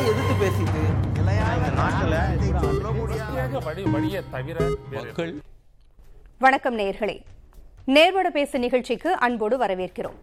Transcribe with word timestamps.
எதிர்த்து 0.00 0.34
பேசிட்டு 0.40 0.80
வணக்கம் 6.38 6.78
நேர்களே. 6.78 7.20
நேர்வட 7.86 8.28
பேசு 8.28 8.58
நிகழ்ச்சிக்கு 8.58 9.12
அன்போடு 9.12 9.58
வரவேற்கிறோம். 9.58 10.16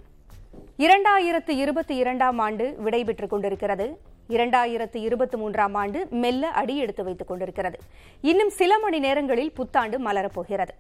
இரண்டாயிரத்து 0.78 1.50
இருபத்தி 1.50 1.96
இரண்டாம் 1.96 2.40
ஆண்டு 2.40 2.76
விடைபெற்றுக் 2.78 3.30
கொண்டிருக்கிறது. 3.30 4.00
இரண்டாயிரத்து 4.30 4.96
இருபத்தி 4.96 5.38
மூன்றாம் 5.38 5.74
ஆண்டு 5.74 6.08
மெல்ல 6.10 6.48
அடி 6.48 6.78
எடுத்து 6.78 7.04
வைத்துக் 7.04 7.28
கொண்டிருக்கிறது. 7.28 7.80
இன்னும் 8.22 8.50
சில 8.50 8.80
மணி 8.80 9.00
நேரங்களில் 9.00 9.52
புத்தாண்டு 9.52 10.12
மலரப்போகிறது 10.12 10.76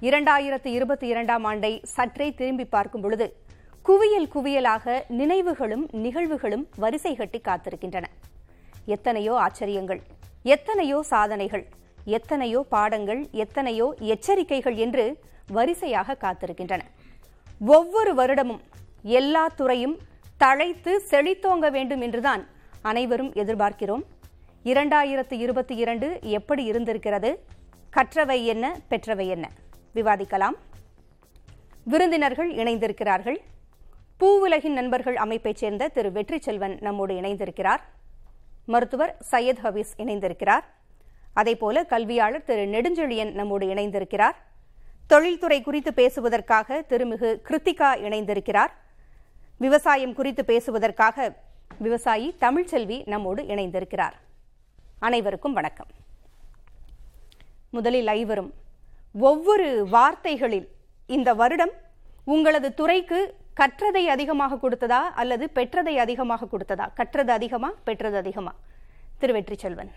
இரண்டாயிரத்து 0.00 0.66
இருபத்தி 0.66 1.06
இரண்டாம் 1.06 1.44
ஆண்டை 1.44 1.80
சற்றே 1.84 2.34
திரும்பி 2.34 2.64
பார்க்கும் 2.64 3.00
பொழுது 3.00 3.36
குவியல் 3.86 4.28
குவியலாக 4.34 4.84
நினைவுகளும் 5.08 5.82
நிகழ்வுகளும் 6.04 6.64
வரிசை 6.82 7.14
கட்டி 7.14 7.40
காத்திருக்கின்றன. 7.48 8.06
எத்தனையோ 8.94 9.34
ஆச்சரியங்கள் 9.44 10.00
எத்தனையோ 10.54 11.02
சாதனைகள் 11.02 11.64
எத்தனையோ 12.04 12.60
பாடங்கள் 12.74 13.28
எத்தனையோ 13.44 13.86
எச்சரிக்கைகள் 14.14 14.76
என்று 14.84 15.04
வரிசையாக 15.52 16.16
காத்திருக்கின்றன. 16.24 16.82
ஒவ்வொரு 17.76 18.12
வருடமும் 18.14 18.60
எல்லா 19.02 19.46
துறையும் 19.60 19.96
தழைத்து 20.44 20.94
செழித்தோங்க 21.10 21.70
வேண்டும் 21.70 22.00
என்றுதான் 22.00 22.44
அனைவரும் 22.82 23.32
எதிர்பார்க்கிறோம். 23.32 24.04
இரண்டாயிரத்து 24.64 25.36
இருபத்தி 25.46 25.76
இரண்டு 25.76 26.08
எப்படி 26.38 26.64
இருந்திருக்கிறது 26.64 27.32
கற்றவை 27.96 28.44
என்ன 28.44 28.76
பெற்றவை 28.90 29.26
என்ன? 29.26 29.48
விவாதிக்கலாம். 29.94 30.56
விருந்தினர்கள் 31.84 32.50
இணைந்திருக்கிறார்கள். 32.54 33.38
பூவுலகின் 34.20 34.72
நண்பர்கள் 34.72 35.16
அமைப்பைச் 35.16 35.56
சேர்ந்த 35.56 35.88
திரு 35.88 36.12
வெற்றி 36.12 36.40
செல்வன் 36.40 36.78
நம்மோடு 36.80 37.14
இணைந்திருக்கிறார். 37.14 37.80
மருத்துவர் 38.66 39.16
சையத் 39.30 39.58
ஹபீஸ் 39.62 39.92
இணைந்திருக்கிறார். 39.96 40.64
அதேபோல 41.34 41.84
கல்வியாளர் 41.84 42.42
திரு 42.42 42.66
நெடுஞ்செழியன் 42.66 43.32
நம்மோடு 43.32 43.66
இணைந்திருக்கிறார். 43.66 44.32
தொழில்துறை 45.06 45.62
குறித்து 45.62 45.92
பேசுவதற்காக 45.92 46.84
திருமிகு 46.88 47.40
கிருத்திகா 47.44 47.96
இணைந்திருக்கிறார். 47.96 48.70
விவசாயம் 49.58 50.14
குறித்து 50.14 50.44
பேசுவதற்காக 50.44 51.36
விவசாயி 51.78 52.36
தமிழ்ச்செல்வி 52.40 53.06
நம்மோடு 53.06 53.42
இணைந்திருக்கிறார். 53.42 54.12
அனைவருக்கும் 54.98 55.52
வணக்கம். 55.52 55.86
முதலில் 57.70 58.06
ஐவரும் 58.06 58.52
ஒவ்வொரு 59.12 59.86
வார்த்தைகளில் 59.88 60.68
இந்த 61.06 61.34
வருடம் 61.34 61.70
உங்களது 62.24 62.74
துறைக்கு 62.74 63.36
கற்றதை 63.60 64.02
அதிகமாக 64.14 64.58
கொடுத்ததா 64.62 64.98
அல்லது 65.20 65.44
பெற்றதை 65.58 65.94
அதிகமாக 66.04 66.48
கொடுத்ததா? 66.52 66.86
கற்றது 66.98 67.32
அதிகமா 67.38 67.70
பெற்றது 67.86 68.16
அதிகமா? 68.22 68.52
திரு 69.20 69.34
வெற்றி 69.36 69.56
செல்வன் 69.62 69.92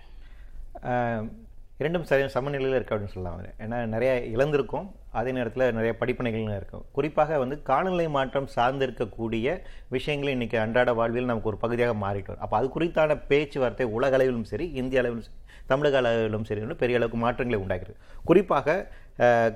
இரண்டும் 1.82 2.06
சரி 2.10 2.24
சமநிலையில் 2.36 2.78
இருக்கு 2.78 2.94
அப்படின்னு 2.94 3.14
சொல்லலாம் 3.16 3.42
ஏன்னா 3.64 3.78
நிறைய 3.94 4.12
இழந்திருக்கும். 4.36 4.88
அதே 5.20 5.32
நேரத்தில் 5.38 5.76
நிறைய 5.78 5.92
படிப்பனைகள் 6.00 6.58
இருக்கும். 6.60 6.84
குறிப்பாக 6.96 7.38
வந்து 7.44 7.56
காலநிலை 7.70 8.08
மாற்றம் 8.16 8.48
சார்ந்து 8.56 8.86
இருக்கக்கூடிய 8.88 9.56
விஷயங்கள் 9.96 10.34
இன்னைக்கு 10.36 10.58
அன்றாட 10.64 10.94
வாழ்வில் 11.00 11.30
நமக்கு 11.32 11.52
ஒரு 11.52 11.60
பகுதியாக 11.64 11.94
மாறிட்டு 12.04 12.32
வரும். 12.32 12.44
அப்போ 12.46 12.58
அது 12.60 12.68
குறித்தான 12.76 13.18
பேச்சுவார்த்தை 13.30 13.88
உலக 13.98 14.18
அளவிலும் 14.20 14.50
சரி 14.52 14.68
இந்திய 14.82 15.04
அளவிலும் 15.04 15.28
சரி 15.28 15.40
தமிழக 15.72 15.98
அளவிலும் 16.02 16.48
சரி 16.50 16.80
பெரிய 16.84 17.00
அளவுக்கு 17.00 17.20
மாற்றங்களை 17.26 17.60
உண்டாகிறது 17.64 17.98
குறிப்பாக 18.32 18.78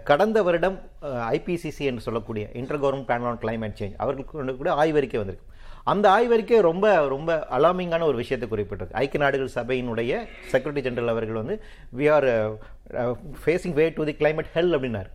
கடந்த 0.09 0.37
வருடம் 0.47 0.77
ஐபிசிசி 1.35 1.83
என்று 1.89 2.05
சொல்லக்கூடிய 2.05 2.45
inter 2.61 2.81
government 2.83 3.09
panel 3.11 3.29
on 3.31 3.41
climate 3.43 3.79
change 3.79 3.97
அவர்களுக்கு 4.03 4.37
கொண்டு 4.37 4.55
கூட 4.61 4.71
ஆய்வறிக்கை 4.83 5.19
வந்திருக்கு. 5.21 5.47
அந்த 5.91 6.05
ஆய்வறிக்கை 6.17 6.57
ரொம்ப 6.67 6.85
ரொம்ப 7.13 7.31
அலாமிங்கான 7.57 8.05
ஒரு 8.09 8.17
விஷயத்தை 8.21 8.47
குறிப்பிட்டது 8.51 8.93
ஐக்கிய 9.01 9.21
நாடுகள் 9.23 9.55
சபையினுடைய 9.55 10.11
செக்ரட்டரி 10.51 10.83
ஜெனரல் 10.85 11.13
அவர்கள் 11.13 11.41
வந்து 11.41 11.55
we 11.99 12.07
are 12.15 12.27
facing 13.41 13.75
way 13.79 13.85
to 13.97 14.05
the 14.09 14.15
climate 14.21 14.53
hell 14.55 14.75
அப்படின்னார். 14.77 15.11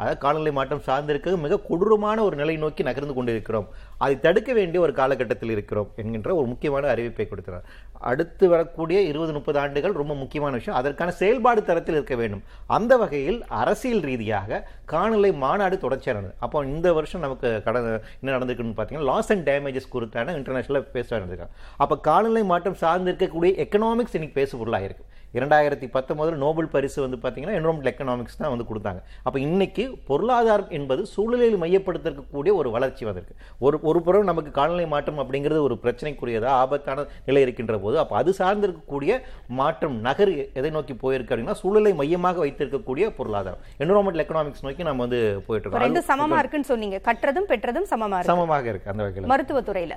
அதாவது 0.00 0.18
காலநிலை 0.22 0.52
மாற்றம் 0.58 0.84
சார்ந்திருக்கிறது 0.86 1.36
மிக 1.42 1.58
கொடூரமான 1.66 2.18
ஒரு 2.28 2.36
நிலை 2.40 2.54
நோக்கி 2.62 2.82
நகர்ந்து 2.88 3.14
கொண்டிருக்கிறோம். 3.18 3.66
அதை 4.04 4.14
தடுக்க 4.24 4.52
வேண்டிய 4.58 4.80
ஒரு 4.86 4.92
காலகட்டத்தில் 5.00 5.52
இருக்கிறோம் 5.56 5.90
என்கின்ற 6.00 6.30
ஒரு 6.38 6.46
முக்கியமான 6.52 6.88
அறிவிப்பை 6.94 7.26
கொடுக்கிறார். 7.32 7.66
அடுத்து 8.10 8.44
வரக்கூடிய 8.54 8.98
இருபது 9.10 9.32
முப்பது 9.36 9.58
ஆண்டுகள் 9.62 9.98
ரொம்ப 10.00 10.14
முக்கியமான 10.22 10.52
விஷயம். 10.60 10.78
அதற்கான 10.80 11.14
செயல்பாடு 11.20 11.60
தரத்தில் 11.70 11.98
இருக்க 11.98 12.16
வேண்டும். 12.22 12.42
அந்த 12.76 12.92
வகையில் 13.02 13.38
அரசியல் 13.62 14.04
ரீதியாக 14.08 14.62
காலநிலை 14.92 15.32
மாநாடு 15.44 15.76
தொடர்ச்சியாக 15.84 16.32
அப்போ 16.44 16.58
இந்த 16.74 16.88
வருஷம் 16.98 17.24
நமக்கு 17.26 17.48
கடந்த 17.66 17.90
என்ன 18.20 18.34
நடந்திருக்குன்னு 18.36 18.76
பார்த்தீங்கன்னா 18.78 19.10
லாஸ் 19.12 19.30
அண்ட் 19.34 19.46
டேமேஜஸ் 19.50 19.92
குறித்தான 19.94 20.34
இன்டர்நேஷனலாக 20.38 20.92
பேச 20.96 21.06
நடந்திருக்காங்க 21.16 21.54
அப்போ 21.84 21.96
காலநிலை 22.08 22.44
மாற்றம் 22.52 22.80
சார்ந்து 22.84 23.10
இருக்கக்கூடிய 23.12 23.52
எக்கனாமிக்ஸ் 23.64 24.16
இன்னைக்கு 24.18 24.38
பேசு 24.40 24.54
பொருளாக 24.60 24.88
இருக்கு 24.88 25.04
இரண்டாயிரத்தி 25.38 25.86
பத்தொன்பதில் 25.94 26.36
நோபல் 26.42 26.68
பரிசு 26.74 26.98
வந்து 27.04 27.18
பார்த்தீங்கன்னா 27.22 27.54
என்வரன்மெண்டல் 27.58 27.90
எக்கனாமிக்ஸ் 27.92 28.38
தான் 28.40 28.52
வந்து 28.52 28.66
கொடுத்தாங்க. 28.68 29.00
அப்போ 29.26 29.38
இன்னைக்கு 29.46 29.84
பொருளாதாரம் 30.10 30.70
என்பது 30.78 31.02
சூழலில் 31.14 31.56
மையப்படுத்திருக்கக்கூடிய 31.62 32.52
ஒரு 32.60 32.68
வளர்ச்சி 32.76 33.04
வந்திருக்கு. 33.08 33.34
ஒரு 33.66 33.76
ஒரு 33.90 34.00
புறம் 34.06 34.30
நமக்கு 34.30 34.50
காலநிலை 34.58 34.86
மாற்றம் 34.92 35.18
அப்படிங்கிறது 35.22 35.62
ஒரு 35.68 35.78
பிரச்சனைக்குரியதாக 35.84 36.54
ஆபத்தான 36.62 37.06
நிலை 37.28 37.42
இருக்கின்ற 37.46 37.78
போது 37.84 37.93
அப்போ 38.02 38.16
அது 38.20 38.32
சார்ந்து 38.40 38.66
இருக்கக்கூடிய 38.68 39.12
மாற்றம் 39.60 39.96
நகர் 40.08 40.32
எதை 40.60 40.70
நோக்கி 40.76 40.96
போயிருக்கு 41.02 41.32
அப்படின்னா 41.34 41.56
சூழலை 41.62 41.92
மையமாக 42.00 42.40
வைத்திருக்கக்கூடிய 42.44 43.06
பொருளாதாரம். 43.18 43.62
என்வரன்மெண்டல் 43.82 44.24
எக்கனாமிக்ஸ் 44.24 44.66
நோக்கி 44.66 44.88
நம்ம 44.90 45.06
வந்து 45.06 45.22
போயிட்டு 45.46 45.68
இப்ப 45.70 45.84
ரெண்டு 45.84 46.00
இருக்கோம் 46.00 46.10
சமமா 46.12 46.38
இருக்குன்னு 46.42 46.70
சொன்னீங்க. 46.72 47.00
கற்றதும் 47.08 47.50
பெற்றதும் 47.52 47.90
சமமா 47.94 48.18
இருக்கு. 48.18 48.32
சமமாக 48.34 48.68
இருக்கு 48.74 48.92
அந்த 48.94 49.02
வகையில். 49.06 49.30
மருத்துவத்துறையில? 49.34 49.96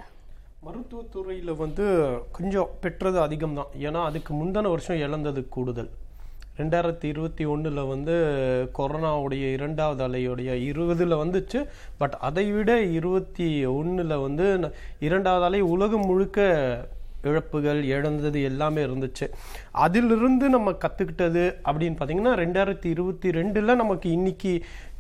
மருத்துவத்துறையில் 0.65 1.53
வந்து 1.63 1.85
கொஞ்சம் 2.39 2.69
பெற்றது 2.83 3.17
அதிகம் 3.27 3.55
தான் 3.59 3.71
ஏன்னா 3.87 4.01
அதுக்கு 4.09 4.31
முந்தின 4.39 4.69
வருஷம் 4.73 5.01
இழந்தது 5.05 5.41
கூடுதல். 5.55 5.89
ரெண்டாயிரத்தி 6.59 7.07
இருபத்தி 7.13 7.43
ஒன்றில் 7.45 7.81
வந்து 7.91 8.13
கொரோனாவுடைய 8.77 9.43
இரண்டாவது 9.57 10.01
அலையுடைய 10.07 10.51
இருபதில் 10.69 11.19
வந்துச்சு. 11.19 11.59
பட் 11.97 12.15
அதை 12.27 12.45
விட 12.51 12.71
இருபத்தி 12.97 13.47
ஒன்றில் 13.65 14.15
வந்து 14.23 14.45
இரண்டாவது 15.07 15.45
அலை 15.45 15.61
உலகம் 15.73 16.07
முழுக்க 16.09 16.47
இழப்புகள் 17.27 17.79
இழந்தது 17.93 18.41
எல்லாமே 18.49 18.81
இருந்துச்சு. 18.87 19.25
அதிலிருந்து 19.85 20.45
நம்ம 20.49 20.75
கற்றுக்கிட்டது 20.83 21.45
அப்படின்னு 21.67 21.97
பார்த்தீங்கன்னா 21.99 22.35
ரெண்டாயிரத்தி 22.43 22.89
இருபத்தி 22.95 23.31
ரெண்டில் 23.39 23.79
நமக்கு 23.81 24.09
இன்றைக்கி 24.17 24.53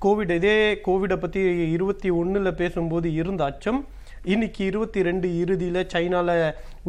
கோவிட் 0.05 0.33
இதே 0.39 0.57
கோவிடை 0.87 1.17
பற்றி 1.17 1.41
இருபத்தி 1.75 2.09
ஒன்றில் 2.19 2.57
பேசும்போது 2.61 3.07
இருந்த 3.21 3.43
அச்சம் 3.51 3.79
இன்னைக்கு 4.25 4.61
இருபத்தி 4.69 4.99
ரெண்டு 5.07 5.27
இறுதியில் 5.41 5.89
சைனாவில் 5.91 6.37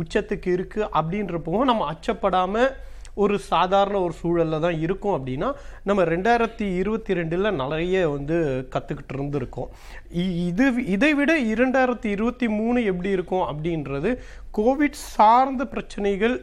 உச்சத்துக்கு 0.01 0.49
இருக்குது 0.57 0.89
அப்படின்றப்போ 0.95 1.61
நம்ம 1.65 1.87
அச்சப்படாமல் 1.93 2.71
ஒரு 3.19 3.39
சாதாரண 3.49 4.01
ஒரு 4.01 4.13
சூழலில் 4.13 4.61
தான் 4.61 4.81
இருக்கும் 4.81 5.17
அப்படின்னா 5.17 5.49
நம்ம 5.85 6.05
ரெண்டாயிரத்தி 6.05 6.67
இருபத்தி 6.75 7.15
ரெண்டில் 7.15 7.51
நிறைய 7.55 8.09
வந்து 8.09 8.37
கற்றுக்கிட்டு 8.73 9.15
இருந்திருக்கோம். 9.15 9.69
இ- 10.17 10.37
இது 10.45 10.67
இதை 10.89 11.15
விட 11.15 11.33
இரண்டாயிரத்தி 11.47 12.09
இருபத்தி 12.09 12.49
மூணு 12.51 12.85
எப்படி 12.85 13.11
இருக்கும் 13.11 13.47
அப்படின்றது 13.49 14.13
கோவிட் 14.55 15.03
சார்ந்த 15.09 15.65
பிரச்சனைகள் 15.67 16.37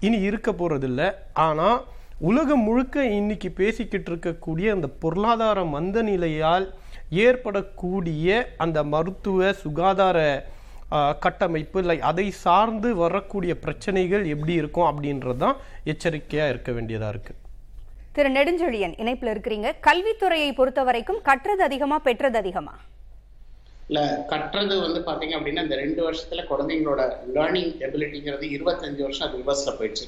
இனி 0.00 0.20
இருக்க 0.22 0.50
போகிறதில்ல 0.52 1.02
ஆனால் 1.42 1.80
உலகம் 2.22 2.62
முழுக்க 2.62 3.04
இன்னைக்கு 3.14 3.50
பேசிக்கிட்டு 3.52 4.10
இருக்கக்கூடிய 4.10 4.66
அந்த 4.70 4.88
பொருளாதார 4.98 5.64
மந்த 5.70 6.02
நிலையால் 6.02 6.66
ஏற்படக்கூடிய 7.26 8.28
அந்த 8.56 8.84
மருத்துவ 8.86 9.52
சுகாதார 9.60 10.18
கட்டமைப்பு 11.24 11.78
இல்லை 11.80 12.00
அதை 12.10 12.30
சார்ந்து 12.30 12.88
வரக்கூடிய 12.96 13.52
பிரச்சனைகள் 13.58 14.24
எப்படி 14.34 14.52
இருக்கும் 14.52 14.88
அப்படின்றது 14.90 15.36
தான் 15.36 15.56
எச்சரிக்கையா 15.92 16.48
இருக்க 16.48 16.72
வேண்டியதா 16.72 17.08
இருக்கு. 17.08 17.34
திரு 18.16 18.30
நெடுஞ்செழியன் 18.30 18.96
இணைப்புல 19.02 19.32
இருக்கிறீங்க. 19.34 19.68
கல்வித்துறையை 19.88 20.50
பொறுத்த 20.54 20.82
வரைக்கும் 20.82 21.20
கற்றது 21.22 21.62
அதிகமா 21.62 21.98
பெற்றது 21.98 22.38
அதிகமா? 22.38 22.74
இல்ல 23.88 24.24
கற்றது 24.28 24.74
வந்து 24.80 25.00
பாத்தீங்க 25.06 25.34
அப்படின்னா 25.38 25.62
இந்த 25.62 25.76
ரெண்டு 25.84 26.00
வருஷத்துல 26.08 26.42
குழந்தைங்களோட 26.50 27.02
லேர்னிங் 27.36 27.72
எபிலிட்டிங்கிறது 27.86 28.46
இருபத்தஞ்சு 28.56 29.02
வருஷம் 29.06 29.28
அது 29.28 29.40
ரிவர்ஸ்ல 29.42 29.72
போயிடுச்சு. 29.78 30.06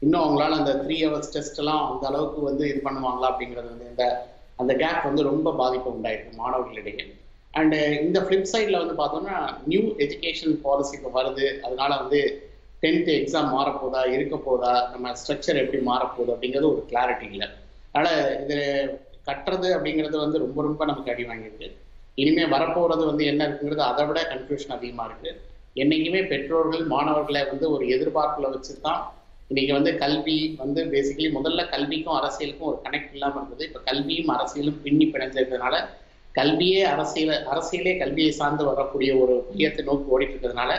இன்னும் 0.00 0.22
அவங்களால 0.22 0.58
அந்த 0.60 0.72
த்ரீ 0.84 0.96
ஹவர்ஸ் 1.04 1.32
டெஸ்ட் 1.32 1.58
எல்லாம் 1.58 1.82
அந்த 1.92 2.06
அளவுக்கு 2.06 2.40
வந்து 2.40 2.64
இது 2.68 2.80
பண்ணுவாங்களா 2.84 3.28
அப்படிங்கிறது 3.32 3.68
வந்து 3.72 3.88
இந்த 3.90 4.04
அந்த 4.56 4.72
கேப் 4.74 5.06
வந்து 5.08 5.22
ரொம்ப 5.22 5.54
பாதிப்பு 5.60 5.88
உண்டாயிருக்கு 5.90 6.40
மாணவர்களிடையே. 6.40 7.04
அண்ட் 7.54 7.74
uh, 7.74 7.90
இந்த 8.04 8.18
ஃபிளிப் 8.24 8.50
சைடில் 8.52 8.80
வந்து 8.82 8.94
பார்த்தோம்னா 9.00 9.36
நியூ 9.70 9.82
எஜுகேஷன் 10.04 10.54
பாலிசி 10.62 10.94
இப்போ 10.98 11.10
வருது. 11.16 11.46
அதனால 11.66 11.90
வந்து 12.02 12.20
டென்த்து 12.82 13.12
எக்ஸாம் 13.18 13.50
மாறப்போதா 13.56 14.00
இருக்க 14.14 14.36
போதா 14.46 14.72
நம்ம 14.92 15.12
ஸ்ட்ரக்சர் 15.20 15.60
எப்படி 15.62 15.80
மாறப்போகுது 15.90 16.32
அப்படிங்கிறது 16.34 16.70
ஒரு 16.72 16.82
கிளாரிட்டி 16.90 17.26
இல்லை 17.34 17.48
அதனால் 17.94 18.20
இது 18.44 18.58
கட்டுறது 19.28 19.68
அப்படிங்கிறது 19.76 20.16
வந்து 20.24 20.38
ரொம்ப 20.44 20.58
ரொம்ப 20.62 20.82
நமக்கு 20.90 21.12
அடி 21.12 21.24
வாங்கியிருக்கு. 21.28 21.68
இனிமேல் 22.22 22.52
வரப்போகிறது 22.54 23.02
வந்து 23.10 23.24
என்ன 23.32 23.42
இருக்குங்கிறது 23.46 23.84
அதை 23.90 24.04
விட 24.08 24.20
கன்ஃபியூஷன் 24.32 24.76
அதிகமாக 24.76 25.08
இருக்கு. 25.10 25.32
என்னைக்குமே 25.82 26.22
பெற்றோர்கள் 26.32 26.84
மாணவர்களை 26.94 27.42
வந்து 27.52 27.66
ஒரு 27.74 27.84
எதிர்பார்ப்பில் 27.96 28.52
வச்சு 28.54 28.72
தான் 28.86 29.00
இன்னைக்கு 29.50 29.72
வந்து 29.78 29.92
கல்வி 30.02 30.38
வந்து 30.62 30.80
பேசிக்கலி 30.92 31.28
முதல்ல 31.38 31.62
கல்விக்கும் 31.74 32.18
அரசியலுக்கும் 32.18 32.70
ஒரு 32.72 32.78
கனெக்ட் 32.84 33.14
இல்லாமல் 33.16 33.40
இருந்தது. 33.40 33.64
இப்போ 33.68 33.80
கல்வியும் 33.88 34.32
அரசியலும் 34.36 34.80
பின்னி 34.84 35.06
பிணைஞ்சிருக்கிறதுனால 35.14 35.76
கல்வியே 36.34 36.82
அரசியல 36.86 37.32
அரசியலே 37.52 37.98
கல்வியை 37.98 38.30
சார்ந்து 38.30 38.64
வரக்கூடிய 38.64 39.16
ஒரு 39.16 39.34
மையத்தை 39.50 39.82
நோக்கி 39.84 40.06
ஓடிட்டு 40.12 40.34
இருக்கிறதுனால 40.34 40.72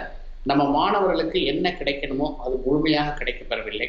நம்ம 0.45 0.63
மாணவர்களுக்கு 0.69 1.43
என்ன 1.43 1.69
கிடைக்கணுமோ 1.69 2.27
அது 2.37 2.55
முழுமையாக 2.65 3.15
கிடைக்கப்பெறவில்லை. 3.19 3.87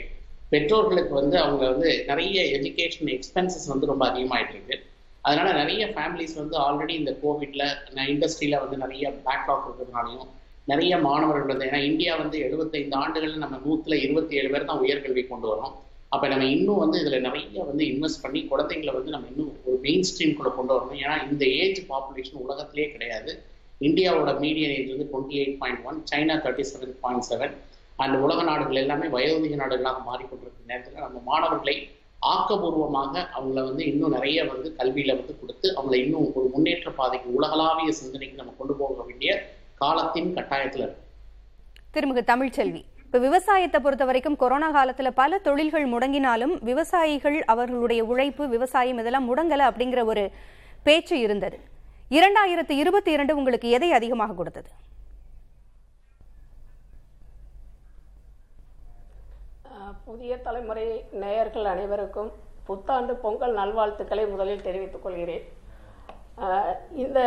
பெற்றோர்களுக்கு 0.53 1.15
வந்து 1.15 1.37
அவங்க 1.39 1.63
வந்து 1.71 1.91
நிறைய 2.07 2.43
எஜுகேஷன் 2.57 3.11
எக்ஸ்பென்சஸ் 3.11 3.69
வந்து 3.69 3.87
ரொம்ப 3.87 4.05
அதிகமாயிட்டு 4.11 4.55
இருக்கு 4.55 4.77
அதனால 5.25 5.49
நிறைய 5.53 5.83
ஃபேமிலிஸ் 5.87 6.35
வந்து 6.35 6.57
ஆல்ரெடி 6.59 6.95
இந்த 6.95 7.13
கோவிட்ல 7.23 7.63
இண்டஸ்ட்ரியில 8.09 8.61
வந்து 8.61 8.77
நிறைய 8.77 9.05
பேக்லாக் 9.27 9.65
இருக்கிறதுனாலையும் 9.67 10.29
நிறைய 10.69 10.99
மாணவர்கள் 10.99 11.53
வந்து 11.53 11.67
ஏன்னா 11.67 11.81
இந்தியா 11.83 12.17
வந்து 12.17 12.39
எழுபத்தைந்து 12.39 12.97
ஆண்டுகளில் 12.97 13.37
நம்ம 13.37 13.57
நூத்துல 13.65 13.97
இருபத்தி 14.03 14.37
ஏழு 14.37 14.51
பேர் 14.51 14.65
தான் 14.65 14.83
உயர்கல்வி 14.85 15.25
கொண்டு 15.27 15.49
வரோம் 15.49 15.75
அப்ப 16.15 16.29
நம்ம 16.33 16.47
இன்னும் 16.57 16.81
வந்து 16.83 16.97
இதுல 17.03 17.19
நிறைய 17.27 17.65
வந்து 17.71 17.85
இன்வெஸ்ட் 17.93 18.23
பண்ணி 18.25 18.41
குழந்தைங்களை 18.53 18.93
வந்து 18.97 19.15
நம்ம 19.15 19.29
இன்னும் 19.33 19.53
ஒரு 19.67 19.77
மெயின் 19.87 20.07
ஸ்ட்ரீம்குள்ளே 20.11 20.53
கொண்டு 20.57 20.73
வரணும். 20.75 21.01
ஏன்னா 21.05 21.17
இந்த 21.31 21.45
ஏஜ் 21.63 21.81
பாப்புலேஷன் 21.91 22.43
உலகத்திலே 22.47 22.87
கிடையாது. 22.95 23.33
இந்தியாவோட 23.87 24.33
மீடியன் 24.45 24.75
ஏஜ் 24.77 24.93
வந்து 24.95 25.09
twenty 25.13 25.39
eight 25.43 25.59
point 25.63 25.83
one 25.91 25.99
China 26.11 26.37
thirty 26.45 26.65
seven 26.71 26.95
point 27.05 27.27
seven 27.31 27.55
and 28.03 28.17
உலக 28.25 28.43
நாடுகள் 28.51 28.81
எல்லாமே 28.83 29.09
வயோதிக 29.17 29.57
நாடுகளாக 29.63 30.01
மாறிக்கொண்டிருக்கிற 30.09 30.65
நேரத்தில் 30.73 31.05
நம்ம 31.07 31.21
மாணவர்களை 31.31 31.77
ஆக்கபூர்வமாக 32.35 33.15
அவங்கள 33.37 33.61
வந்து 33.69 33.83
இன்னும் 33.91 34.15
நிறைய 34.17 34.45
வந்து 34.53 34.69
கல்வியில 34.79 35.17
வந்து 35.21 35.35
கொடுத்து 35.41 35.67
அவங்கள 35.77 35.97
இன்னும் 36.05 36.29
ஒரு 36.39 36.47
முன்னேற்ற 36.55 36.91
பாதைக்கு 37.01 37.37
உலகளாவிய 37.39 37.93
சிந்தனைக்கு 38.01 38.41
நம்ம 38.41 38.55
கொண்டு 38.61 38.75
போக 38.81 39.03
வேண்டிய 39.09 39.33
காலத்தின் 39.83 40.31
கட்டாயத்தில் 40.39 40.85
இருக்கு. 40.87 41.03
திருமிகு 41.95 42.23
தமிழ்ச்செல்வி 42.33 42.83
இப்ப 43.15 43.27
விவசாயத்தை 43.27 43.79
பொறுத்த 43.81 44.05
வரைக்கும் 44.09 44.37
கொரோனா 44.37 44.69
காலத்துல 44.77 45.09
பல 45.19 45.39
தொழில்கள் 45.39 45.85
முடங்கினாலும் 45.91 46.55
விவசாயிகள் 46.69 47.37
அவர்களுடைய 47.53 48.01
உழைப்பு 48.13 48.45
விவசாயம் 48.55 49.01
இதெல்லாம் 49.03 49.29
முடங்கல 49.29 49.67
அப்படிங்கிற 49.69 50.01
ஒரு 50.13 50.25
பேச்சு 50.87 51.17
இருந்தது. 51.27 51.59
இரண்டாயிரத்து 52.17 52.75
இருபத்தி 52.83 53.13
இரண்டு 53.17 53.37
உங்களுக்கு 53.41 53.69
எதை 53.77 53.91
அதிகமாக 53.99 54.35
கொடுத்தது? 54.41 54.71
புதிய 60.09 60.41
தலைமுறை 60.49 60.87
நேயர்கள் 61.23 61.71
அனைவருக்கும் 61.75 62.33
புத்தாண்டு 62.71 63.17
பொங்கல் 63.27 63.57
நல்வாழ்த்துக்களை 63.61 64.27
முதலில் 64.35 64.67
தெரிவித்துக் 64.69 65.07
கொள்கிறேன். 65.07 65.47
இந்த 67.05 67.21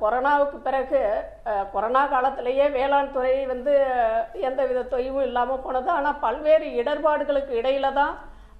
கொரோனாவுக்கு 0.00 0.58
பிறகு 0.66 1.00
கொரோனா 1.74 2.02
காலத்திலேயே 2.14 2.66
வேளாண் 2.76 3.12
துறை 3.16 3.34
வந்து 3.52 3.74
எந்த 4.48 4.60
வித 4.70 4.80
தொய்வும் 4.94 5.26
இல்லாமல் 5.28 5.62
போனது. 5.66 5.88
ஆனால் 5.98 6.20
பல்வேறு 6.24 6.66
இடர்பாடுகளுக்கு 6.80 7.52
இடையில 7.60 7.92
தான் 8.00 8.14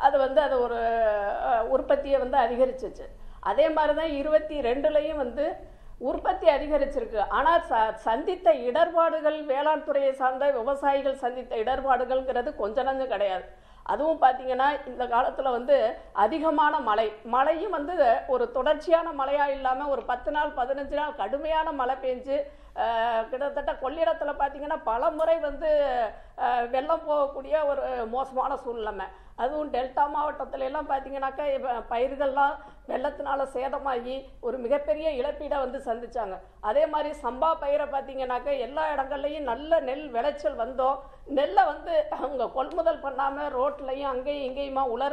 அது 0.06 0.16
வந்து 0.26 0.40
அது 0.46 0.56
ஒரு 0.66 0.80
உற்பத்தியை 1.76 2.18
வந்து 2.24 2.38
அதிகரிச்சிச்சு. 2.44 3.06
அதே 3.50 3.66
மாதிரி 3.76 3.94
தான் 4.00 4.14
இருபத்தி 4.20 4.56
ரெண்டுலேயும் 4.68 5.22
வந்து 5.24 5.46
உற்பத்தி 6.10 6.46
அதிகரிச்சிருக்கு. 6.56 7.20
ஆனால் 7.38 7.64
ச 7.70 7.80
சந்தித்த 8.06 8.54
இடர்பாடுகள் 8.68 9.38
வேளாண் 9.50 9.86
துறையை 9.88 10.12
சார்ந்த 10.20 10.46
விவசாயிகள் 10.58 11.22
சந்தித்த 11.24 11.54
இடர்பாடுகள்ங்கிறது 11.62 12.52
கொஞ்ச 12.62 12.82
நஞ்சம் 12.88 13.12
கிடையாது. 13.14 13.46
அதுவும் 13.92 14.22
பார்த்தீங்கன்னா 14.22 14.68
இந்த 14.90 15.04
காலத்தில் 15.06 15.54
வந்து 15.56 15.76
அதிகமான 16.24 16.74
மழை. 16.88 17.06
மழையும் 17.34 17.76
வந்து 17.78 17.96
ஒரு 18.34 18.44
தொடர்ச்சியான 18.56 19.08
மழையாக 19.20 19.54
இல்லாமல் 19.56 19.92
ஒரு 19.94 20.02
பத்து 20.10 20.30
நாள் 20.30 20.56
பதினஞ்சு 20.60 20.96
நாள் 21.00 21.18
கடுமையான 21.20 21.68
மழை 21.72 21.96
பெஞ்சு 22.04 22.38
கிட்டத்தட்ட 23.30 23.72
கொள்ளிடத்தில் 23.82 24.40
பார்த்தீங்கன்னா 24.40 24.78
பல 24.90 25.10
முறை 25.18 25.36
வந்து 25.48 25.70
வெள்ளம் 26.74 27.06
போகக்கூடிய 27.08 27.54
ஒரு 27.70 27.82
மோசமான 28.14 28.52
சூழ்நிலைமை. 28.64 29.06
அதுவும் 29.42 29.70
டெல்டா 29.74 30.04
மாவட்டத்துல 30.14 30.66
எல்லாம் 30.68 30.88
பார்த்தீங்கன்னாக்கா 30.90 31.44
பயிர்கள்லாம் 31.92 32.54
வெள்ளத்தினால 32.90 33.40
சேதமாகி 33.54 34.14
ஒரு 34.46 34.56
மிகப்பெரிய 34.64 35.08
இழப்பீடை 35.18 35.58
வந்து 35.64 35.78
சந்திச்சாங்க. 35.86 36.36
அதே 36.68 36.84
மாதிரி 36.92 37.10
சம்பா 37.24 37.50
பயிரை 37.62 37.86
பார்த்தீங்கன்னாக்கா 37.92 38.52
எல்லா 38.66 38.84
இடங்கள்லையும் 38.94 39.48
நல்ல 39.50 39.80
நெல் 39.88 40.06
விளைச்சல் 40.16 40.60
வந்தோம். 40.62 40.96
நெல்லை 41.38 41.62
வந்து 41.72 41.94
அவங்க 42.18 42.44
கொள்முதல் 42.56 43.04
பண்ணாமல் 43.04 43.52
ரோட்லையும் 43.58 44.10
அங்கேயும் 44.12 44.46
இங்கேயுமா 44.48 44.82
உலர 44.94 45.12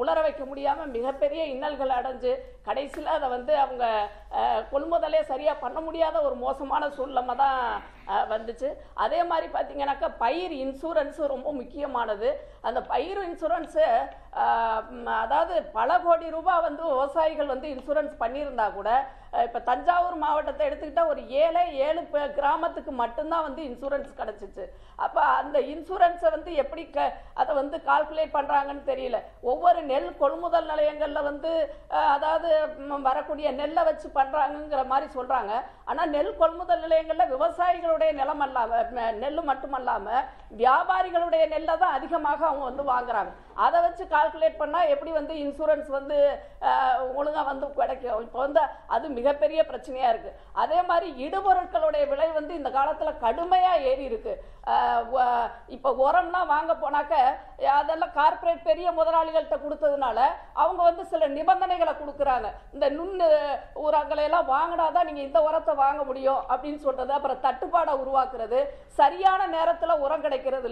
உலர 0.00 0.18
வைக்க 0.26 0.42
முடியாமல் 0.50 0.92
மிகப்பெரிய 0.96 1.42
இன்னல்கள் 1.54 1.96
அடைஞ்சு 1.98 2.32
கடைசியில் 2.68 3.14
அதை 3.16 3.26
வந்து 3.36 3.52
அவங்க 3.64 3.84
கொள்முதலே 4.72 5.20
சரியாக 5.32 5.62
பண்ண 5.64 5.78
முடியாத 5.86 6.16
ஒரு 6.28 6.36
மோசமான 6.44 6.82
சூழ்நிலை 6.96 7.05
தான் 7.35 7.57
அஹ், 7.59 7.79
வந்துச்சு. 8.32 8.68
அதே 9.04 9.20
மாதிரி 9.30 9.46
பார்த்தீங்கன்னாக்கா 9.56 10.08
பயிர் 10.24 10.54
இன்சூரன்ஸு 10.64 11.32
ரொம்ப 11.34 11.48
முக்கியமானது. 11.60 12.30
அந்த 12.68 12.80
பயிர் 12.92 13.20
இன்சூரன்ஸு 13.28 13.84
அதாவது 15.24 15.54
பல 15.76 15.90
கோடி 16.06 16.26
ரூபாய் 16.34 16.64
வந்து 16.66 16.82
விவசாயிகள் 16.94 17.52
வந்து 17.52 17.68
இன்சூரன்ஸ் 17.74 18.14
பண்ணியிருந்தா 18.22 18.66
கூட 18.78 18.90
இப்போ 19.44 19.60
தஞ்சாவூர் 19.68 20.16
மாவட்டத்தை 20.24 20.62
எடுத்துக்கிட்டால் 20.66 21.10
ஒரு 21.12 21.22
ஏழை 21.42 21.62
ஏழு 21.86 22.00
கிராமத்துக்கு 22.38 22.92
மட்டும்தான் 23.00 23.46
வந்து 23.46 23.62
இன்சூரன்ஸ் 23.68 24.10
கிடச்சிச்சு. 24.20 24.64
அப்போ 25.04 25.20
அந்த 25.40 25.58
இன்சூரன்ஸை 25.72 26.28
வந்து 26.36 26.50
எப்படி 26.62 26.84
க 26.96 27.06
அதை 27.40 27.52
வந்து 27.60 27.78
கால்குலேட் 27.88 28.36
பண்ணுறாங்கன்னு 28.36 28.84
தெரியல. 28.92 29.18
ஒவ்வொரு 29.52 29.80
நெல் 29.92 30.10
கொள்முதல் 30.22 30.70
நிலையங்களில் 30.72 31.28
வந்து 31.30 31.52
அதாவது 32.16 32.50
வரக்கூடிய 33.08 33.50
நெல்லை 33.60 33.84
வச்சு 33.90 34.10
பண்ணுறாங்கங்கிற 34.18 34.84
மாதிரி 34.92 35.08
சொல்கிறாங்க 35.16 35.52
ஆனால் 35.90 36.12
நெல் 36.16 36.32
கொள்முதல் 36.42 36.84
நிலையங்களில் 36.86 37.32
விவசாயிகளுடைய 37.96 38.20
நிலம் 38.20 38.42
அல்லாமல் 38.46 39.18
நெல் 39.22 39.48
மட்டுமல்லாமல் 39.50 40.26
வியாபாரிகளுடைய 40.60 41.42
நெல்லை 41.52 41.74
தான் 41.82 41.96
அதிகமாக 41.98 42.40
அவங்க 42.48 42.64
வந்து 42.70 42.84
வாங்குறாங்க. 42.92 43.32
அதை 43.64 43.78
வச்சு 43.84 44.04
கால்குலேட் 44.14 44.60
பண்ணால் 44.62 44.90
எப்படி 44.94 45.12
வந்து 45.18 45.34
இன்சூரன்ஸ் 45.44 45.88
வந்து 45.98 46.16
ஒழுங்காக 47.18 47.46
வந்து 47.50 47.66
கிடைக்கும்? 47.78 48.24
இப்போ 48.26 48.38
வந்து 48.46 48.62
அது 48.94 49.06
மிகப்பெரிய 49.18 49.60
பிரச்சனையாக 49.70 50.12
இருக்குது 50.12 50.36
அதே 50.62 50.80
மாதிரி 50.90 51.08
இடுபொருட்களுடைய 51.26 52.04
விலை 52.12 52.28
வந்து 52.38 52.52
இந்த 52.60 52.70
காலத்தில் 52.78 53.20
கடுமையாக 53.24 53.84
ஏறி 53.90 54.04
இருக்குது 54.10 54.54
இப்போ 55.74 55.90
உரம்லாம் 56.04 56.52
வாங்க 56.52 56.72
போனாக்க 56.82 57.14
அதெல்லாம் 57.80 58.14
கார்ப்பரேட் 58.18 58.66
பெரிய 58.68 58.88
முதலாளிகள்கிட்ட 58.98 59.58
கொடுத்ததுனால 59.64 60.18
அவங்க 60.62 60.80
வந்து 60.88 61.02
சில 61.12 61.26
நிபந்தனைகளை 61.36 61.92
கொடுக்குறாங்க. 62.00 62.48
இந்த 62.76 62.86
நுண் 62.96 63.22
உரங்களை 63.86 64.24
எல்லாம் 64.28 64.50
வாங்கினாதான் 64.54 65.06
நீங்கள் 65.08 65.26
இந்த 65.28 65.40
உரத்தை 65.48 65.74
வாங்க 65.84 66.02
முடியும் 66.10 66.40
அப்படின்னு 66.52 66.80
சொல்கிறது 66.86 67.14
அப்புறம் 67.18 67.42
தட்டுப்பாடை 67.46 67.94
உருவாக்குறது 68.02 68.60
சரியான 69.00 69.46
நேரத்தில் 69.56 70.00
உரம் 70.04 70.24
கிடைக்கிறது 70.26 70.64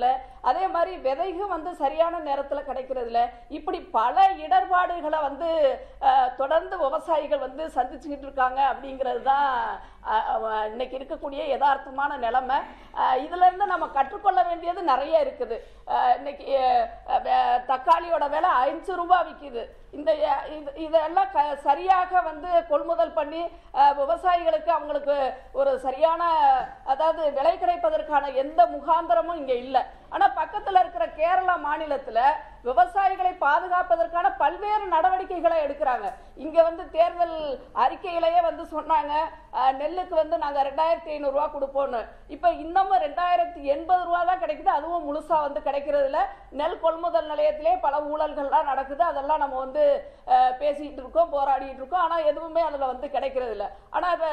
அதே 0.50 0.64
மாதிரி 0.74 0.92
விதையும் 1.06 1.52
வந்து 1.54 1.70
சரியான 1.82 2.20
நேரத்தில் 2.28 2.68
கிடைக்கிறதுல. 2.74 3.22
இப்படி 3.58 3.80
பல 3.98 4.26
இடர்பாடுகளை 4.44 5.20
வந்து 5.28 5.50
தொடர்ந்து 6.36 6.76
விவசாயிகள் 6.84 7.44
வந்து 7.46 7.64
சந்திச்சுக்கிட்டு 7.76 8.26
இருக்காங்க 8.28 8.60
அப்படிங்கிறது 8.72 9.22
தான் 9.22 9.48
இன்னைக்கு 10.70 10.96
இருக்கக்கூடிய 10.98 11.42
யதார்த்தமான 11.52 12.16
நிலைமை. 12.24 12.56
இதுலேருந்து 13.26 13.66
நம்ம 13.72 13.86
கற்றுக்கொள்ள 13.94 14.40
வேண்டியது 14.48 14.80
நிறைய 14.90 15.22
இருக்குது. 15.26 15.56
இன்னைக்கு 16.16 16.44
தக்காளியோட 17.70 18.24
விலை 18.34 18.50
அஞ்சு 18.64 18.92
ரூபா 19.00 19.18
விற்கிது 19.28 19.62
இந்த 19.98 20.10
இது- 20.56 20.76
இதெல்லாம் 20.84 21.32
க 21.34 21.40
சரியாக 21.66 22.20
வந்து 22.28 22.50
கொள்முதல் 22.70 23.16
பண்ணி 23.18 23.42
விவசாயிகளுக்கு 24.00 24.70
அவங்களுக்கு 24.76 25.16
ஒரு 25.60 25.72
சரியான 25.86 26.22
அதாவது 26.94 27.22
விலை 27.38 27.54
கிடைப்பதற்கான 27.58 28.32
எந்த 28.44 28.60
முகாந்திரமும் 28.76 29.40
இங்கே 29.42 29.58
இல்லை. 29.58 29.82
ஆனால் 30.10 30.36
பக்கத்தில் 30.40 30.80
இருக்கிற 30.80 31.06
கேரளா 31.20 31.56
மாநிலத்தில் 31.68 32.24
விவசாயிகளை 32.64 33.32
பாதுகாப்பதற்கான 33.40 34.26
பல்வேறு 34.38 34.84
நடவடிக்கைகளை 34.92 35.56
எடுக்கிறாங்க. 35.64 36.06
இங்க 36.44 36.58
வந்து 36.62 36.84
தேர்தல் 36.94 37.34
அறிக்கையிலேயே 37.84 38.40
வந்து 38.42 38.64
சொன்னாங்க 38.72 39.12
நெல்லுக்கு 39.78 40.14
வந்து 40.14 40.36
நாங்க 40.38 40.60
ரெண்டாயிரத்தி 40.62 41.10
ஐநூறு 41.12 41.34
ரூபா 41.34 41.46
கொடுப்போம்னு. 41.50 42.00
இப்ப 42.30 42.46
இன்னமும் 42.62 43.02
ரெண்டாயிரத்தி 43.04 43.60
எண்பது 43.74 44.02
ரூபா 44.04 44.20
தான் 44.24 44.40
கிடைக்குது 44.40 44.70
அதுவும் 44.74 45.06
முழுசா 45.06 45.36
வந்து 45.42 45.60
கிடைக்கிறது 45.62 46.06
இல்ல 46.06 46.20
நெல் 46.54 46.80
கொள்முதல் 46.80 47.30
நிலையத்திலே 47.32 47.74
பல 47.84 47.94
ஊழல்கள்லாம் 48.08 48.70
நடக்குது 48.70 49.04
அதெல்லாம் 49.04 49.42
நம்ம 49.44 49.58
வந்து 49.64 49.84
அஹ், 50.34 50.52
பேசிட்டு 50.60 51.00
இருக்கோம் 51.00 51.32
போராடிட்டு 51.32 51.80
இருக்கோம். 51.80 52.04
ஆனா 52.04 52.16
எதுவுமே 52.28 52.62
அதுல 52.66 52.84
வந்து 52.90 53.06
கிடைக்கிறது 53.10 53.52
இல்ல 53.52 53.64
ஆனா 53.92 54.08
இப்ப 54.14 54.28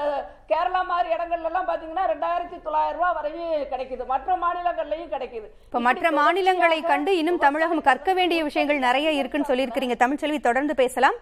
கேரளா 0.51 0.81
மாதிரி 0.89 1.09
இடங்கள்ல 1.15 1.50
எல்லாம் 1.50 1.69
பாத்தீங்கன்னா 1.69 2.05
ரெண்டாயிரத்தி 2.11 2.57
தொள்ளாயிரம் 2.65 2.97
ரூபாய் 2.97 3.17
வரையும் 3.17 3.39
கிடைக்குது. 3.73 4.03
மற்ற 4.11 4.29
மாநிலங்கள்லயும் 4.43 5.13
கிடைக்குது. 5.13 5.47
இப்ப 5.67 5.81
மற்ற 5.81 6.05
மாநிலங்களை 6.19 6.79
கண்டு 6.85 7.11
இன்னும் 7.19 7.43
தமிழகம் 7.45 7.83
கற்க 7.83 8.09
வேண்டிய 8.22 8.42
விஷயங்கள் 8.50 8.86
நிறைய 8.88 9.12
இருக்குன்னு 9.20 9.51
சொல்லியிருக்கிறீங்க. 9.51 9.96
தமிழ்ச்செல்வி 10.04 10.40
தொடர்ந்து 10.48 10.75
பேசலாம். 10.82 11.20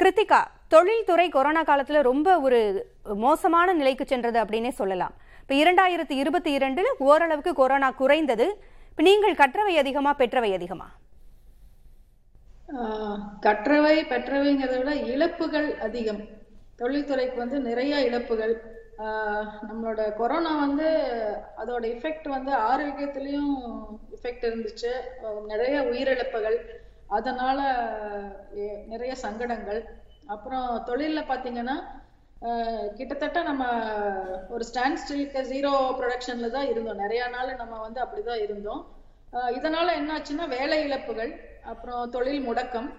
கிருத்திகா 0.00 0.40
தொழில்துறை 0.74 1.26
கொரோனா 1.34 1.62
காலத்தில் 1.68 2.06
ரொம்ப 2.10 2.28
ஒரு 2.46 2.58
மோசமான 3.24 3.72
நிலைக்கு 3.80 4.04
சென்றது 4.12 4.38
அப்படின்னே 4.42 4.72
சொல்லலாம். 4.80 5.14
இப்போ 5.42 5.54
இரண்டாயிரத்தி 5.62 6.14
இருபத்தி 6.22 6.50
இரண்டில் 6.58 6.90
ஓரளவுக்கு 7.08 7.52
கொரோனா 7.60 7.88
குறைந்தது. 8.00 8.46
இப்போ 8.90 9.02
நீங்கள் 9.08 9.38
கற்றவை 9.40 9.74
அதிகமா 9.82 10.10
பெற்றவை 10.20 10.50
அதிகமா? 10.58 10.88
கற்றவை 13.44 13.96
பெற்றவைங்கிறத 14.12 14.74
விட 14.80 14.92
இழப்புகள் 15.12 15.68
அதிகம். 15.86 16.20
தொழில்துறைக்கு 16.80 17.38
வந்து 17.42 17.58
நிறைய 17.68 17.94
இழப்புகள். 18.08 18.54
நம்மளோட 19.00 20.12
கொரோனா 20.12 20.58
வந்து 20.58 20.88
அதோட 21.56 21.84
எஃபெக்ட் 21.84 22.28
வந்து 22.28 22.52
ஆரோக்கியத்திலையும் 22.52 23.62
எஃபெக்ட் 24.14 24.44
இருந்துச்சு. 24.44 24.90
நிறைய 25.46 25.80
உயிரிழப்புகள். 25.80 26.56
அதனால 27.08 27.76
எ- 28.56 28.84
நிறைய 28.86 29.14
சங்கடங்கள். 29.14 29.88
அப்புறம் 30.26 30.84
தொழிலில் 30.84 31.22
பார்த்தீங்கன்னா 31.22 31.84
கிட்டத்தட்ட 32.94 33.42
நம்ம 33.42 33.66
ஒரு 34.48 34.64
ஸ்டாண்ட் 34.74 34.98
ஸ்டில்க்கு 35.08 35.40
ஜீரோ 35.40 35.94
ப்ரொடக்ஷன்ல 35.98 36.50
தான் 36.50 36.68
இருந்தோம். 36.68 36.96
நிறைய 36.96 37.28
நாள் 37.28 37.54
நம்ம 37.54 37.80
வந்து 37.80 38.04
அப்படிதான் 38.04 38.42
இருந்தோம். 38.42 38.86
இதனால 39.32 39.90
என்னாச்சுன்னா 39.90 40.48
வேலை 40.48 40.84
இழப்புகள் 40.84 41.58
அப்புறம் 41.62 42.10
தொழில் 42.10 42.48
முடக்கம். 42.48 42.94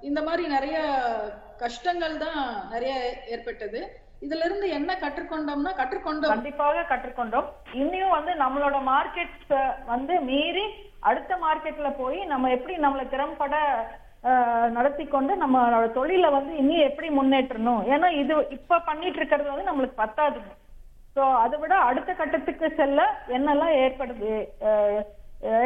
இந்த 0.00 0.22
மாதிரி 0.22 0.46
நிறைய 0.46 0.96
கஷ்டங்கள் 1.56 2.16
தான் 2.16 2.68
நிறைய 2.70 3.14
ஏற்பட்டது. 3.28 4.08
இதுல 4.24 4.46
இருந்து 4.46 4.66
என்ன 4.78 4.90
கற்றுக்கொண்டோம்னா 5.02 5.72
கற்றுக்கொண்டோம். 5.80 6.32
கண்டிப்பாக 6.34 6.84
கற்றுக்கொண்டோம். 6.90 7.46
இன்னும் 7.80 8.14
வந்து 8.16 8.32
நம்மளோட 8.42 8.76
மார்க்கெட் 8.90 9.52
வந்து 9.92 10.14
மீறி 10.28 10.64
அடுத்த 11.10 11.32
மார்க்கெட்ல 11.44 11.90
போய் 12.00 12.18
நம்ம 12.32 12.50
எப்படி 12.56 12.74
நம்மள 12.84 13.02
திறம்பட 13.12 13.54
நடத்தி 14.76 15.04
கொண்டு 15.12 15.32
நம்மளோட 15.42 15.86
தொழிலை 15.98 16.28
வந்து 16.34 16.52
இன்னும் 16.62 16.86
எப்படி 16.88 17.08
முன்னேற்றணும்? 17.18 17.80
ஏன்னா 17.92 18.08
இது 18.22 18.34
இப்ப 18.56 18.80
பண்ணிட்டு 18.88 19.18
இருக்கிறது 19.20 19.48
வந்து 19.52 19.70
நம்மளுக்கு 19.70 20.02
பத்தாதுங்க 20.02 20.52
சோ 21.14 21.22
அதை 21.44 21.56
விட 21.62 21.74
அடுத்த 21.86 22.10
கட்டத்துக்கு 22.18 22.66
செல்ல 22.80 23.00
என்னெல்லாம் 23.36 23.78
ஏற்படுது 23.84 24.34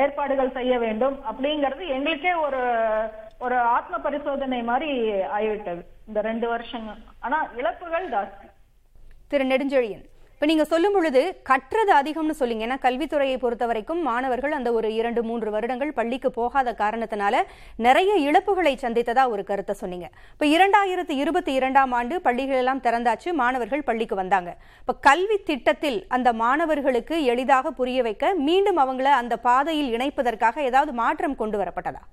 ஏற்பாடுகள் 0.04 0.56
செய்ய 0.58 0.74
வேண்டும் 0.84 1.16
அப்படிங்கிறது 1.30 1.84
எங்களுக்கே 1.96 2.32
ஒரு 2.46 2.60
ஒரு 3.44 3.56
ஆத்ம 3.76 3.94
பரிசோதனை 4.06 4.60
மாதிரி 4.70 4.90
ஆகிவிட்டது 5.36 5.82
இந்த 6.08 6.20
ரெண்டு 6.30 6.46
வருஷங்கள் 6.54 6.98
ஆனா 7.26 7.38
இழப்புகள் 7.60 8.08
ஜாஸ்தி. 8.16 8.48
திரு 9.30 9.44
நெடுஞ்செழியன் 9.52 10.04
இப்போ 10.34 10.46
நீங்க 10.50 10.64
சொல்லும் 10.70 10.94
பொழுது 10.96 11.20
கற்றது 11.48 11.92
அதிகம்னு 11.98 12.34
சொல்லிங்க. 12.38 12.64
ஏன்னா 12.66 12.76
கல்வித்துறையை 12.84 13.36
பொறுத்த 13.42 13.64
வரைக்கும் 13.70 14.00
மாணவர்கள் 14.08 14.56
அந்த 14.56 14.70
ஒரு 14.78 14.88
இரண்டு 15.00 15.20
மூன்று 15.28 15.48
வருடங்கள் 15.54 15.92
பள்ளிக்கு 15.98 16.30
போகாத 16.38 16.74
காரணத்தினால 16.80 17.42
நிறைய 17.86 18.12
இழப்புகளை 18.28 18.72
சந்தித்ததா 18.82 19.24
ஒரு 19.34 19.42
கருத்தை 19.50 19.74
சொன்னீங்க. 19.82 20.08
இப்போ 20.34 20.46
இரண்டாயிரத்து 20.54 21.14
இருபத்தி 21.22 21.52
இரண்டாம் 21.58 21.94
ஆண்டு 21.98 22.16
பள்ளிகள் 22.26 22.60
எல்லாம் 22.62 22.82
திறந்தாச்சு 22.86 23.32
மாணவர்கள் 23.42 23.86
பள்ளிக்கு 23.88 24.18
வந்தாங்க. 24.22 24.52
இப்போ 24.82 24.96
கல்வி 25.08 25.38
திட்டத்தில் 25.50 25.98
அந்த 26.18 26.32
மாணவர்களுக்கு 26.42 27.16
எளிதாக 27.34 27.72
புரிய 27.80 28.02
வைக்க 28.08 28.34
மீண்டும் 28.48 28.82
அவங்கள 28.84 29.10
அந்த 29.22 29.36
பாதையில் 29.48 29.92
இணைப்பதற்காக 29.96 30.62
ஏதாவது 30.70 30.94
மாற்றம் 31.02 31.40
கொண்டு 31.42 31.58
வரப்பட்டதா? 31.62 32.04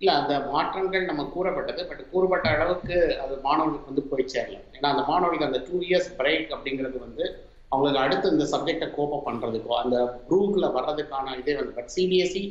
இல்ல 0.00 0.12
அந்த 0.20 0.34
மாற்றங்கள் 0.52 1.08
நம்ம 1.10 1.22
கூறப்பட்டது 1.34 1.82
பட் 1.90 2.02
கூறப்பட்ட 2.12 2.46
அளவுக்கு 2.54 2.96
அது 3.24 3.34
மாணவர்களுக்கு 3.46 3.90
வந்து 3.92 4.04
போய் 4.10 4.32
சேரல. 4.34 4.56
ஏன்னா 4.76 4.88
அந்த 4.94 5.04
மாணவர்களுக்கு 5.10 5.48
அந்த 5.50 5.60
டூ 5.68 5.76
இயர்ஸ் 5.88 6.10
பிரேக் 6.20 6.48
அப்படிங்கிறது 6.56 6.98
வந்து 7.06 7.24
அவங்களுக்கு 7.72 8.02
அடுத்து 8.04 8.32
இந்த 8.34 8.46
சப்ஜெக்டை 8.54 8.88
கோப்பப் 8.96 9.26
பண்றதுக்கோ 9.28 9.76
அந்த 9.84 9.96
குரூப்ல 10.28 10.66
வர்றதுக்கான 10.76 11.36
இதே 11.40 11.54
வந்து 11.60 11.76
but 11.78 11.90
CBSE 11.96 12.42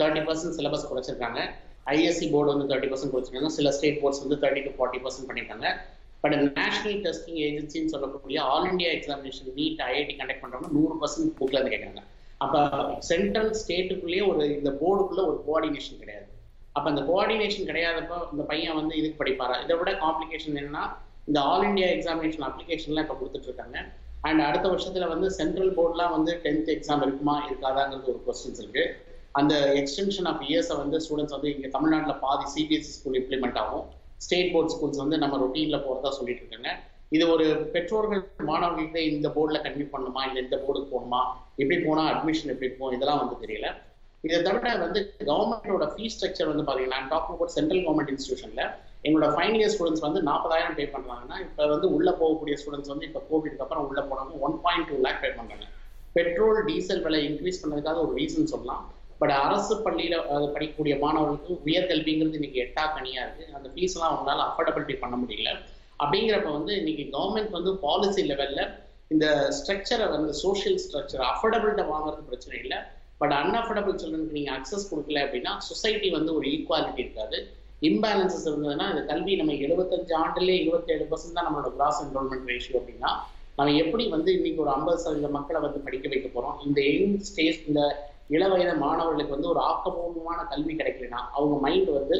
thirty 0.00 0.22
percent 0.28 0.56
syllabus 0.58 0.88
குறைச்சிருக்காங்க. 0.90 1.40
ISC 1.94 2.26
board 2.32 2.52
வந்து 2.52 2.68
தேர்ட்டி 2.70 2.88
பர்சன்ட் 2.92 3.12
குறைச்சிருக்காங்க. 3.14 3.50
சில 3.58 3.70
ஸ்டேட் 3.76 4.00
போர்ட்ஸ் 4.02 4.22
வந்து 4.24 4.38
தேர்ட்டி 4.44 4.62
டு 4.66 4.72
ஃபார்ட்டி 4.78 5.00
பர்சன்ட் 5.04 5.28
பண்ணியிருக்காங்க 5.30 5.68
பட் 6.24 6.34
நேஷனல் 6.58 6.98
டெஸ்டிங் 7.04 7.40
ஏஜென்சின்னு 7.46 7.92
சொல்லக்கூடிய 7.94 8.38
all 8.52 8.68
India 8.70 8.90
examination 8.96 9.52
NEET 9.58 9.80
IIT 9.90 10.14
conduct 10.20 10.42
பண்றவங்க 10.44 10.70
நூறு 10.78 10.94
பர்சன்ட் 11.02 11.32
புக்ல 11.38 11.58
இருந்து 11.58 11.74
கேட்கறாங்க 11.74 12.02
அப்ப 12.44 12.56
சென்ட்ரல் 13.10 13.52
ஸ்டேட்டுக்குள்ளேயே 13.60 14.24
ஒரு 14.30 14.42
இந்த 14.58 14.70
போர்டுக்குள்ள 14.82 15.22
ஒரு 15.30 15.38
கோஆர்டினேஷன் 15.46 16.02
கிடையாது. 16.02 16.26
அப்ப 16.76 16.86
அந்த 16.92 17.02
கோஆர்டினேஷன் 17.08 17.68
கிடையாதப்போ 17.70 18.18
இந்த 18.32 18.42
பையன் 18.50 18.78
வந்து 18.80 18.94
இதுக்கு 19.00 19.20
படிப்பாரா? 19.22 19.56
இதை 19.64 19.76
விட 19.80 19.92
காம்ப்ளிகேஷன் 20.04 20.58
என்னன்னா 20.60 20.84
இந்த 21.28 21.38
ஆல் 21.50 21.66
இந்தியா 21.70 21.88
எக்ஸாமினேஷன் 21.96 22.46
அப்ளிகேஷன்லாம் 22.48 23.04
இப்போ 23.06 23.16
கொடுத்துட்டு 23.20 23.48
இருக்காங்க 23.50 23.78
அண்ட் 24.28 24.42
அடுத்த 24.48 24.66
வருஷத்துல 24.72 25.06
வந்து 25.12 25.28
சென்ட்ரல் 25.38 25.72
போர்ட்லாம் 25.78 26.14
வந்து 26.16 26.32
டென்த் 26.44 26.70
எக்ஸாம் 26.76 27.02
இருக்குமா 27.06 27.34
இருக்காதாங்கிறது 27.48 28.12
ஒரு 28.12 28.20
கொஸ்டின்ஸ் 28.26 28.60
இருக்கு. 28.62 28.84
அந்த 29.40 29.54
எக்ஸ்டென்ஷன் 29.80 30.28
ஆஃப் 30.30 30.42
இயர்ஸை 30.48 30.76
வந்து 30.82 30.96
ஸ்டூடெண்ட்ஸ் 31.04 31.36
வந்து 31.36 31.50
இங்கே 31.54 31.68
தமிழ்நாட்டில் 31.76 32.20
பாதி 32.24 32.46
சிபிஎஸ்சி 32.54 32.92
ஸ்கூல் 32.96 33.18
இம்ப்ளிமெண்ட் 33.20 33.58
ஆகும். 33.62 33.84
ஸ்டேட் 34.24 34.50
போர்ட் 34.54 34.72
ஸ்கூல்ஸ் 34.74 35.02
வந்து 35.02 35.18
நம்ம 35.24 35.36
ரொட்டீனில் 35.42 35.84
போகிறதா 35.84 36.10
சொல்லிட்டு 36.18 36.42
இருக்காங்க 36.44 36.70
இது 37.16 37.24
ஒரு 37.34 37.46
பெற்றோர்கள் 37.74 38.20
மாணவர்கள்ட்ட 38.48 38.98
இந்த 39.12 39.28
போர்டில் 39.36 39.64
கன்வியூ 39.66 39.86
பண்ணணுமா 39.94 40.22
இல்லை 40.28 40.40
இந்த 40.46 40.56
போர்டுக்கு 40.64 40.92
போகணுமா 40.94 41.22
எப்படி 41.60 41.78
போனால் 41.86 42.10
அட்மிஷன் 42.12 42.52
எப்படி 42.54 42.68
போகும் 42.74 42.96
இதெல்லாம் 42.96 43.22
வந்து 43.22 43.38
தெரியல. 43.44 43.68
இதை 44.24 44.38
தவிர 44.46 44.72
வந்து 44.84 45.00
கவர்மெண்டோட 45.28 45.84
ஃபீஸ் 45.92 46.14
ஸ்ட்ரக்சர் 46.16 46.50
வந்து 46.52 46.64
பாத்தீங்கன்னா 46.68 47.00
டாக்கிங் 47.12 47.36
அபவுட் 47.36 47.54
சென்ட்ரல் 47.56 47.82
கவர்மெண்ட் 47.84 48.12
இன்ஸ்டியூஷன்ல 48.14 48.64
எங்களோட 49.08 49.28
ஃபைனல் 49.34 49.60
இயர் 49.60 49.72
ஸ்டூடெண்ட்ஸ் 49.74 50.04
வந்து 50.06 50.20
நாற்பதாயிரம் 50.28 50.76
பே 50.78 50.84
பண்றாங்கன்னா 50.94 51.36
இப்போ 51.44 51.68
வந்து 51.74 51.88
உள்ள 51.96 52.10
போகக்கூடிய 52.20 52.56
ஸ்டூடெண்ட்ஸ் 52.62 52.92
வந்து 52.92 53.06
இப்போ 53.08 53.20
கோவிட்க்கு 53.30 53.64
அப்புறம் 53.64 53.86
உள்ள 53.90 54.00
போனவங்க 54.10 54.44
one 54.46 54.56
point 54.64 54.88
two 54.90 54.98
lakh 55.06 55.22
pay 55.24 55.30
பண்றாங்க. 55.38 55.66
பெட்ரோல் 56.16 56.60
டீசல் 56.68 57.02
விலை 57.06 57.20
இன்க்ரீஸ் 57.30 57.62
பண்ணதுக்காக 57.62 57.98
ஒரு 58.04 58.12
ரீசன் 58.20 58.52
சொல்லலாம். 58.52 58.84
பட் 59.22 59.34
அரசு 59.44 59.74
பள்ளியில 59.86 60.16
படிக்கக்கூடிய 60.54 60.94
மாணவர்களுக்கு 61.04 61.56
உயர்கல்விங்கிறது 61.68 62.38
இன்னைக்கு 62.40 62.62
எட்டா 62.66 62.84
கனியா 62.96 63.20
இருக்கு. 63.24 63.46
அந்த 63.56 63.68
ஃபீஸ் 63.72 63.96
எல்லாம் 63.96 64.12
அவங்களால 64.12 64.44
அஃபோர்டபிலிட்டி 64.50 64.96
பண்ண 65.02 65.16
முடியல. 65.22 65.50
அப்படிங்கிறப்ப 66.02 66.50
வந்து 66.58 66.72
இன்னைக்கு 66.82 67.04
கவர்மெண்ட் 67.16 67.56
வந்து 67.58 67.72
பாலிசி 67.86 68.22
லெவல்ல 68.30 68.62
இந்த 69.14 69.26
ஸ்ட்ரக்சரை 69.56 70.06
வந்து 70.14 70.32
சோஷியல் 70.44 70.80
ஸ்ட்ரக்சர் 70.84 71.22
அஃபோர்டபிள்கிட்ட 71.32 71.84
வாங்குறது 71.92 72.28
பிரச்சனை 72.30 72.56
இல்லை. 72.64 72.78
பட் 73.20 73.34
அன்அஃபோர்டபுள் 73.40 73.96
சில்ட்ரனுக்கு 74.02 74.38
நீங்கள் 74.38 74.56
அக்சஸ் 74.58 74.90
கொடுக்கல 74.90 75.24
அப்படின்னா 75.26 75.52
சொசைட்டி 75.70 76.10
வந்து 76.18 76.30
ஒரு 76.38 76.46
ஈக்குவாலிட்டி 76.54 77.02
இருக்காது. 77.04 77.38
இம்பேலன்சஸ் 77.88 78.46
இருந்ததுன்னா 78.48 78.86
இந்த 78.92 79.02
கல்வி 79.10 79.34
நம்ம 79.40 79.52
எழுபத்தஞ்சு 79.66 80.14
ஆண்டுலேயே 80.22 80.56
இருபத்தேழு 80.64 81.04
பர்சன்ட் 81.10 81.36
தான் 81.38 81.46
நம்மளோட 81.48 81.70
கிராஸ் 81.76 82.00
என்ரோல்மெண்ட் 82.04 82.48
ரேஷியோ 82.52 82.78
அப்படின்னா 82.80 83.10
நம்ம 83.58 83.72
எப்படி 83.82 84.04
வந்து 84.14 84.30
இன்னைக்கு 84.38 84.62
ஒரு 84.64 84.70
ஐம்பது 84.76 84.98
சதவீத 85.04 85.30
மக்களை 85.36 85.60
வந்து 85.66 85.80
படிக்க 85.86 86.06
வைக்க 86.12 86.28
போகிறோம் 86.28 86.58
இந்த 86.66 86.80
யங் 86.88 87.16
ஸ்டேஜ் 87.28 87.58
இந்த 87.70 87.80
இளவயது 88.36 88.74
மாணவர்களுக்கு 88.84 89.36
வந்து 89.36 89.50
ஒரு 89.52 89.60
ஆக்கப்பூர்வமான 89.70 90.40
கல்வி 90.52 90.74
கிடைக்கலனா 90.80 91.20
அவங்க 91.36 91.56
மைண்ட் 91.64 91.90
வந்து 91.98 92.16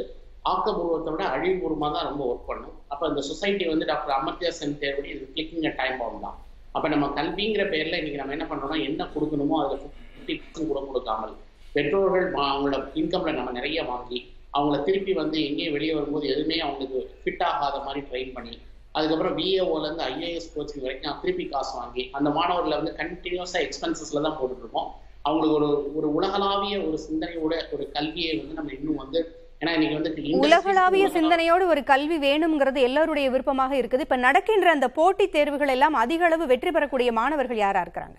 ஆக்கப்பூர்வத்தை 0.52 1.10
விட 1.14 1.24
அழிவுபூர்வமாக 1.34 1.92
தான் 1.96 2.08
ரொம்ப 2.10 2.22
ஒர்க் 2.30 2.48
பண்ணும். 2.50 2.76
அப்போ 2.92 3.04
இந்த 3.10 3.22
சொசைட்டி 3.30 3.64
வந்து 3.72 3.88
டாக்டர் 3.90 4.14
அமர்த்தியா 4.18 4.52
சென் 4.58 4.78
தேர்வுடைய 4.82 5.14
இது 5.16 5.26
கிளிக்கிங் 5.34 5.76
டைம் 5.80 5.98
பவுண்ட் 6.02 6.24
தான். 6.26 6.38
அப்போ 6.76 6.86
நம்ம 6.94 7.06
கல்விங்கிற 7.18 7.62
பேரில் 7.72 7.98
இன்னைக்கு 7.98 8.22
நம்ம 8.22 8.34
என்ன 8.36 8.46
பண்ணுறோம்னா 8.50 8.78
என்ன 8.88 9.08
கொடுக்கணுமோ 9.14 9.58
அதில் 9.64 9.84
பர்சன்ட் 10.32 10.68
கூட 10.68 10.80
கொடுக்காமல். 10.86 11.34
பெற்றோர்கள் 11.74 12.26
அவங்களோட 12.44 12.78
இன்கம்ல 12.94 13.32
நம்ம 13.32 13.50
நிறைய 13.50 13.82
வாங்கி 13.82 14.18
அவங்கள 14.54 14.82
திருப்பி 14.82 15.12
வந்து 15.12 15.46
எங்கேயும் 15.46 15.72
வெளியே 15.72 15.94
வரும்போது 15.94 16.28
எதுவுமே 16.28 16.58
அவங்களுக்கு 16.58 17.00
ஃபிட் 17.20 17.42
ஆகாத 17.42 17.78
மாதிரி 17.84 18.00
ட்ரெயின் 18.10 18.32
பண்ணி 18.32 18.54
அதுக்கப்புறம் 18.92 19.36
இருந்து 19.84 20.02
ஐஏஎஸ் 20.04 20.48
கோச்சிங் 20.54 20.82
வரைக்கும் 20.82 21.18
திருப்பி 21.22 21.48
காசு 21.48 21.78
வாங்கி 21.78 22.10
அந்த 22.12 22.30
மாணவர்களை 22.30 22.76
வந்து 22.76 22.96
கண்டினியூஸா 22.98 23.58
எக்ஸ்பென்சஸ்ல 23.60 24.22
தான் 24.22 24.36
போட்டுட்டு 24.40 24.58
இருக்கோம் 24.58 24.88
அவங்களுக்கு 25.22 25.56
ஒரு 25.56 25.68
ஒரு 25.94 26.14
உலகளாவிய 26.14 26.82
ஒரு 26.82 26.98
சிந்தனையோட 27.08 27.54
ஒரு 27.72 27.90
கல்வியை 27.90 28.38
வந்து 28.38 28.54
நம்ம 28.54 28.72
இன்னும் 28.72 28.96
வந்து 28.96 29.20
ஏன்னா 29.60 29.72
இன்னைக்கு 29.72 29.94
வந்து 29.94 30.10
உலகளாவிய 30.10 30.56
உலகளாவிய- 30.58 31.10
சிந்தனையோடு 31.10 31.66
ஒரு 31.66 31.84
கல்வி 31.84 32.18
வேணுங்கிறது 32.18 32.80
எல்லாருடைய 32.80 33.30
விருப்பமாக 33.30 33.76
இருக்குது. 33.76 34.00
இப்ப 34.00 34.16
நடக்கின்ற 34.16 34.70
அந்த 34.70 34.88
போட்டித் 34.90 35.32
தேர்வுகள் 35.32 35.68
எல்லாம் 35.68 35.94
அதிக 35.94 36.24
அளவு 36.24 36.46
வெற்றி 36.46 36.70
பெறக்கூடிய 36.70 37.12
மாணவர்கள் 37.12 37.56
யாரா 37.56 37.80
இருக்கிறாங்க? 37.80 38.18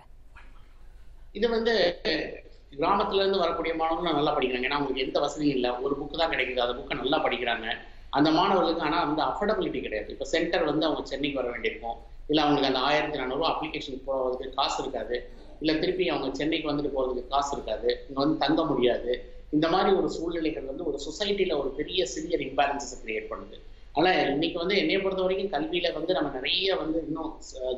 இது 1.38 1.46
வந்து 1.56 1.74
கிராமத்துல 2.78 3.22
இருந்து 3.22 3.42
வரக்கூடிய 3.42 3.72
மாணவர்கள் 3.80 4.18
நல்லா 4.18 4.32
படிக்கிறாங்க 4.36 4.68
ஏன்னா 4.68 4.78
அவங்களுக்கு 4.78 5.04
எந்த 5.06 5.18
வசதியும் 5.24 5.56
இல்லை. 5.56 5.70
ஒரு 5.84 5.94
புக்கு 6.00 6.16
தான் 6.20 6.32
கிடைக்குது. 6.34 6.62
அந்த 6.64 6.74
புக்கை 6.78 6.96
நல்லா 7.02 7.18
படிக்கிறாங்க. 7.24 7.66
அந்த 8.18 8.28
மாணவர்களுக்கு 8.38 8.84
ஆனா 8.86 8.98
வந்து 9.08 9.22
அஃபோர்டபிலிட்டி 9.28 9.80
கிடையாது. 9.86 10.08
இப்போ 10.14 10.26
சென்டர் 10.32 10.64
வந்து 10.70 10.86
அவங்க 10.88 11.02
சென்னைக்கு 11.12 11.40
வர 11.40 11.48
வேண்டியிருக்கும். 11.54 11.98
இல்லை 12.30 12.40
அவங்களுக்கு 12.44 12.70
அந்த 12.72 12.82
ஆயிரத்தி 12.88 13.18
நானூறுரூவா 13.20 13.50
அப்ளிகேஷன் 13.52 14.04
போகிறதுக்கு 14.08 14.56
காசு 14.58 14.78
இருக்காது. 14.82 15.16
இல்லை 15.62 15.74
திருப்பி 15.82 16.04
அவங்க 16.12 16.28
சென்னைக்கு 16.40 16.70
வந்துட்டு 16.70 16.94
போகிறதுக்கு 16.96 17.32
காசு 17.34 17.50
இருக்காது. 17.56 17.88
இங்கே 18.06 18.20
வந்து 18.24 18.36
தங்க 18.44 18.62
முடியாது. 18.70 19.12
இந்த 19.56 19.66
மாதிரி 19.74 19.90
ஒரு 20.00 20.08
சூழ்நிலைகள் 20.16 20.70
வந்து 20.70 20.84
ஒரு 20.90 20.98
சொசைட்டில 21.06 21.56
ஒரு 21.62 21.70
பெரிய 21.80 22.02
சிவியர் 22.14 22.44
இம்பேலன்சஸ் 22.48 23.02
கிரியேட் 23.02 23.30
பண்ணுது. 23.32 23.56
ஆனால் 23.98 24.20
இன்னைக்கு 24.34 24.58
வந்து 24.62 24.76
என்னை 24.82 24.98
பொறுத்த 25.00 25.24
வரைக்கும் 25.24 25.52
கல்வியில 25.54 25.88
வந்து 25.96 26.12
நம்ம 26.18 26.28
நிறைய 26.38 26.76
வந்து 26.82 26.98
இன்னும் 27.08 27.32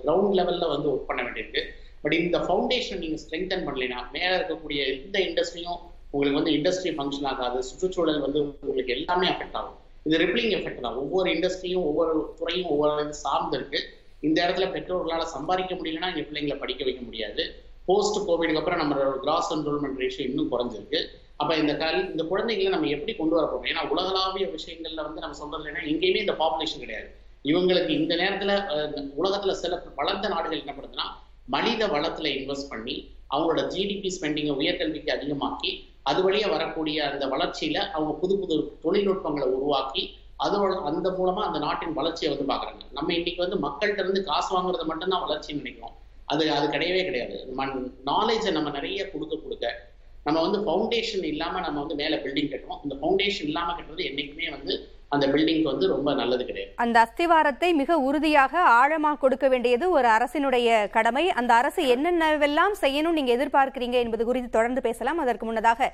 கிரவுண்ட் 0.05 0.37
லெவல்ல 0.41 0.67
வந்து 0.75 0.89
ஒர்க் 0.93 1.09
பண்ண 1.11 1.23
வேண்டியிருக்கு. 1.27 1.63
பட் 2.05 2.17
இந்த 2.21 2.39
ஃபவுண்டேஷன் 2.47 3.03
நீங்க 3.05 3.19
ஸ்ட்ரெங்தன் 3.25 3.67
பண்ணலைன்னா 3.67 4.01
மேல 4.17 4.31
இருக்கக்கூடிய 4.39 4.81
எந்த 4.95 5.17
இண்டஸ்ட்ரியும் 5.29 5.81
உங்களுக்கு 6.15 6.41
வந்து 6.41 6.55
இண்டஸ்ட்ரி 6.57 6.91
ஃபங்க்ஷன் 6.97 7.29
ஆகாது. 7.33 7.59
சுற்றுச்சூழல் 7.69 8.25
வந்து 8.25 8.41
உங்களுக்கு 8.45 8.95
எல்லாமே 8.97 9.27
அஃபெக்ட் 9.33 9.59
ஆகும். 9.61 9.79
இது 10.07 10.17
ரிப்ளிங் 10.23 10.53
எஃபெக்ட் 10.57 10.85
தான். 10.87 10.99
ஒவ்வொரு 11.03 11.29
இண்டஸ்ட்ரியும் 11.35 11.85
ஒவ்வொரு 11.91 12.13
துறையும் 12.39 12.71
ஒவ்வொரு 12.75 13.15
சார்ந்து 13.25 13.57
இருக்கு. 13.59 13.81
இந்த 14.27 14.39
இடத்துல 14.45 14.67
பெற்றோர்களால் 14.75 15.33
சம்பாதிக்க 15.37 15.73
முடியலன்னா 15.81 16.11
எங்க 16.13 16.25
பிள்ளைங்களை 16.29 16.59
படிக்க 16.63 16.83
வைக்க 16.89 17.03
முடியாது. 17.09 17.43
போஸ்ட் 17.89 18.21
கோவிடுக்கு 18.29 18.61
அப்புறம் 18.61 18.81
நம்மளோட 18.83 19.17
கிராஸ் 19.25 19.51
என்ரோல்மெண்ட் 19.57 19.99
ரேஷியோ 20.03 20.27
இன்னும் 20.31 20.53
குறைஞ்சிருக்கு. 20.53 21.01
அப்ப 21.43 21.53
இந்த 21.63 21.73
கல் 21.83 21.99
இந்த 22.13 22.25
குழந்தைகளை 22.31 22.71
நம்ம 22.75 22.91
எப்படி 22.97 23.13
கொண்டு 23.19 23.35
வர 23.37 23.45
போறோம்? 23.51 23.69
ஏன்னா 23.71 23.83
உலகளாவிய 23.93 24.47
விஷயங்கள்ல 24.57 25.01
வந்து 25.09 25.23
நம்ம 25.25 25.37
சொல்றது 25.41 25.69
என்ன 25.71 25.85
எங்கேயுமே 25.93 26.23
இந்த 26.25 26.37
பாப்புலேஷன் 26.43 26.85
கிடையாது. 26.85 27.09
இவங்களுக்கு 27.51 27.93
இந்த 28.01 28.15
நேரத்துல 28.23 28.53
உலகத்தில் 28.69 29.11
உலகத்துல 29.21 29.55
சில 29.63 29.83
வளர்ந்த 30.01 30.29
நாடுகள் 30.35 30.63
என்ன 30.65 30.75
பண்ணுதுன்னா 30.77 31.07
மனித 31.47 31.87
வளத்துல 31.87 32.31
இன்வெஸ்ட் 32.39 32.69
பண்ணி 32.69 33.13
அவங்களோட 33.31 33.61
ஜிடிபி 33.75 34.11
ஸ்பெண்டிங்கை 34.17 34.55
உயர்கல்விக்கு 34.61 35.11
அதிகமாக்கி 35.17 35.71
அது 36.03 36.31
வழியா 36.31 36.51
வரக்கூடிய 36.51 37.11
அந்த 37.11 37.27
வளர்ச்சியில 37.27 37.91
அவங்க 37.91 38.13
புது 38.13 38.39
புது 38.39 38.79
தொழில்நுட்பங்களை 38.83 39.49
உருவாக்கி 39.49 40.03
அதோட 40.45 40.83
அந்த 40.83 41.11
மூலமா 41.11 41.43
அந்த 41.49 41.59
நாட்டின் 41.59 41.93
வளர்ச்சியை 41.93 42.37
வந்து 42.37 42.55
பாக்குறாங்க 42.55 42.83
நம்ம 42.93 43.15
இன்னைக்கு 43.15 43.47
வந்து 43.49 43.59
மக்கள்கிட்ட 43.69 43.99
இருந்து 43.99 44.25
காசு 44.25 44.51
வாங்குறது 44.57 44.85
மட்டும்தான் 44.85 45.25
வளர்ச்சின்னு 45.29 45.63
நினைக்கிறோம். 45.63 45.95
அது 46.27 46.51
அது 46.53 46.67
கிடையவே 46.67 47.05
கிடையாது. 47.05 47.37
நாலேஜை 48.07 48.53
நம்ம 48.53 48.71
நிறைய 48.71 49.11
கொடுக்க 49.11 49.37
கொடுக்க 49.37 49.93
நம்ம 50.25 50.41
வந்து 50.47 50.59
ஃபவுண்டேஷன் 50.67 51.25
இல்லாம 51.25 51.61
நம்ம 51.61 51.79
வந்து 51.81 51.95
மேல 51.95 52.17
பில்டிங் 52.17 52.51
கட்டுறோம். 52.53 52.81
இந்த 52.83 52.95
ஃபவுண்டேஷன் 53.01 53.49
இல்லாம 53.51 53.73
கட்டுறது 53.73 54.05
என்னைக்குமே 54.11 54.51
வந்து 54.51 54.89
அந்த 55.11 55.27
பில்டிங்க்கு 55.27 55.71
வந்து 55.71 55.87
ரொம்ப 55.89 56.15
நல்லது 56.15 56.45
கிடையாது. 56.45 56.73
அந்த 56.77 56.97
அஸ்திவாரத்தை 57.05 57.69
மிக 57.75 57.99
உறுதியாக 58.01 58.55
ஆழமா 58.77 59.13
கொடுக்க 59.19 59.49
வேண்டியது 59.49 59.91
ஒரு 59.91 60.09
அரசினுடைய 60.09 60.69
கடமை. 60.91 61.25
அந்த 61.33 61.55
அரசு 61.55 61.83
என்னென்னவெல்லாம் 61.95 62.75
செய்யணும் 62.81 63.17
நீங்க 63.19 63.33
எதிர்பார்க்கிறீங்க 63.37 63.99
என்பது 64.01 64.25
குறித்து 64.25 64.51
தொடர்ந்து 64.51 64.81
பேசலாம். 64.81 65.19
அதற்கு 65.19 65.47
முன்னதாக 65.47 65.91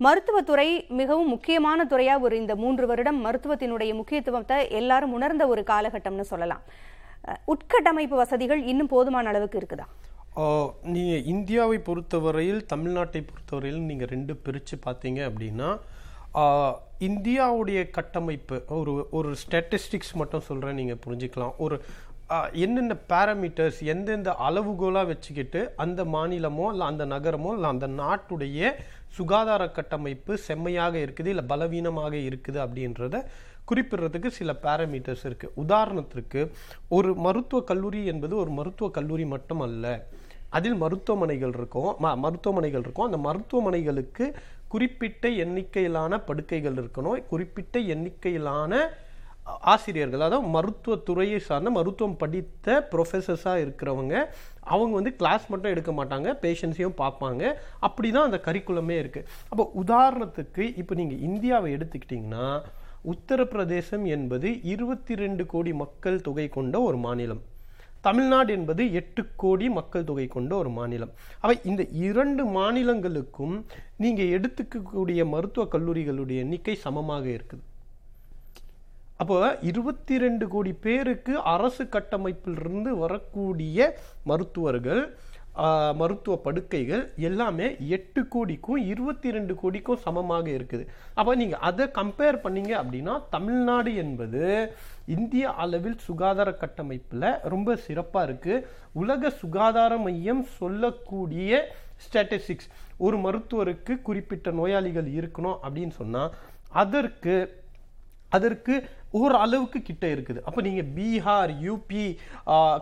மருத்துவத்துறை 0.00 0.68
மிகவும் 0.92 1.28
முக்கியமான 1.28 1.84
துறையா 1.84 2.20
ஒரு 2.20 2.36
இந்த 2.36 2.54
மூன்று 2.56 2.86
வருடம் 2.86 3.18
மருத்துவத்தினுடைய 3.26 3.92
முக்கியத்துவத்தை 3.94 4.58
எல்லாரும் 4.74 5.12
உணர்ந்த 5.12 5.46
ஒரு 5.46 5.62
காலகட்டம்னு 5.66 6.26
சொல்லலாம். 6.30 6.62
அஹ், 7.24 7.40
உட்கட்டமைப்பு 7.46 8.16
வசதிகள் 8.16 8.62
இன்னும் 8.66 8.88
போதுமான 8.88 9.28
அளவுக்கு 9.28 9.60
இருக்குதா? 9.60 9.86
நீங்கள் 10.92 11.24
இந்தியாவை 11.26 11.78
பொறுத்தவரையில் 11.80 12.62
தமிழ்நாட்டை 12.66 13.20
பொறுத்தவரையில் 13.22 13.82
நீங்கள் 13.86 14.08
ரெண்டு 14.08 14.34
பிரித்து 14.44 14.76
பார்த்தீங்க 14.86 15.20
அப்படின்னா 15.28 15.68
இந்தியாவுடைய 17.00 17.90
கட்டமைப்பு 17.90 18.64
ஒரு 18.68 19.08
ஒரு 19.10 19.34
ஸ்டாட்டிஸ்டிக்ஸ் 19.42 20.14
மட்டும் 20.14 20.40
சொல்கிறேன் 20.40 20.74
நீங்கள் 20.74 20.98
புரிஞ்சுக்கலாம். 21.06 21.52
ஒரு 21.58 21.76
என்னென்ன 22.52 22.96
பேராமீட்டர்ஸ் 23.08 23.82
எந்தெந்த 23.84 24.36
அளவுகோலாக 24.40 25.06
வச்சுக்கிட்டு 25.06 25.72
அந்த 25.76 26.04
மாநிலமோ 26.04 26.68
இல்லை 26.70 26.86
அந்த 26.86 27.06
நகரமோ 27.06 27.52
இல்லை 27.52 27.68
அந்த 27.70 27.86
நாட்டுடைய 27.88 28.72
சுகாதார 29.08 29.70
கட்டமைப்பு 29.70 30.38
செம்மையாக 30.38 30.98
இருக்குது 30.98 31.26
இல்லை 31.26 31.44
பலவீனமாக 31.44 32.16
இருக்குது 32.16 32.58
அப்படின்றத 32.58 33.16
குறிப்பிடுறதுக்கு 33.68 34.26
சில 34.26 34.52
பேராமீட்டர்ஸ் 34.62 35.24
இருக்குது 35.24 35.50
உதாரணத்திற்கு 35.56 36.50
ஒரு 36.88 37.14
மருத்துவ 37.14 37.62
கல்லூரி 37.62 38.06
என்பது 38.06 38.36
ஒரு 38.36 38.50
மருத்துவ 38.50 38.90
கல்லூரி 38.90 39.24
மட்டும் 39.24 39.60
அல்ல 39.60 39.86
அதில் 40.50 40.74
மருத்துவமனைகள் 40.74 41.48
இருக்கும் 41.48 41.96
ம- 42.02 42.16
மருத்துவமனைகள் 42.16 42.80
இருக்கும். 42.80 43.04
அந்த 43.04 43.16
மருத்துவமனைகளுக்கு 43.18 44.24
குறிப்பிட்ட 44.72 45.28
எண்ணிக்கையிலான 45.44 46.18
படுக்கைகள் 46.28 46.76
இருக்கணும். 46.82 47.22
குறிப்பிட்ட 47.32 47.78
எண்ணிக்கையிலான 47.94 48.82
ஆசிரியர்கள் 49.72 50.24
அதாவது 50.26 50.48
மருத்துவத்துறையை 50.56 51.38
சார்ந்த 51.46 51.70
மருத்துவம் 51.76 52.18
படித்த 52.20 52.74
ப்ரொஃபஸர்ஸாக 52.92 53.62
இருக்கிறவங்க 53.64 54.14
அவங்க 54.74 54.92
வந்து 54.98 55.12
கிளாஸ் 55.20 55.44
மட்டும் 55.52 55.72
எடுக்க 55.74 55.92
மாட்டாங்க 55.98 56.28
பேஷண்ட்ஸையும் 56.44 56.98
பார்ப்பாங்க. 57.02 57.42
அப்படி 57.86 58.08
தான் 58.16 58.28
அந்த 58.28 58.38
கரிக்குலமே 58.46 58.96
இருக்குது 59.02 59.26
அப்போ 59.50 59.64
உதாரணத்துக்கு 59.82 60.64
இப்போ 60.82 60.94
நீங்கள் 61.00 61.24
இந்தியாவை 61.28 61.70
எடுத்துக்கிட்டிங்கன்னா 61.76 62.46
உத்தரப்பிரதேசம் 63.12 64.04
என்பது 64.16 64.48
இருபத்தி 64.72 65.14
ரெண்டு 65.22 65.44
கோடி 65.52 65.72
மக்கள் 65.84 66.24
தொகை 66.28 66.46
கொண்ட 66.58 66.76
ஒரு 66.88 67.00
மாநிலம். 67.06 67.42
தமிழ்நாடு 68.06 68.52
என்பது 68.52 68.82
எட்டு 69.00 69.22
கோடி 69.42 69.66
மக்கள் 69.78 70.04
தொகை 70.04 70.26
கொண்ட 70.26 70.52
ஒரு 70.56 70.70
மாநிலம். 70.78 71.12
அவை 71.40 71.56
இந்த 71.70 71.82
இரண்டு 72.06 72.42
மாநிலங்களுக்கும் 72.58 73.56
நீங்கள் 74.04 74.32
எடுத்துக்கக்கூடிய 74.36 75.24
மருத்துவக் 75.34 75.74
கல்லூரிகளுடைய 75.74 76.44
எண்ணிக்கை 76.44 76.74
சமமாக 76.86 77.28
இருக்குது. 77.28 77.62
அப்போ 79.22 79.36
இருபத்தி 79.70 80.14
ரெண்டு 80.18 80.44
கோடி 80.48 80.72
பேருக்கு 80.86 81.32
அரசு 81.54 81.84
கட்டமைப்பிலிருந்து 81.84 82.90
வரக்கூடிய 83.02 83.78
மருத்துவர்கள் 84.30 85.02
மருத்துவ 86.00 86.34
படுக்கைகள் 86.44 87.02
எல்லாமே 87.28 87.66
எட்டு 87.96 88.20
கோடிக்கும் 88.34 88.80
இருபத்தி 88.92 89.28
ரெண்டு 89.30 89.54
கோடிக்கும் 89.54 90.02
சமமாக 90.04 90.46
இருக்குது. 90.50 90.84
அப்போ 91.14 91.32
நீங்கள் 91.34 91.62
அதை 91.68 91.86
கம்பேர் 91.98 92.38
பண்ணீங்க 92.44 92.72
அப்படின்னா 92.82 93.14
தமிழ்நாடு 93.34 93.92
என்பது 93.94 94.42
இந்திய 95.16 95.44
அளவில் 95.64 95.98
சுகாதார 96.06 96.50
கட்டமைப்பில் 96.62 97.28
ரொம்ப 97.54 97.76
சிறப்பாக 97.86 98.26
இருக்குது 98.28 98.64
உலக 99.02 99.32
சுகாதார 99.42 99.98
மையம் 100.06 100.42
சொல்லக்கூடிய 100.58 101.60
ஸ்டாட்டிஸ்டிக்ஸ் 102.06 102.70
ஒரு 102.98 103.16
மருத்துவருக்கு 103.24 103.94
குறிப்பிட்ட 104.02 104.50
நோயாளிகள் 104.50 105.10
இருக்கணும் 105.18 105.60
அப்படின்னு 105.66 105.94
சொன்னால் 105.96 106.32
அதற்கு 106.82 107.36
அதற்கு 108.30 108.74
ஒரு 109.20 109.34
அளவுக்கு 109.44 109.78
கிட்ட 109.88 110.04
இருக்குது. 110.14 110.40
அப்போ 110.48 110.60
நீங்கள் 110.66 110.90
பீகார் 110.96 111.54
யூபி 111.66 112.04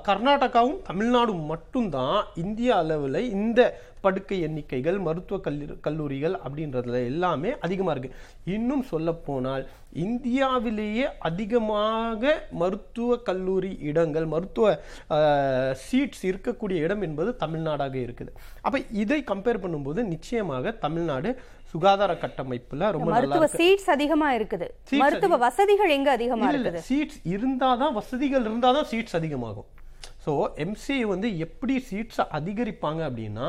கர்நாடகாவும் 0.09 0.83
தமிழ்நாடும் 0.89 1.45
மட்டும்தான் 1.53 2.19
இந்திய 2.45 2.71
அளவில் 2.83 3.21
இந்த 3.37 3.61
படுக்கை 4.05 4.37
எண்ணிக்கைகள் 4.47 4.99
மருத்துவ 5.07 5.39
கல்லூரி 5.47 5.75
கல்லூரிகள் 5.87 6.35
அப்படின்றதுல 6.45 7.01
எல்லாமே 7.11 7.51
அதிகமாக 7.67 7.95
இருக்குது 7.95 8.17
இன்னும் 8.57 8.85
சொல்லப்போனால் 8.93 9.65
இந்தியாவிலேயே 10.05 11.07
அதிகமாக 11.29 12.33
மருத்துவ 12.63 13.19
கல்லூரி 13.29 13.73
இடங்கள் 13.91 14.27
மருத்துவ 14.35 14.67
சீட்ஸ் 15.85 16.25
இருக்கக்கூடிய 16.31 16.79
இடம் 16.87 17.03
என்பது 17.09 17.31
தமிழ்நாடாக 17.45 17.97
இருக்குது. 18.07 18.33
அப்போ 18.67 18.79
இதை 19.03 19.21
கம்பேர் 19.33 19.63
பண்ணும்போது 19.65 20.03
நிச்சயமாக 20.15 20.73
தமிழ்நாடு 20.87 21.33
சுகாதார 21.73 22.13
கட்டமைப்புல 22.23 22.91
ரொம்ப 22.95 23.11
மருத்துவ 23.15 23.49
சீட்ஸ் 23.59 23.91
அதிகமா 23.95 24.29
இருக்குது. 24.39 24.67
Seats 24.91 25.01
மருத்துவ 25.03 25.37
வசதிகள் 25.47 25.93
எங்க 25.97 26.09
அதிகமா 26.17 26.49
இருக்குது? 26.53 26.81
சீட்ஸ் 26.89 27.21
இருந்தாதான் 27.35 27.95
வசதிகள் 28.01 28.45
இருந்தாதான் 28.49 28.89
சீட்ஸ் 28.93 29.17
அதிகமாகும். 29.21 29.69
ஸோ 30.25 30.33
எம்சிஏ 30.65 31.05
வந்து 31.15 31.29
எப்படி 31.47 31.75
சீட்ஸை 31.91 32.27
அதிகரிப்பாங்க 32.39 33.01
அப்படின்னா 33.09 33.49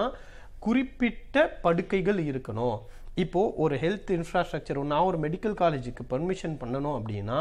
குறிப்பிட்ட 0.66 1.46
படுக்கைகள் 1.66 2.20
இருக்கணும். 2.32 2.78
இப்போ 3.24 3.42
ஒரு 3.64 3.76
ஹெல்த் 3.84 4.12
இன்ஃப்ராஸ்ட்ரக்சர் 4.18 4.78
நான் 4.92 5.08
ஒரு 5.10 5.18
மெடிக்கல் 5.24 5.56
காலேஜுக்கு 5.62 6.04
பர்மிஷன் 6.14 6.54
பண்ணணும் 6.62 6.96
அப்படின்னா 7.00 7.40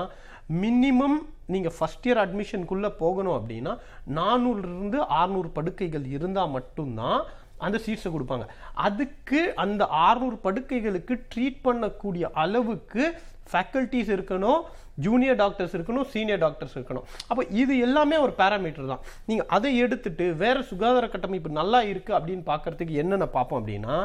மினிமம் 0.63 1.19
நீங்கள் 1.55 1.75
ஃபஸ்ட் 1.77 2.07
இயர் 2.07 2.21
அட்மிஷனுக்குள்ளே 2.23 2.91
போகணும் 3.03 3.37
அப்படின்னா 3.39 3.73
நானூறுலேருந்து 4.19 4.99
ஆறுநூறு 5.19 5.51
படுக்கைகள் 5.59 6.07
இருந்தால் 6.17 6.55
மட்டும்தான் 6.57 7.21
அந்த 7.67 7.79
சீட்ஸை 7.87 8.11
கொடுப்பாங்க. 8.17 8.47
அதுக்கு 8.89 9.41
அந்த 9.65 9.83
ஆறுநூறு 10.07 10.39
படுக்கைகளுக்கு 10.47 11.17
ட்ரீட் 11.33 11.61
பண்ணக்கூடிய 11.69 12.25
அளவுக்கு 12.45 13.05
ஃபேக்கல்ட்டிஸ் 13.53 14.13
இருக்கணும் 14.17 14.61
ஜூனியர் 15.05 15.39
டாக்டர்ஸ் 15.41 15.75
இருக்கணும் 15.77 16.07
சீனியர் 16.13 16.43
டாக்டர்ஸ் 16.43 16.75
இருக்கணும். 16.79 17.07
அப்போ 17.31 17.43
இது 17.61 17.75
எல்லாமே 17.87 18.17
ஒரு 18.25 18.33
பேராமீட்டர் 18.41 18.91
தான். 18.93 19.05
நீங்கள் 19.29 19.49
அதை 19.57 19.71
எடுத்துட்டு 19.85 20.25
வேறு 20.43 20.61
சுகாதார 20.71 21.07
கட்டமைப்பு 21.13 21.51
நல்லா 21.61 21.81
இருக்குது 21.93 22.17
அப்படின்னு 22.19 22.45
பார்க்கறதுக்கு 22.51 23.01
என்னென்ன 23.03 23.29
பார்ப்போம் 23.37 23.61
அப்படின்னா 23.61 23.97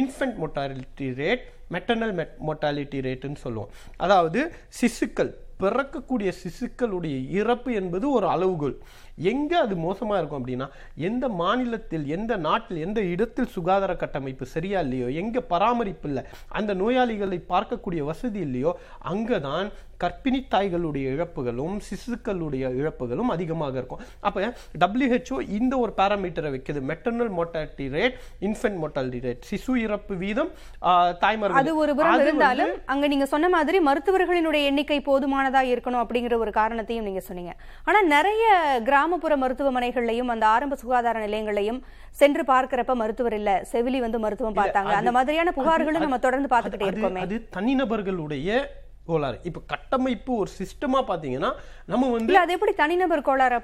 infant 0.00 0.38
mortality 0.44 1.08
rate 1.20 1.44
maternal 1.74 2.14
mortality 2.48 3.00
ரேட்டுன்னு 3.08 3.44
சொல்லுவோம். 3.44 3.70
அதாவது 4.06 4.40
சிசுக்கள் 4.80 5.32
பிறக்கக்கூடிய 5.62 6.30
சிசுக்களுடைய 6.42 7.16
இறப்பு 7.38 7.70
என்பது 7.80 8.06
ஒரு 8.16 8.26
அளவுகோல். 8.34 8.76
எங்க 9.32 9.52
அது 9.64 9.74
மோசமா 9.86 10.16
இருக்கும் 10.18 10.40
அப்படின்னா 10.40 10.68
எந்த 11.08 11.28
மாநிலத்தில் 11.42 12.06
எந்த 12.16 12.32
நாட்டில் 12.46 12.84
எந்த 12.86 13.00
இடத்தில் 13.14 13.52
சுகாதார 13.56 13.94
கட்டமைப்பு 13.96 14.46
சரியா 14.54 14.80
இல்லையோ 14.86 15.08
எங்க 15.22 15.40
பராமரிப்பு 15.52 16.08
இல்லை 16.08 16.24
அந்த 16.48 16.74
நோயாளிகளை 16.82 17.40
பார்க்கக்கூடிய 17.52 18.02
வசதி 18.12 18.40
இல்லையோ 18.48 18.72
அங்கதான் 19.12 19.68
கர்ப்பிணி 20.02 20.40
தாய்களுடைய 20.50 21.06
இழப்புகளும் 21.14 21.76
சிசுக்களுடைய 21.86 22.64
இழப்புகளும் 22.80 23.30
அதிகமாக 23.34 23.74
இருக்கும். 23.78 24.02
அப்ப 24.28 24.52
WHO 24.82 25.36
இந்த 25.58 25.74
ஒரு 25.84 25.92
பாராமீட்டரை 26.00 26.50
வைக்குது. 26.54 26.80
Maternal 26.90 27.32
mortality 27.38 27.86
rate 27.94 28.16
infant 28.48 28.78
mortality 28.82 29.20
rate 29.24 29.42
சிசு 29.50 29.74
இறப்பு 29.86 30.16
வீதம் 30.22 30.50
தாய்மார்கள். 31.24 31.60
அது 31.62 31.72
ஒரு 31.82 31.94
புறம் 32.00 32.22
இருந்தாலும் 32.24 32.72
அங்க 32.94 33.08
நீங்க 33.12 33.26
சொன்ன 33.32 33.48
மாதிரி 33.56 33.80
மருத்துவர்களினுடைய 33.88 34.62
எண்ணிக்கை 34.70 35.00
போதுமானதா 35.08 35.62
இருக்கணும் 35.72 36.02
அப்படிங்கிற 36.04 36.38
ஒரு 36.44 36.52
காரணத்தையும் 36.60 37.08
நீங்க 37.08 37.24
சொன்னீங்க. 37.30 37.54
ஆனா 37.88 38.02
நிறைய 38.14 38.44
கிராமப்புற 39.08 39.36
மருத்துவமனைகள்லயும் 39.42 40.30
அந்த 40.32 40.44
ஆரம்ப 40.54 40.74
சுகாதார 40.80 41.16
நிலையங்களையும் 41.26 41.78
சென்று 42.20 42.42
பார்க்கிறப்ப 42.50 42.92
மருத்துவர் 42.94 43.36
இல்ல. 43.38 43.50
செவிலி 43.72 43.98
வந்து 44.04 44.18
மருத்துவம் 44.24 44.58
பார்த்தாங்க. 44.58 44.92
அந்த 45.00 45.12
மாதிரியான 45.16 45.52
புகார்களும் 45.58 46.04
நம்ம 46.04 46.18
தொடர்ந்து 46.26 46.48
பார்த்துக்கிட்டே 46.52 46.88
இருக்கோமே. 46.90 47.22
அது 47.26 47.36
தனிநபர்களுடைய 47.56 48.50
கோளாறு. 49.06 49.36
இப்ப 49.48 49.62
கட்டமைப்பு 49.66 50.32
ஒரு 50.36 50.50
சிஸ்டமா 50.60 51.00
பாத்தீங்கன்னா 51.10 51.50
நம்ம 51.92 52.10
வந்து 52.16 52.38
அது 52.42 52.54
எப்படி 52.56 52.72
தனிநபர் 52.82 53.26
கோளாறா 53.28 53.60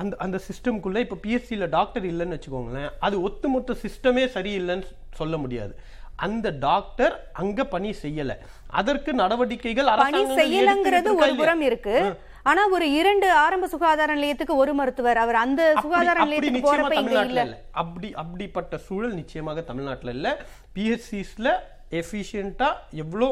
அந்த 0.00 0.14
அந்த 0.26 0.40
சிஸ்டம்குள்ள 0.48 1.04
இப்ப 1.06 1.18
பிஎஸ்சியில் 1.26 1.68
டாக்டர் 1.76 2.06
இல்லைன்னு 2.12 2.36
வச்சுக்கோங்களேன் 2.36 2.90
அது 3.00 3.16
ஒட்டுமொத்த 3.22 3.76
சிஸ்டமே 3.84 4.26
சரியில்லைன்னு 4.36 4.88
சொல்ல 5.14 5.36
முடியாது. 5.36 5.74
அந்த 6.26 6.48
டாக்டர் 6.66 7.14
அங்க 7.32 7.60
பணி 7.72 7.90
செய்யல. 8.02 8.32
அதற்கு 8.80 9.10
நடவடிக்கைகள் 9.14 9.88
பணி 9.88 9.94
அரசாங்கங்கள் 9.94 10.40
செய்யலங்கிறது 10.42 11.10
ஒரு 11.16 11.34
புறம்? 11.36 11.64
இருக்கு. 11.70 11.96
ஆனா 12.50 12.62
ஒரு 12.76 12.86
இரண்டு 13.00 13.26
ஆரம்ப 13.44 13.66
சுகாதார 13.74 14.14
நிலையத்துக்கு 14.14 14.54
ஒரு 14.62 14.72
மருத்துவர். 14.74 15.18
அவர் 15.24 15.38
அந்த 15.44 15.62
சுகாதார 15.82 16.16
நிலையத்துக்கு 16.24 16.64
போறப்ப 16.66 16.96
இங்க 17.02 17.22
இல்ல. 17.30 17.42
அப்படி 17.82 18.08
அப்படிப்பட்ட 18.22 18.78
சூழல் 18.86 19.18
நிச்சயமாக 19.20 19.62
தமிழ்நாட்டுல 19.70 20.14
இல்ல. 20.18 20.28
பிஎஸ்சிஸ்ல 20.76 21.48
எஃபிஷியண்டா 22.00 22.68
எவ்வளோ 23.04 23.28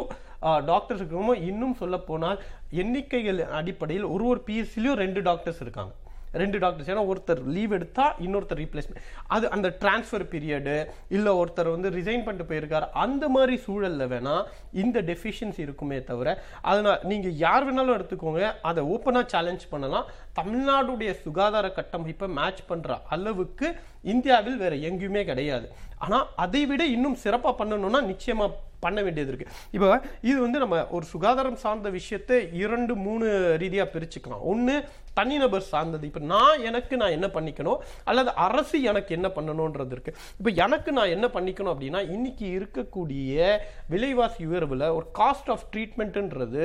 டாக்டர்ஸ் 0.70 1.02
இருக்கணுமோ 1.02 1.34
இன்னும் 1.50 1.76
சொல்ல 1.80 1.96
போனால் 2.10 2.38
எண்ணிக்கைகள் 2.82 3.40
அடிப்படையில் 3.60 4.06
ஒரு 4.14 4.24
ஒரு 4.32 4.42
பிஎஸ்சிலையும் 4.46 5.00
ரெண்டு 5.04 5.22
டாக்டர்ஸ் 5.28 5.60
இருக்காங்க. 5.60 5.92
ரெண்டு 6.32 6.58
டாக்டர்ஸ் 6.58 6.90
ஏன்னா 6.92 7.04
ஒருத்தர் 7.12 7.40
லீவ் 7.56 7.72
எடுத்தா 7.72 8.04
இன்னொருத்தர் 8.26 8.60
ரீப்ளேஸ்மெண்ட் 8.62 9.02
அது 9.34 9.50
அந்த 9.50 9.68
டிரான்ஸ்ஃபர் 9.82 10.24
பீரியடு 10.32 10.76
இல்லை 11.16 11.32
ஒருத்தர் 11.40 11.70
வந்து 11.74 11.90
ரிசைன் 11.90 12.24
பண்ணிட்டு 12.24 12.48
போயிருக்காரு. 12.52 12.86
அந்த 13.04 13.24
மாதிரி 13.28 13.56
சூழலில் 13.66 14.10
வேணா 14.12 14.34
இந்த 14.82 15.02
டெஃபிஷியன்சி 15.10 15.62
இருக்குமே 15.66 15.98
தவிர 16.10 16.28
அதனால் 16.62 17.00
நீங்கள் 17.12 17.38
யார் 17.44 17.66
வேணாலும் 17.68 17.96
எடுத்துக்கோங்க. 17.98 18.42
அதை 18.70 18.84
ஓப்பனாக 18.94 19.26
சேலஞ்ச் 19.34 19.64
பண்ணலாம். 19.74 20.08
தமிழ்நாடுடைய 20.40 21.10
சுகாதார 21.24 21.66
கட்டமைப்பை 21.78 22.28
மேட்ச் 22.40 22.62
பண்ணுற 22.68 23.00
அளவுக்கு 23.14 23.68
இந்தியாவில் 24.12 24.56
வேற 24.56 24.74
எங்கேயுமே 24.88 25.24
கிடையாது. 25.24 25.66
ஆனால் 26.04 26.26
அதை 26.44 26.62
விட 26.72 26.82
இன்னும் 26.96 27.20
சிறப்பாக 27.24 27.54
பண்ணணும்னா 27.60 28.02
நிச்சயமாக 28.12 28.58
பண்ண 28.84 29.00
வேண்டியது 29.06 29.30
இருக்குது 29.32 29.52
இப்போ 29.74 29.88
இது 30.28 30.38
வந்து 30.44 30.58
நம்ம 30.62 30.76
ஒரு 30.96 31.04
சுகாதாரம் 31.12 31.60
சார்ந்த 31.64 31.88
விஷயத்தை 31.98 32.38
இரண்டு 32.62 32.92
மூணு 33.04 33.26
ரீதியாக 33.62 33.92
பிரிச்சுக்கலாம். 33.92 34.44
ஒன்று 34.52 34.74
தனிநபர் 35.18 35.64
சார்ந்தது. 35.70 36.04
இப்போ 36.08 36.20
நான் 36.32 36.62
எனக்கு 36.68 36.94
நான் 37.00 37.14
என்ன 37.16 37.26
பண்ணிக்கணும்? 37.34 37.80
அல்லது 38.10 38.30
அரசு 38.46 38.76
எனக்கு 38.90 39.10
என்ன 39.16 39.28
பண்ணணுன்றது 39.36 39.92
இருக்குது 39.94 40.16
இப்போ 40.38 40.50
எனக்கு 40.64 40.90
நான் 40.98 41.12
என்ன 41.16 41.26
பண்ணிக்கணும் 41.34 41.72
அப்படின்னா 41.74 42.00
இன்றைக்கி 42.14 42.46
இருக்கக்கூடிய 42.58 43.50
விலைவாசி 43.92 44.42
உயர்வில் 44.52 44.86
ஒரு 44.98 45.06
காஸ்ட் 45.20 45.50
ஆஃப் 45.54 45.66
ட்ரீட்மெண்ட்டுன்றது 45.74 46.64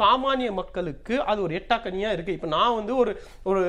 சாமானிய 0.00 0.50
மக்களுக்கு 0.60 1.16
அது 1.32 1.40
ஒரு 1.46 1.54
எட்டாக்கனியாக 1.60 2.16
இருக்குது 2.16 2.36
இப்போ 2.38 2.50
நான் 2.56 2.76
வந்து 2.80 2.94
ஒரு 3.04 3.14
ஒரு 3.52 3.62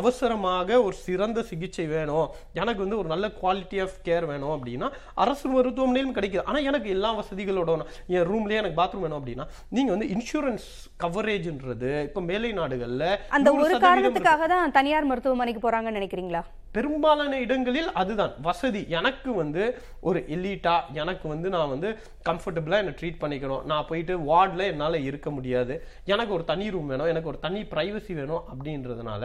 அவசரமாக 0.00 0.80
ஒரு 0.86 0.96
சிறந்த 1.06 1.42
சிகிச்சை 1.50 1.86
வேணும். 1.96 2.26
எனக்கு 2.60 2.84
வந்து 2.86 3.00
ஒரு 3.02 3.10
நல்ல 3.14 3.28
குவாலிட்டி 3.42 3.80
ஆஃப் 3.86 3.98
கேர் 4.08 4.28
வேணும். 4.32 4.47
அப்படின்னா 4.56 4.92
அரசு 5.14 5.48
மருத்துவமனையிலும் 5.48 6.14
கிடைக்குது. 6.14 6.44
ஆனா 6.44 6.58
எனக்கு 6.58 6.88
எல்லா 6.88 7.18
வசதிகளோட 7.18 7.66
என் 8.06 8.28
ரூம்லேயே 8.28 8.60
எனக்கு 8.62 8.82
பாத்ரூம் 8.82 9.00
வேணும் 9.00 9.26
அப்படின்னா 9.26 9.46
நீங்க 9.68 9.90
வந்து 9.94 10.06
இன்சூரன்ஸ் 10.06 10.68
கவரேஜ்ன்றது 11.02 11.90
இப்போ 12.06 12.20
மேலை 12.28 12.48
நாடுகள்ல 12.60 13.04
அந்த 13.36 13.48
ஒரு 13.64 13.74
காரணத்துக்காக 13.84 14.46
தான் 14.52 14.72
தனியார் 14.76 15.08
மருத்துவமனைக்கு 15.10 15.60
போறாங்கன்னு 15.64 15.98
நினைக்கிறீங்களா? 15.98 16.40
பெரும்பாலான 16.76 17.36
இடங்களில் 17.44 17.88
அதுதான். 18.00 18.32
வசதி. 18.46 18.80
எனக்கு 18.98 19.30
வந்து 19.40 19.62
ஒரு 20.08 20.18
எலீட்டா 20.36 20.74
எனக்கு 21.00 21.26
வந்து 21.32 21.48
நான் 21.54 21.72
வந்து 21.74 21.88
கம்ஃபர்டபுளாக 22.28 22.82
என்னை 22.82 22.94
ட்ரீட் 23.00 23.20
பண்ணிக்கணும். 23.22 23.62
நான் 23.70 23.88
போயிட்டு 23.90 24.14
வார்டில் 24.30 24.64
என்னால் 24.72 24.98
இருக்க 25.08 25.30
முடியாது. 25.36 25.76
எனக்கு 26.12 26.34
ஒரு 26.38 26.46
தனி 26.50 26.66
ரூம் 26.74 26.90
வேணும். 26.92 27.10
எனக்கு 27.12 27.30
ஒரு 27.32 27.40
தனி 27.46 27.62
ப்ரைவசி 27.72 28.14
வேணும் 28.20 28.44
அப்படின்றதுனால 28.52 29.22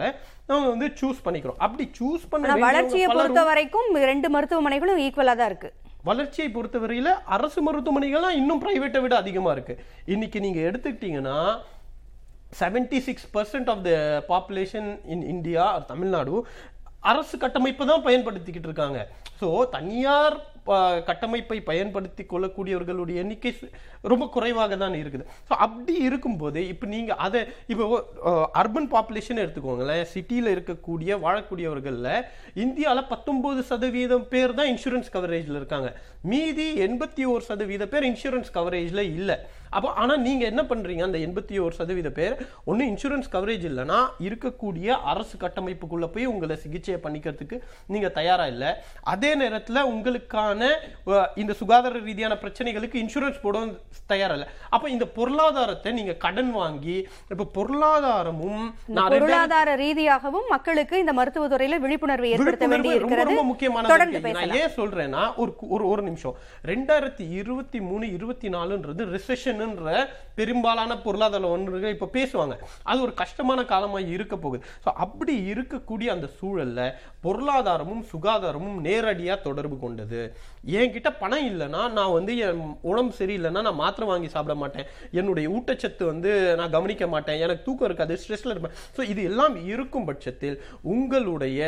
நம்ம 0.50 0.62
வந்து 0.74 0.88
சூஸ் 1.00 1.24
பண்ணிக்கிறோம். 1.26 1.60
அப்படி 1.66 1.86
சூஸ் 2.00 2.30
பண்ண 2.34 2.56
வளர்ச்சியை 2.66 3.08
பொறுத்த 3.16 3.44
வரைக்கும் 3.50 3.90
ரெண்டு 4.12 4.30
மருத்துவமனைகளும் 4.36 5.02
ஈக்குவலா 5.06 5.36
தான் 5.42 5.52
இருக்கு. 5.52 5.72
வளர்ச்சியை 6.04 6.48
பொறுத்தவரையில் 6.50 7.12
அரசு 7.28 7.60
மருத்துவமனைகள்லாம் 7.62 8.38
இன்னும் 8.40 8.62
ப்ரைவேட்டை 8.62 9.00
விட 9.02 9.14
அதிகமாக 9.16 9.54
இருக்குது 9.56 9.82
இன்னைக்கு 10.06 10.38
நீங்கள் 10.40 10.66
எடுத்துக்கிட்டீங்கன்னா 10.68 11.38
seventy 12.58 12.98
six 12.98 13.28
percent 13.32 13.70
of 13.70 13.82
the 13.82 13.92
population 14.28 14.88
in 15.06 15.24
India 15.28 15.64
Tamil Nadu 15.86 16.34
அரசு 17.10 17.36
கட்டமைப்பை 17.44 17.84
தான் 17.92 18.04
பயன்படுத்திக்கிட்டு 18.08 18.68
இருக்காங்க. 18.70 19.00
ஸோ 19.38 19.46
தனியார் 19.76 20.36
கட்டமைப்பை 21.08 21.56
பயன்படுத்தி 21.68 22.22
கொள்ளக்கூடியவர்களுடைய 22.28 23.16
எண்ணிக்கை 23.22 23.50
ரொம்ப 24.10 24.24
குறைவாக 24.34 24.76
தான் 24.82 24.94
இருக்குது. 25.00 25.24
ஸோ 25.48 25.52
அப்படி 25.64 25.94
இருக்கும்போது 26.08 26.60
இப்போ 26.72 26.86
நீங்கள் 26.92 27.18
அதை 27.26 27.40
இப்போ 27.72 27.84
அர்பன் 28.60 28.88
பாப்புலேஷன் 28.94 29.42
எடுத்துக்கோங்களேன் 29.42 30.08
சிட்டியில் 30.12 30.52
இருக்கக்கூடிய 30.54 31.18
வாழக்கூடியவர்களில் 31.24 32.24
இந்தியாவில் 32.64 33.10
பத்தொம்போது 33.12 33.62
சதவீதம் 33.72 34.26
பேர் 34.32 34.56
தான் 34.60 34.70
இன்சூரன்ஸ் 34.72 35.12
கவரேஜில் 35.16 35.60
இருக்காங்க. 35.60 35.90
மீதி 36.32 36.68
எண்பத்தி 36.86 37.24
ஒரு 37.34 37.44
சதவீத 37.50 37.86
பேர் 37.94 38.08
இன்சூரன்ஸ் 38.12 38.54
கவரேஜில் 38.58 39.04
இல்லை. 39.18 39.38
அப்போ 39.76 39.88
ஆனால் 40.02 40.22
நீங்கள் 40.26 40.50
என்ன 40.52 40.62
பண்ணுறீங்க 40.70 41.04
அந்த 41.08 41.18
எண்பத்தி 41.26 41.56
ஓர் 41.64 41.76
சதவீத 41.78 42.10
பேர் 42.18 42.34
ஒன்று 42.70 42.88
இன்சூரன்ஸ் 42.92 43.30
கவரேஜ் 43.34 43.64
இல்லைன்னா 43.70 44.00
இருக்கக்கூடிய 44.26 44.88
அரசு 45.12 45.34
கட்டமைப்புக்குள்ளே 45.44 46.08
போய் 46.14 46.30
உங்களை 46.32 46.56
சிகிச்சையை 46.64 46.98
பண்ணிக்கிறதுக்கு 47.06 47.56
நீங்கள் 47.94 48.14
தயாராக 48.18 48.52
இல்லை. 48.54 48.70
அதே 49.14 49.30
நேரத்தில் 49.42 49.80
உங்களுக்கான 49.92 50.70
இந்த 51.42 51.52
சுகாதார 51.60 52.02
ரீதியான 52.08 52.34
பிரச்சனைகளுக்கு 52.42 53.02
இன்சூரன்ஸ் 53.04 53.42
போடவும் 53.44 53.74
தயாரா 54.12 54.34
இல்லை. 54.38 54.48
அப்போ 54.74 54.86
இந்த 54.94 55.06
பொருளாதாரத்தை 55.18 55.92
நீங்கள் 55.98 56.20
கடன் 56.26 56.52
வாங்கி 56.60 56.96
இப்போ 57.32 57.46
பொருளாதாரமும் 57.58 58.64
பொருளாதார 59.14 59.76
ரீதியாகவும் 59.84 60.48
மக்களுக்கு 60.54 61.02
இந்த 61.02 61.14
மருத்துவத்துறையில 61.20 61.78
விழிப்புணர்வு 61.84 62.32
ஏற்படுத்த 62.34 62.66
வேண்டி 62.72 62.90
ரொம்ப 62.90 63.00
இருக்கிறது. 63.00 63.34
இருக்கு. 64.14 64.34
நான் 64.38 64.56
ஏன் 64.62 64.74
சொல்றேன்னா 64.78 65.22
ஒரு 65.42 65.52
ஒரு 65.74 65.84
ஒரு 65.92 66.02
நிமிஷம். 66.08 66.36
ரெண்டாயிரத்தி 66.70 67.24
இருபத்தி 67.40 67.78
மூணு 67.88 68.04
இருபத்தி 68.16 68.48
நாலுன்றது 68.56 69.02
ரிசெஷன்ன்ற 69.64 69.90
பெரும்பாலான 70.38 70.92
பொருளாதார 71.04 71.48
ஒன்றுகள் 71.54 71.94
இப்போ 71.94 72.08
பேசுவாங்க. 72.16 72.54
அது 72.90 72.98
ஒரு 73.06 73.12
கஷ்டமான 73.20 73.60
காலமாக 73.72 74.12
இருக்க 74.14 74.34
போகுது. 74.44 74.62
ஸோ 74.84 74.88
அப்படி 75.04 75.34
இருக்கக்கூடிய 75.52 76.08
அந்த 76.14 76.26
சூழல்ல 76.38 76.80
பொருளாதாரமும் 77.26 78.02
சுகாதாரமும் 78.12 78.78
நேரடியா 78.86 79.34
தொடர்பு 79.46 79.76
கொண்டது. 79.84 80.20
என்கிட்ட 80.78 81.10
பணம் 81.22 81.46
இல்லைன்னா 81.50 81.82
நான் 81.98 82.14
வந்து 82.16 82.32
என் 82.46 82.62
உடம்பு 82.90 83.14
சரியில்லைன்னா 83.20 83.62
நான் 83.68 83.80
மாத்திரை 83.82 84.08
வாங்கி 84.10 84.30
சாப்பிட 84.34 84.56
மாட்டேன். 84.62 84.88
என்னுடைய 85.20 85.46
ஊட்டச்சத்து 85.56 86.04
வந்து 86.12 86.32
நான் 86.60 86.74
கவனிக்க 86.76 87.06
மாட்டேன். 87.14 87.40
எனக்கு 87.44 87.66
தூக்கம் 87.68 87.88
இருக்காது 87.90 88.18
ஸ்ட்ரெஸ்ல 88.22 88.54
இருப்பேன். 88.54 88.74
ஸோ 88.96 89.02
இது 89.12 89.22
எல்லாம் 89.30 89.56
இருக்கும் 89.72 90.08
பட்சத்தில் 90.10 90.58
உங்களுடைய 90.94 91.60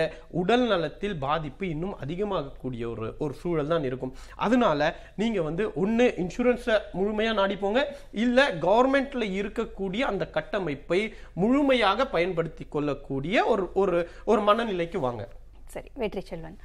உடல் 0.42 0.66
நலத்தில் 0.72 1.16
பாதிப்பு 1.26 1.64
இன்னும் 1.74 1.96
அதிகமாகக்கூடிய 2.06 2.82
ஒரு 2.94 3.08
ஒரு 3.24 3.34
சூழல் 3.44 3.72
தான் 3.74 3.88
இருக்கும். 3.90 4.14
அதனால 4.46 4.90
நீங்கள் 5.22 5.48
வந்து 5.50 5.64
ஒன்று 5.84 6.08
இன்சூரன்ஸை 6.24 6.76
முழுமையா 6.98 7.32
நாடிப்போங்க. 7.42 7.80
இல்ல 8.12 8.48
கவர்மெண்ட்ல 8.48 9.24
இருக்கக்கூடிய 9.40 10.00
அந்த 10.00 10.30
கட்டமைப்பை 10.30 11.14
முழுமையாக 11.34 12.06
பயன்படுத்தி 12.06 12.66
கொள்ளக்கூடிய 12.68 13.44
ஒரு 13.44 13.70
ஒரு 13.74 14.08
ஒரு 14.24 14.40
மனநிலைக்கு 14.42 14.98
வாங்க. 14.98 15.28
சரி 15.66 15.90
வெற்றி 15.94 16.20
செல்வன். 16.20 16.58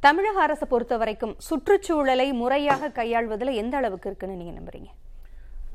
தமிழக 0.00 0.42
அரசை 0.42 0.68
பொறுத்த 0.68 0.96
வரைக்கும் 0.96 1.34
சுற்றுச்சூழலை 1.38 2.32
முறையாக 2.32 2.88
கையாள்வதில் 2.88 3.54
எந்த 3.54 3.76
அளவுக்கு 3.76 4.08
இருக்குன்னு 4.08 4.36
நீங்க 4.36 4.60
நம்புறீங்க? 4.60 4.90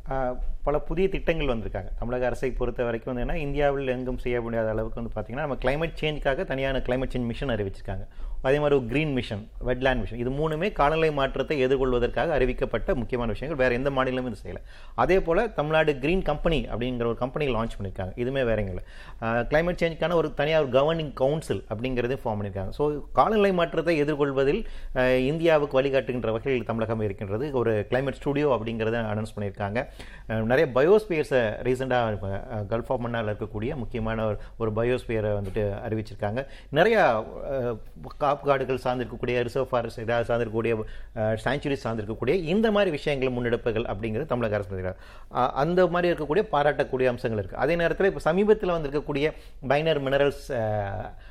ஆஹ் 0.09 0.35
பல 0.63 0.79
புதிய 0.79 1.09
திட்டங்கள் 1.09 1.47
வந்திருக்காங்க. 1.47 1.91
தமிழக 1.99 2.25
அரசை 2.25 2.51
பொறுத்த 2.51 2.83
வரைக்கும் 2.83 3.15
வந்து 3.15 3.29
என்ன 3.29 3.41
இந்தியாவில் 3.41 3.87
எங்கும் 3.87 4.17
செய்ய 4.17 4.41
முடியாத 4.41 4.69
அளவுக்கு 4.69 5.03
வந்து 5.03 5.21
பார்த்தீங்கன்னா 5.21 5.35
நம்ம 5.35 5.55
கிளைமேட் 5.55 5.97
சேஞ்சுக்காக 6.01 6.43
தனியான 6.43 6.77
கிளைமேட் 6.77 7.11
சேஞ்ச் 7.15 7.25
மிஷன் 7.25 7.49
அறிவிச்சிருக்காங்க. 7.49 8.07
அதே 8.47 8.57
மாதிரி 8.63 8.75
ஒரு 8.79 8.85
கிரீன் 8.91 9.13
மிஷன் 9.17 9.43
வெட்லேண்ட் 9.67 10.01
மிஷன் 10.03 10.19
இது 10.23 10.31
மூணுமே 10.39 10.67
காலநிலை 10.79 11.09
மாற்றத்தை 11.19 11.55
எதிர்கொள்வதற்காக 11.65 12.33
அறிவிக்கப்பட்ட 12.37 12.95
முக்கியமான 13.01 13.29
விஷயங்கள். 13.35 13.59
வேறு 13.63 13.77
எந்த 13.79 13.89
மாநிலமும் 13.97 14.29
இது 14.31 14.39
செய்யலை. 14.43 14.61
அதே 15.03 15.17
போல் 15.27 15.41
தமிழ்நாடு 15.57 15.93
கிரீன் 16.03 16.23
கம்பெனி 16.29 16.59
அப்படிங்கிற 16.71 17.07
ஒரு 17.11 17.19
கம்பெனி 17.23 17.47
லான்ச் 17.55 17.75
பண்ணியிருக்காங்க 17.77 18.13
இதுவுமே 18.23 18.43
வேறங்க 18.49 18.71
இல்லை. 18.73 18.83
கிளைமேட் 19.51 19.81
சேஞ்சுக்கான 19.83 20.17
ஒரு 20.21 20.29
தனியார் 20.39 20.63
ஒரு 20.65 20.71
கவர்னிங் 20.77 21.13
கவுன்சில் 21.21 21.61
அப்படிங்கிறது 21.71 22.17
ஃபார்ம் 22.21 22.39
பண்ணியிருக்காங்க 22.39 22.73
ஸோ 22.79 22.85
காலநிலை 23.19 23.51
மாற்றத்தை 23.59 23.95
எதிர்கொள்வதில் 24.03 24.61
இந்தியாவுக்கு 25.31 25.77
வழிகாட்டுகின்ற 25.79 26.31
வகையில் 26.37 26.67
தமிழகம் 26.69 27.05
இருக்கின்றது. 27.07 27.45
ஒரு 27.61 27.73
கிளைமேட் 27.91 28.19
ஸ்டுடியோ 28.21 28.49
அப்படிங்கிறத 28.57 29.03
அனௌன்ஸ் 29.13 29.35
பண்ணியிருக்காங்க 29.35 29.79
நிறைய 30.51 30.65
பயோஸ்பியர்ஸை 30.79 31.43
ரீசெண்டாக 31.69 32.31
கல்ஃப் 32.73 32.91
ஆஃப் 32.93 33.03
மன்னால் 33.05 33.29
இருக்கக்கூடிய 33.31 33.71
முக்கியமான 33.83 34.25
ஒரு 34.29 34.37
ஒரு 34.63 34.71
பயோஸ்பியரை 34.79 35.31
வந்துட்டு 35.39 35.63
அறிவிச்சிருக்காங்க. 35.85 36.41
நிறையா 36.79 37.03
அஹ், 38.31 38.81
சார்ந்திருக்கக்கூடிய 38.83 39.35
ரிசர்வ் 39.47 39.69
ஃபாரஸ்ட் 39.71 40.01
இதாக 40.03 40.25
சார்ந்திருக்கக்கூடிய 40.29 40.73
சாங்சுரி 41.43 41.77
சார்ந்திருக்கக்கூடிய 41.83 42.17
இந்த 42.53 42.67
மாதிரி 42.71 42.91
விஷயங்கள் 42.95 43.35
முன்னெடுப்புகள் 43.35 43.87
அப்படிங்கிறது 43.91 44.31
தமிழக 44.31 44.55
அரசு 44.55 44.93
அந்த 45.61 45.81
மாதிரி 45.89 46.09
இருக்கக்கூடிய 46.09 46.43
பாராட்டக்கூடிய 46.53 47.07
அம்சங்கள் 47.11 47.39
இருக்குது 47.39 47.61
அதே 47.63 47.75
நேரத்தில் 47.75 48.09
இப்போ 48.09 48.23
சமீபத்தில் 48.25 48.75
வந்திருக்கக்கூடிய 48.75 49.25
பைனர் 49.69 50.01
மினரல்ஸ் 50.05 50.45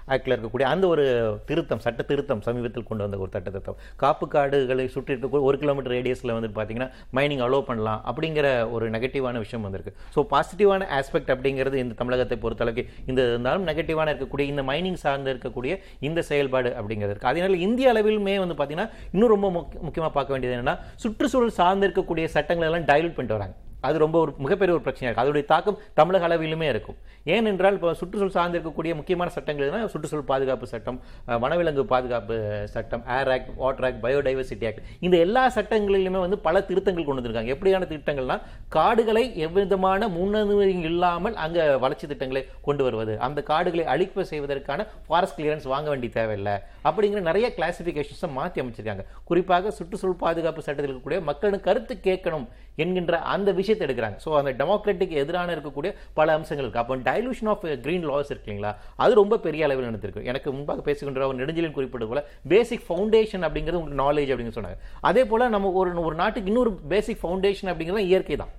ஆக்டில் 0.08 0.34
இருக்கக்கூடிய 0.34 0.66
அந்த 0.68 0.84
ஒரு 0.88 1.04
திருத்தம் 1.48 1.82
சட்ட 1.84 2.02
திருத்தம் 2.08 2.42
சமீபத்தில் 2.44 2.86
கொண்டு 2.86 3.04
வந்த 3.04 3.16
ஒரு 3.18 3.30
சட்ட 3.30 3.48
திருத்தம். 3.48 3.78
காப்பு 3.98 4.26
காடுகளை 4.28 4.86
சுற்றி 4.88 5.12
இருக்கக்கூடிய 5.14 5.46
ஒரு 5.48 5.58
கிலோமீட்டர் 5.58 5.94
ரேடியஸில் 5.94 6.34
வந்து 6.36 6.50
பார்த்தீங்கன்னா 6.52 6.88
மைனிங் 7.14 7.42
அலோவ் 7.46 7.66
பண்ணலாம் 7.68 8.00
அப்படிங்கிற 8.08 8.46
ஒரு 8.74 8.86
நெகட்டிவான 8.94 9.06
விஷயம் 9.38 9.64
வந்திருக்கு. 9.66 9.92
ஸோ 10.14 10.22
பாசிட்டிவான 10.32 10.66
ஆஸ்பெக்ட் 10.98 11.32
அப்படிங்கிறது 11.34 11.76
இந்த 11.82 11.96
தமிழகத்தை 12.00 12.38
பொறுத்தளவுக்கு 12.38 12.82
இந்த 13.06 13.20
இருந்தாலும் 13.28 13.66
நெகட்டிவான 13.68 14.08
இருக்கக்கூடிய 14.12 14.46
இந்த 14.52 14.64
மைனிங் 14.68 15.00
சார்ந்து 15.02 15.32
இருக்கக்கூடிய 15.34 15.72
இந்த 16.08 16.22
செயல்பாடு 16.28 16.70
அப்படிங்கிறது 16.88 17.30
அதனால 17.30 17.62
இந்திய 17.68 17.92
அளவிலுமே 17.92 18.36
வந்து 18.44 18.58
பார்த்தீங்கன்னா 18.58 18.90
இன்னும் 19.14 19.32
ரொம்ப 19.34 19.48
முக்கியமாக 19.86 20.12
பார்க்க 20.18 20.34
வேண்டியது 20.34 20.56
என்னன்னா 20.56 20.76
சுற்றுச்சூழல் 21.04 21.58
சார்ந்து 21.62 21.86
இருக்கக்கூடிய 21.88 22.26
சட்டங்களை 22.36 22.68
எல்லாம் 22.70 22.90
டைலூட் 22.92 23.16
பண்ணிட்டு 23.16 23.38
வராங்க. 23.38 23.56
அது 23.86 23.96
ரொம்ப 24.04 24.16
ஒரு 24.24 24.32
மிகப்பெரிய 24.44 24.74
ஒரு 24.76 24.84
பிரச்சனையாக 24.86 25.10
இருக்குது 25.10 25.26
அதோடைய 25.26 25.46
தாக்கம் 25.52 25.78
தமிழக 25.98 26.26
அளவிலுமே 26.28 26.66
இருக்கும். 26.72 26.98
ஏனென்றால் 27.34 27.76
இப்போ 27.78 27.90
சுற்றுச்சூழல் 28.00 28.34
சார்ந்திருக்கக்கூடிய 28.36 28.92
முக்கியமான 29.00 29.28
சட்டங்கள் 29.36 29.66
எதுனா 29.68 29.90
சுற்றுச்சூழல் 29.94 30.28
பாதுகாப்பு 30.32 30.66
சட்டம் 30.72 30.98
வனவிலங்கு 31.44 31.84
பாதுகாப்பு 31.92 32.36
சட்டம் 32.74 33.02
air 33.16 33.30
act 33.34 33.50
water 33.62 33.86
act 33.88 34.02
biodiversity 34.04 34.68
act 34.70 34.82
இந்த 35.06 35.16
எல்லா 35.26 35.44
சட்டங்களிலுமே 35.56 36.20
வந்து 36.26 36.38
பல 36.46 36.62
திருத்தங்கள் 36.70 37.06
கொண்டு 37.08 37.20
வந்திருக்காங்க. 37.20 37.54
எப்படியான 37.56 37.88
திட்டங்கள்னா 37.92 38.38
காடுகளை 38.76 39.24
எவ்விதமான 39.46 40.08
முன்னுரிமை 40.16 40.68
இல்லாமல் 40.90 41.36
அங்கே 41.44 41.64
வளர்ச்சி 41.84 42.06
திட்டங்களை 42.12 42.42
கொண்டு 42.68 42.82
வருவது. 42.88 43.14
அந்த 43.26 43.38
காடுகளை 43.52 43.86
அழிப்பு 43.94 44.24
செய்வதற்கான 44.32 44.86
ஃபாரஸ்ட் 45.08 45.36
கிளியரன்ஸ் 45.38 45.68
வாங்க 45.74 45.88
வேண்டிய 45.92 46.12
தேவையில்லை. 46.18 46.56
அப்படிங்கிற 46.88 47.20
நிறைய 47.30 47.48
கிளாசிஃபிகேஷன்ஸை 47.58 48.30
மாற்றி 48.38 48.62
அமைச்சிருக்காங்க. 48.62 49.04
குறிப்பாக 49.30 49.72
சுற்றுச்சூழல் 49.78 50.22
பாதுகாப்பு 50.24 50.64
சட்டத்தில் 50.66 50.88
இருக்கக்கூடிய 50.88 51.20
மக்களுக்கு 51.30 51.66
கருத்து 51.68 51.94
கேட்கணும் 52.08 52.46
என்கின்ற 52.82 53.14
அந்த 53.34 53.50
விஷயம் 53.58 53.67
விஷயத்தை 53.68 53.86
எடுக்கிறாங்க. 53.88 54.18
ஸோ 54.24 54.30
அந்த 54.40 54.50
டெமோக்ராட்டிக் 54.60 55.14
எதிரான 55.22 55.54
இருக்கக்கூடிய 55.56 55.90
பல 56.18 56.34
அம்சங்கள் 56.38 56.64
இருக்கு. 56.64 56.82
அப்போ 56.82 56.94
டைலூஷன் 57.08 57.50
ஆஃப் 57.52 57.64
கிரீன் 57.84 58.06
லாஸ் 58.10 58.30
இருக்கு 58.32 58.48
இல்லைங்களா? 58.50 58.72
அது 59.04 59.12
ரொம்ப 59.22 59.38
பெரிய 59.46 59.66
அளவில் 59.66 59.88
நடந்திருக்கு. 59.90 60.22
எனக்கு 60.30 60.48
முன்பாக 60.56 60.82
பேசுகின்ற 60.88 61.26
ஒரு 61.30 61.38
நெடுஞ்சலின் 61.40 61.76
குறிப்பிட்டது 61.78 62.10
போல 62.12 62.22
பேசிக் 62.52 62.86
ஃபவுண்டேஷன் 62.88 63.44
அப்படிங்கிறது 63.48 63.80
உங்களுக்கு 63.80 64.02
நாலேஜ் 64.04 64.32
அப்படின்னு 64.34 64.56
சொன்னாங்க. 64.58 64.78
அதே 65.10 65.24
போல 65.32 65.48
நம்ம 65.56 65.72
ஒரு 65.82 65.90
ஒரு 66.08 66.16
நாட்டுக்கு 66.22 66.50
இன்னொரு 66.52 66.72
பேசிக் 66.94 67.22
ஃபவுண்டேஷன் 67.22 67.70
அப்படிங்கிறது 67.72 68.08
இயற்கை 68.10 68.38
தான். 68.42 68.54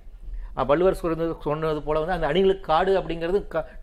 வள்ளுவர் 0.70 1.00
சொன்னது 1.00 1.34
சொன்னது 1.48 1.82
போல 1.88 1.98
வந்து 2.02 2.16
அந்த 2.16 2.26
அணிலுக்கு 2.30 2.64
காடு 2.70 2.92
அப்படிங்கிறது 3.00 3.40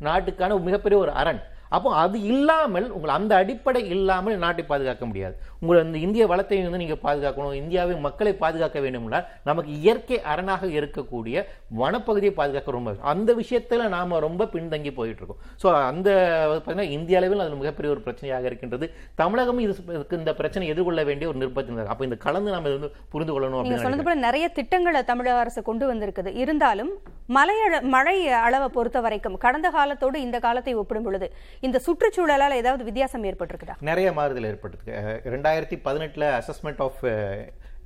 நாட்டுக்கான 0.07 0.57
மிகப்பெரிய 0.69 0.97
ஒரு 1.03 1.11
அரண். 1.21 1.39
அப்போ 1.69 1.95
அது 1.95 2.21
இல்லாமல் 2.21 2.91
உங்கள் 2.91 3.10
அந்த 3.10 3.36
அடிப்படை 3.36 3.88
இல்லாமல் 3.88 4.38
நாட்டை 4.38 4.65
பாதுகாக்க 4.65 5.06
முடியாது. 5.06 5.36
உங்கள் 5.60 5.80
அந்த 5.80 5.97
இந்திய 5.97 6.27
வளத்தை 6.27 6.62
வந்து 6.62 6.77
நீங்கள் 6.77 7.03
பாதுகாக்கணும் 7.03 7.53
இந்தியாவின் 7.53 7.99
மக்களை 7.99 8.34
பாதுகாக்க 8.34 8.80
வேண்டும்னா 8.80 9.25
நமக்கு 9.43 9.71
இயற்கை 9.71 10.21
அரணாக 10.21 10.67
இருக்கக்கூடிய 10.67 11.45
வனப்பகுதியை 11.80 12.32
பாதுகாக்க 12.32 12.71
ரொம்ப. 12.71 12.95
அந்த 13.01 13.36
விஷயத்துல 13.36 13.88
நாம 13.88 14.19
ரொம்ப 14.19 14.45
பின்தங்கி 14.45 14.93
போயிட்டு 14.93 15.23
இருக்கோம் 15.23 15.41
ஸோ 15.63 15.86
அந்த 15.86 16.10
பார்த்தீங்கன்னா 16.51 16.89
இந்திய 16.89 17.17
அளவில் 17.17 17.39
அது 17.39 17.56
மிகப்பெரிய 17.56 17.95
ஒரு 17.95 18.03
பிரச்சனையாக 18.06 18.43
இருக்கின்றது. 18.43 18.91
தமிழகமும் 19.17 19.60
இது 19.60 19.75
இதுக்கு 19.88 20.17
இந்த 20.17 20.34
பிரச்சனை 20.34 20.67
எதிர்கொள்ள 20.67 21.03
வேண்டிய 21.03 21.30
ஒரு 21.30 21.38
நிர்பந்தம். 21.38 21.86
அப்போ 21.86 22.03
இந்த 22.03 22.15
கலந்து 22.15 22.51
நம்ம 22.51 22.67
இதை 22.67 22.80
வந்து 22.80 22.95
புரிந்து 23.10 23.34
கொள்ளணும் 23.34 23.53
அப்படின்னு 23.53 23.82
சொன்னது 23.82 24.03
போல 24.03 24.15
நிறைய 24.15 24.47
திட்டங்களை 24.47 25.03
தமிழக 25.03 25.39
அரசு 25.39 25.62
கொண்டு 25.62 25.93
வந்திருக்குது. 25.93 26.36
இருந்தாலும் 26.36 26.91
அள- 27.34 27.82
மழை 27.82 28.27
அளவை 28.27 28.67
பொறுத்த 28.67 29.01
வரைக்கும் 29.01 29.38
கடந்த 29.38 29.69
காலத்தோடு 29.69 30.21
இந்த 30.21 30.39
காலத்தை 30.39 30.75
ஒப்பிடும் 30.75 31.03
பொழுது 31.03 31.34
இந்த 31.60 31.82
சுற்றுச்சூழலால் 31.86 32.60
ஏதாவது 32.62 32.84
வித்தியாசம் 32.84 33.24
ஏற்பட்டிருக்குதா? 33.24 33.76
நிறைய 33.80 34.12
மாறுதல் 34.12 34.50
ஏற்பட்டிருக்கு. 34.50 34.93
ரெண்டாயிரத்தி 35.36 35.80
பதினெட்டில் 35.84 36.28
assessment 36.39 36.82
of 36.88 37.00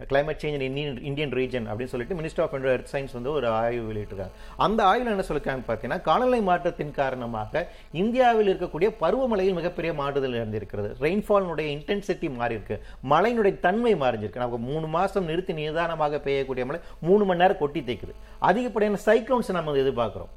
climate 0.10 0.40
change 0.42 0.46
in 0.46 0.62
Indian 0.62 1.04
Indian 1.04 1.30
region 1.30 1.66
அப்படின்னு 1.70 1.92
சொல்லிட்டு 1.92 2.16
மினிஸ்டர் 2.16 2.42
ஆஃப் 2.42 2.54
எர்த் 2.54 2.88
சயின்ஸ் 2.92 3.14
வந்து 3.14 3.32
ஒரு 3.32 3.48
ஆய்வு 3.48 3.84
வெளியிட்டிருக்காங்க 3.92 4.32
அந்த 4.58 4.84
ஆய்வில் 4.84 5.12
என்ன 5.12 5.24
சொல்லிருக்காங்க 5.28 5.64
பார்த்தீங்கன்னா 5.68 6.02
காலநிலை 6.02 6.42
மாற்றத்தின் 6.42 6.92
காரணமாக 6.92 7.68
இந்தியாவில் 7.92 8.50
இருக்கக்கூடிய 8.54 8.90
பருவமழையில் 9.02 9.58
மிகப்பெரிய 9.60 9.94
மாறுதல் 9.94 10.34
இருந்திருக்கிறது 10.34 10.96
ரெயின்ஃபாலினுடைய 11.00 11.68
இன்டென்சிட்டி 11.76 12.30
மாறி 12.36 12.54
இருக்கு 12.54 12.78
மழையினுடைய 13.10 13.60
தன்மை 13.60 13.96
மாறிஞ்சிருக்கு. 13.96 14.44
நமக்கு 14.44 14.58
மூணு 14.58 14.88
மாதம் 14.88 15.26
நிறுத்தி 15.26 15.54
நிதானமாக 15.54 16.22
பெய்யக்கூடிய 16.26 16.66
மழை 16.66 16.82
மூணு 17.02 17.26
மணி 17.26 17.40
நேரம் 17.40 17.58
கொட்டி 17.58 17.84
தேய்க்குது. 17.88 18.16
அதிகப்படியான 18.40 19.02
சைக்ளோன்ஸ் 19.06 19.52
நம்ம 19.52 19.76
எதிர்பார்க்குறோம். 19.84 20.32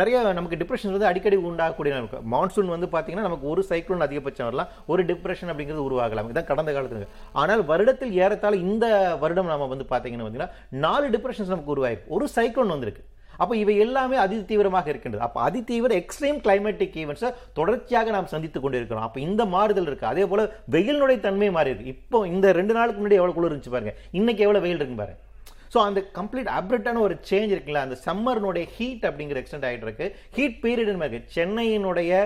நிறைய 0.00 0.22
நமக்கு 0.38 0.58
டிப்ரெஷன் 0.62 0.94
வந்து 0.96 1.08
அடிக்கடி 1.10 1.36
உண்டாகக்கூடிய 1.50 1.92
நமக்கு 1.98 2.18
மான்சூன் 2.34 2.74
வந்து 2.74 2.88
பார்த்தீங்கன்னா 2.94 3.28
நமக்கு 3.28 3.46
ஒரு 3.52 3.62
சைக்ளோன் 3.70 4.06
அதிகபட்சம் 4.06 4.48
வரலாம். 4.48 4.72
ஒரு 4.92 5.04
டிப்ரெஷன் 5.12 5.52
அப்படிங்கிறது 5.52 5.86
உருவாகலாம். 5.88 6.28
இதான் 6.32 6.50
கடந்த 6.50 6.72
காலத்தில். 6.76 7.12
ஆனால் 7.42 7.62
வருடத்தில் 7.70 8.16
ஏறத்தாழ 8.24 8.56
இந்த 8.66 8.86
வருடம் 9.22 9.52
நாம 9.52 9.70
வந்து 9.72 9.86
பார்த்தீங்கன்னா 9.94 10.26
பார்த்தீங்கன்னா 10.26 10.80
நாலு 10.86 11.08
டிப்ரெஷன்ஸ் 11.14 11.54
நமக்கு 11.54 11.74
உருவாயிருக்கு. 11.76 12.12
ஒரு 12.18 12.26
சைக்ளோன் 12.36 12.74
வந்திருக்கு. 12.74 13.04
அப்போ 13.42 13.54
இவை 13.62 13.74
எல்லாமே 13.84 14.16
அதி 14.22 14.38
தீவிரமாக 14.48 14.88
இருக்கின்றது. 14.92 15.22
அப்போ 15.26 15.40
அதி 15.48 15.60
தீவிர 15.70 15.92
எக்ஸ்ட்ரீம் 16.00 16.40
கிளைமேட்டிக் 16.46 16.96
ஈவெண்ட்ஸை 17.02 17.30
தொடர்ச்சியாக 17.58 18.10
நாம் 18.16 18.30
சந்தித்து 18.32 18.58
கொண்டிருக்கிறோம். 18.64 19.06
அப்போ 19.08 19.20
இந்த 19.28 19.42
மாறுதல் 19.54 19.88
இருக்கு. 19.90 20.06
அதே 20.12 20.24
போல 20.32 20.42
வெயிலினுடைய 20.74 21.18
தன்மை 21.26 21.50
மாறி 21.56 21.72
இருக்கு 21.72 21.94
இப்போ 21.96 22.20
இந்த 22.34 22.52
ரெண்டு 22.60 22.76
நாளுக்கு 22.78 23.00
முன்னாடி 23.00 23.20
எவ்வளோ 23.20 23.34
குளிர் 23.36 23.52
இருந்துச்சு 23.52 23.74
பாருங்க. 23.76 23.94
இன்னைக்கு 24.20 24.44
எவ்வளோ 24.46 24.62
வெயில் 24.66 24.80
இருக்கு 24.80 25.00
பாருங்க. 25.02 25.20
ஸோ 25.72 25.78
அந்த 25.88 26.00
கம்ப்ளீட் 26.18 26.48
அப்ரட்டான 26.58 27.00
ஒரு 27.06 27.16
சேஞ்ச் 27.30 27.52
இருக்குல்ல 27.54 27.82
அந்த 27.86 27.96
சம்மர்னுடைய 28.06 28.64
ஹீட் 28.76 29.04
அப்படிங்கிற 29.08 29.40
எக்ஸ்டெண்ட் 29.40 29.66
ஆகிட்டு 29.68 29.86
இருக்கு 29.88 30.06
ஹீட் 30.36 30.56
பீரியட் 30.64 30.90
இருக்கு. 30.92 31.20
சென்னையினுடைய 31.36 32.22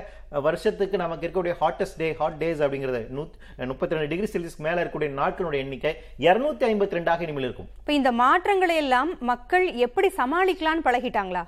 வருஷத்துக்கு 0.46 0.96
நமக்கு 1.02 1.24
இருக்கக்கூடிய 1.24 1.54
ஹாட்டஸ்ட் 1.62 1.98
டே 2.02 2.08
ஹாட் 2.20 2.38
டேஸ் 2.42 2.62
அப்படிங்கிறது 2.66 3.02
நூத் 3.16 3.34
முப்பத்தி 3.72 3.96
ரெண்டு 3.96 4.10
டிகிரி 4.12 4.30
செல்சியஸ்க்கு 4.34 4.66
மேலே 4.68 4.78
இருக்கக்கூடிய 4.80 5.10
நாட்களுடைய 5.20 5.64
எண்ணிக்கை 5.66 5.92
இரநூத்தி 6.28 6.66
ஐம்பத்தி 6.70 6.98
ரெண்டாக 6.98 7.26
இனிமேல் 7.26 7.48
இருக்கும். 7.48 7.68
இப்போ 7.82 7.94
இந்த 8.00 8.12
மாற்றங்களை 8.22 8.76
எல்லாம் 8.84 9.12
மக்கள் 9.32 9.66
எப்படி 9.88 10.10
சமாளிக்கலாம்னு 10.20 10.86
பழகிட்டாங்களா? 10.88 11.44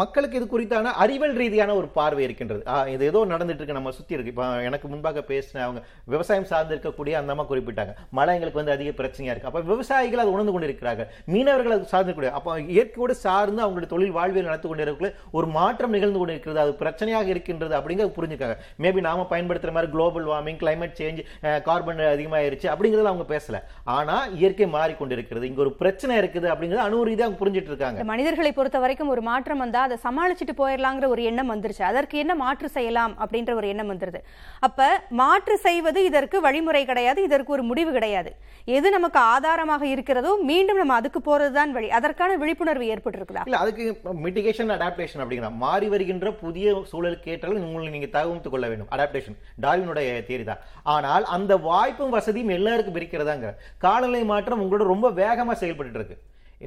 மக்களுக்கு 0.00 0.38
இது 0.38 0.46
குறித்தான 0.52 0.92
அறிவியல் 1.02 1.36
ரீதியான 1.42 1.74
ஒரு 1.80 1.88
பார்வை 1.98 2.22
இருக்கின்றது. 2.26 2.62
இது 2.94 3.02
ஏதோ 3.10 3.20
நடந்துட்டு 3.32 3.62
இருக்கு 3.62 3.76
நம்ம 3.78 3.92
சுத்தி 3.98 4.16
இருக்கு. 4.16 4.32
இப்போ 4.34 4.46
எனக்கு 4.68 4.86
முன்பாக 4.92 5.22
பேசின 5.30 5.62
அவங்க 5.66 5.80
விவசாயம் 6.14 6.48
சார்ந்து 6.52 6.74
இருக்கக்கூடிய 6.76 7.14
அந்த 7.20 7.34
அம்மா 7.34 7.44
குறிப்பிட்டாங்க. 7.50 7.92
மழை 8.18 8.34
எங்களுக்கு 8.36 8.60
வந்து 8.60 8.74
அதிக 8.76 8.92
பிரச்சனையா 9.00 9.32
இருக்கு. 9.34 9.50
அப்போ 9.50 9.62
விவசாயிகள் 9.72 10.22
அது 10.24 10.34
உணர்ந்து 10.34 10.54
கொண்டு 10.54 10.68
இருக்கிறாங்க 10.70 11.04
மீனவர்கள் 11.34 11.76
அது 11.76 11.92
சார்ந்து 11.92 12.14
கூடிய 12.16 12.32
அப்போ 12.40 12.58
இயற்கையோடு 12.76 13.16
சார்ந்து 13.26 13.64
அவங்களுடைய 13.66 13.90
தொழில் 13.94 14.16
வாழ்வியல் 14.18 14.50
கொண்டு 14.50 14.68
கொண்டிருக்கக்கூடிய 14.70 15.12
ஒரு 15.38 15.46
மாற்றம் 15.58 15.94
நிகழ்ந்து 15.96 16.20
கொண்டு 16.20 16.34
இருக்கிறது 16.34 16.62
அது 16.64 16.72
பிரச்சனையாக 16.82 17.32
இருக்கின்றது 17.34 17.74
அப்படிங்கிறது 17.78 18.16
புரிஞ்சுக்காங்க. 18.18 18.56
மேபி 18.84 19.00
நாம 19.08 19.26
பயன்படுத்துற 19.32 19.72
மாதிரி 19.76 19.92
global 19.94 20.28
warming 20.32 20.60
climate 20.62 20.98
change 21.00 21.20
carbon 21.68 22.02
அதிகமாயிருச்சு 22.14 22.68
அப்படிங்கிறது 22.74 23.12
அவங்க 23.12 23.26
பேசல. 23.34 23.60
ஆனா 23.96 24.16
இயற்கை 24.40 24.68
மாறிக்கொண்டிருக்கிறது. 24.76 25.44
இங்க 25.50 25.62
ஒரு 25.66 25.74
பிரச்சனை 25.82 26.14
இருக்குது 26.22 26.48
அப்படிங்கிறது 26.52 26.86
அணு 26.88 27.04
ரீதியாக 27.10 27.28
அவங்க 27.28 27.42
புரிஞ்சிட்டு 27.44 27.72
இருக்காங்க. 27.74 28.08
மனிதர்களை 28.12 28.52
பொறுத்த 28.60 28.78
வரைக்கும் 28.86 29.12
ஒரு 29.14 29.24
மாற்றம் 29.28 29.62
வந்தால் 29.64 29.86
அதை 29.86 29.96
சமாளிச்சுட்டு 30.06 30.54
போயிடலாங்கிற 30.60 31.08
ஒரு 31.14 31.22
எண்ணம் 31.30 31.52
வந்துருச்சு. 31.52 31.84
அதற்கு 31.90 32.16
என்ன 32.22 32.32
மாற்று 32.42 32.70
செய்யலாம் 32.76 33.14
அப்படின்ற 33.22 33.52
ஒரு 33.60 33.68
எண்ணம் 33.72 33.90
வந்துருது. 33.92 34.20
அப்ப 34.66 34.88
மாற்று 35.20 35.56
செய்வது 35.66 36.00
இதற்கு 36.10 36.36
வழிமுறை 36.46 36.82
கிடையாது 36.90 37.20
இதற்கு 37.28 37.52
ஒரு 37.56 37.64
முடிவு 37.70 37.90
கிடையாது. 37.96 38.32
எது 38.76 38.88
நமக்கு 38.96 39.20
ஆதாரமாக 39.34 39.84
இருக்கிறதோ 39.94 40.32
மீண்டும் 40.50 40.80
நம்ம 40.82 40.94
அதுக்கு 41.00 41.20
போறதுதான் 41.28 41.72
வழி. 41.76 41.88
அதற்கான 41.98 42.36
விழிப்புணர்வு 42.42 42.86
ஏற்பட்டிருக்குதா? 42.94 43.44
இல்லை 43.48 43.60
அதுக்கு 43.64 43.84
மிட்டிகேஷன் 44.24 44.72
அடாப்டேஷன் 44.76 45.22
அப்படிங்கிற 45.24 45.50
மாறி 45.64 45.88
வருகின்ற 45.94 46.32
புதிய 46.44 46.74
சூழலுக்கு 46.92 47.32
ஏற்றாலும் 47.34 47.66
உங்களை 47.68 47.90
நீங்க 47.96 48.10
தகவமைத்துக் 48.16 48.54
கொள்ள 48.56 48.66
வேண்டும். 48.72 48.90
அடாப்டேஷன் 48.96 49.38
டார்வினுடைய 49.64 50.08
தேரி 50.30 50.44
தான். 50.50 50.62
ஆனால் 50.96 51.26
அந்த 51.36 51.52
வாய்ப்பும் 51.70 52.14
வசதியும் 52.16 52.54
எல்லாருக்கும் 52.58 52.98
இருக்கிறதாங்க 53.00 53.48
காலநிலை 53.86 54.24
மாற்றம் 54.32 54.62
உங்களோட 54.62 54.84
ரொம்ப 54.94 55.08
வேகமாக 55.22 55.56
செயல்பட்டு 55.62 55.98
இருக்கு. 56.00 56.16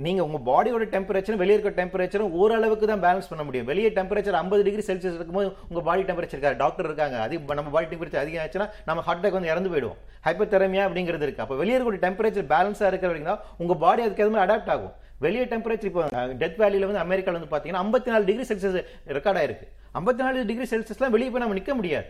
நீங்கள் 0.05 0.25
உங்கள் 0.25 0.43
பாடியோட 0.49 0.83
டெம்பரேச்சரும் 0.93 1.41
வெளியே 1.41 1.55
இருக்க 1.57 1.71
டெம்பரேச்சரும் 1.79 2.35
ஓரளவுக்கு 2.41 2.85
தான் 2.91 3.01
பேலன்ஸ் 3.05 3.29
பண்ண 3.31 3.43
முடியும். 3.47 3.67
வெளியே 3.71 3.89
டெம்பரேச்சர் 3.97 4.37
ஐம்பது 4.41 4.61
டிகிரி 4.67 4.83
செல்சியஸ் 4.89 5.17
இருக்கும்போது 5.19 5.47
உங்கள் 5.69 5.85
பாடி 5.87 6.03
டெம்பரேச்சர் 6.09 6.37
இருக்காது. 6.37 6.57
டாக்டர் 6.63 6.87
இருக்காங்க. 6.89 7.17
அது 7.25 7.39
நம்ம 7.59 7.73
பாடி 7.75 7.89
டெம்பரேச்சர் 7.93 8.21
அதிகம் 8.23 8.43
ஆச்சுன்னா 8.43 8.67
நம்ம 8.89 9.03
ஹார்ட் 9.07 9.21
அட்டாக் 9.21 9.37
வந்து 9.37 9.51
இறந்து 9.53 9.71
போயிடுவோம். 9.73 9.99
ஹைப்பர் 10.27 10.51
திறமையா 10.53 10.85
அப்படிங்கிறது 10.87 11.25
இருக்குது 11.27 11.45
அப்போ 11.45 11.57
வெளியே 11.61 11.75
இருக்கக்கூடிய 11.75 12.03
டெம்பரேச்சர் 12.07 12.47
பேலன்ஸாக 12.53 12.91
இருக்கிற 12.93 13.11
வரைக்கும் 13.13 13.31
தான் 13.31 13.83
பாடி 13.85 14.03
அதுக்கு 14.05 14.25
எதுவுமே 14.25 14.41
அடாப்ட் 14.45 14.73
ஆகும். 14.75 14.95
வெளியே 15.25 15.45
டெம்பரேச்சர் 15.53 15.89
இப்போ 15.91 16.03
டெத் 16.41 16.59
வேலியில் 16.63 16.87
வந்து 16.89 17.03
அமெரிக்காவில் 17.05 17.39
வந்து 17.39 17.51
பார்த்தீங்கன்னா 17.53 17.83
ஐம்பத்தி 17.85 18.09
நாலு 18.13 18.23
டிகிரி 18.31 18.45
செல்சியஸ் 18.51 18.79
ரெக்கார்ட் 19.17 19.39
ஆயிருக்கு. 19.41 19.67
ஐம்பத்தி 19.99 20.21
நாலு 20.25 20.45
டிகிரி 20.51 20.67
செல்சியஸ்லாம் 20.73 21.15
வெளியே 21.17 21.31
போய் 21.33 21.43
நம்ம 21.43 21.57
நிற்க 21.59 21.73
முடியாது. 21.81 22.07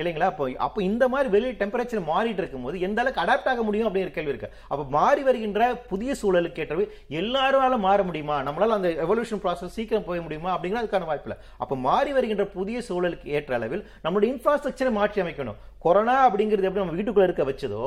இல்லைங்களா? 0.00 0.28
அப்போ 0.32 0.44
அப்போ 0.66 0.82
இந்த 0.90 1.04
மாதிரி 1.14 1.28
வெளியே 1.36 1.52
டெம்பரேச்சர் 1.62 2.02
மாறிட்டு 2.12 2.42
இருக்கும்போது 2.42 2.76
எந்த 2.88 3.00
அளவுக்கு 3.02 3.22
அடாப்ட் 3.24 3.50
ஆக 3.52 3.62
முடியும் 3.68 3.88
அப்படிங்கிற 3.88 4.12
கேள்வி 4.16 4.32
இருக்கு. 4.34 4.52
அப்போ 4.72 4.84
மாறி 4.98 5.24
வருகின்ற 5.28 5.70
புதிய 5.92 6.14
சூழலுக்கு 6.22 6.62
ஏற்றவை 6.64 6.86
எல்லாரால 7.22 7.78
மாற 7.86 7.98
முடியுமா? 8.10 8.38
நம்மளால 8.48 8.78
அந்த 8.78 8.90
எவல்யூஷன் 9.06 9.42
ப்ராசஸ் 9.44 9.76
சீக்கிரம் 9.78 10.08
போக 10.08 10.20
முடியுமா? 10.26 10.52
அப்படிங்கிற 10.54 10.82
அதுக்கான 10.82 11.10
வாய்ப்பு 11.10 11.28
இல்லை. 11.30 11.40
அப்போ 11.64 11.76
மாறி 11.88 12.12
வருகின்ற 12.18 12.46
புதிய 12.56 12.78
சூழலுக்கு 12.88 13.28
ஏற்ற 13.38 13.52
அளவில் 13.60 13.84
நம்மளுடைய 14.06 14.30
இன்ஃப்ராஸ்ட்ரக்சரை 14.34 14.92
மாற்றி 15.00 15.22
அமைக்கணும். 15.24 15.60
கொரோனா 15.84 16.16
அப்படிங்கிறது 16.26 16.66
எப்படி 16.66 16.82
நம்ம 16.82 16.96
வீட்டுக்குள்ள 16.96 17.24
இருக்க 17.28 17.44
வச்சதோ 17.48 17.84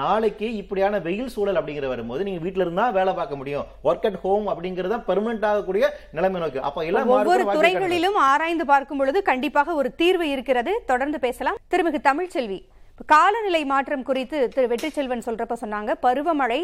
நாளைக்கு 0.00 0.48
இப்படியான 0.58 0.98
வெயில் 1.06 1.32
சூழல் 1.34 1.58
அப்படிங்கிற 1.60 1.86
வரும்போது 1.92 2.26
நீங்க 2.26 2.40
வீட்டுல 2.44 2.64
இருந்தா 2.66 2.84
வேலை 2.98 3.12
பார்க்க 3.18 3.38
முடியும். 3.40 3.64
ஒர்க் 3.88 4.06
அட் 4.08 4.18
ஹோம் 4.24 4.46
அப்படிங்கறத 4.52 4.98
பெர்மனன்ட் 5.08 5.46
ஆகக்கூடிய 5.50 5.84
நிலைமை 6.16 6.40
நோக்கி. 6.42 6.60
அப்ப 6.68 6.84
எல்லாம் 6.90 7.10
ஒவ்வொரு. 7.16 7.44
துறைகளிலும் 7.56 8.18
ஆராய்ந்து 8.30 8.66
பார்க்கும் 8.72 9.00
பொழுது 9.02 9.20
கண்டிப்பாக 9.30 9.74
ஒரு 9.80 9.90
தீர்வு 10.02 10.28
இருக்கிறது. 10.34 10.74
தொடர்ந்து 10.90 11.20
பேசலாம் 11.42 11.62
திருமிகு 11.72 11.98
தமிழ்ச்செல்வி 12.06 12.58
காலநிலை 13.12 13.60
மாற்றம் 13.70 14.04
குறித்து 14.08 14.38
திரு 14.54 14.66
வெற்றிச்செல்வன் 14.72 15.24
சொல்றப்ப 15.26 15.54
சொன்னாங்க 15.62 15.90
பருவமழை 16.04 16.58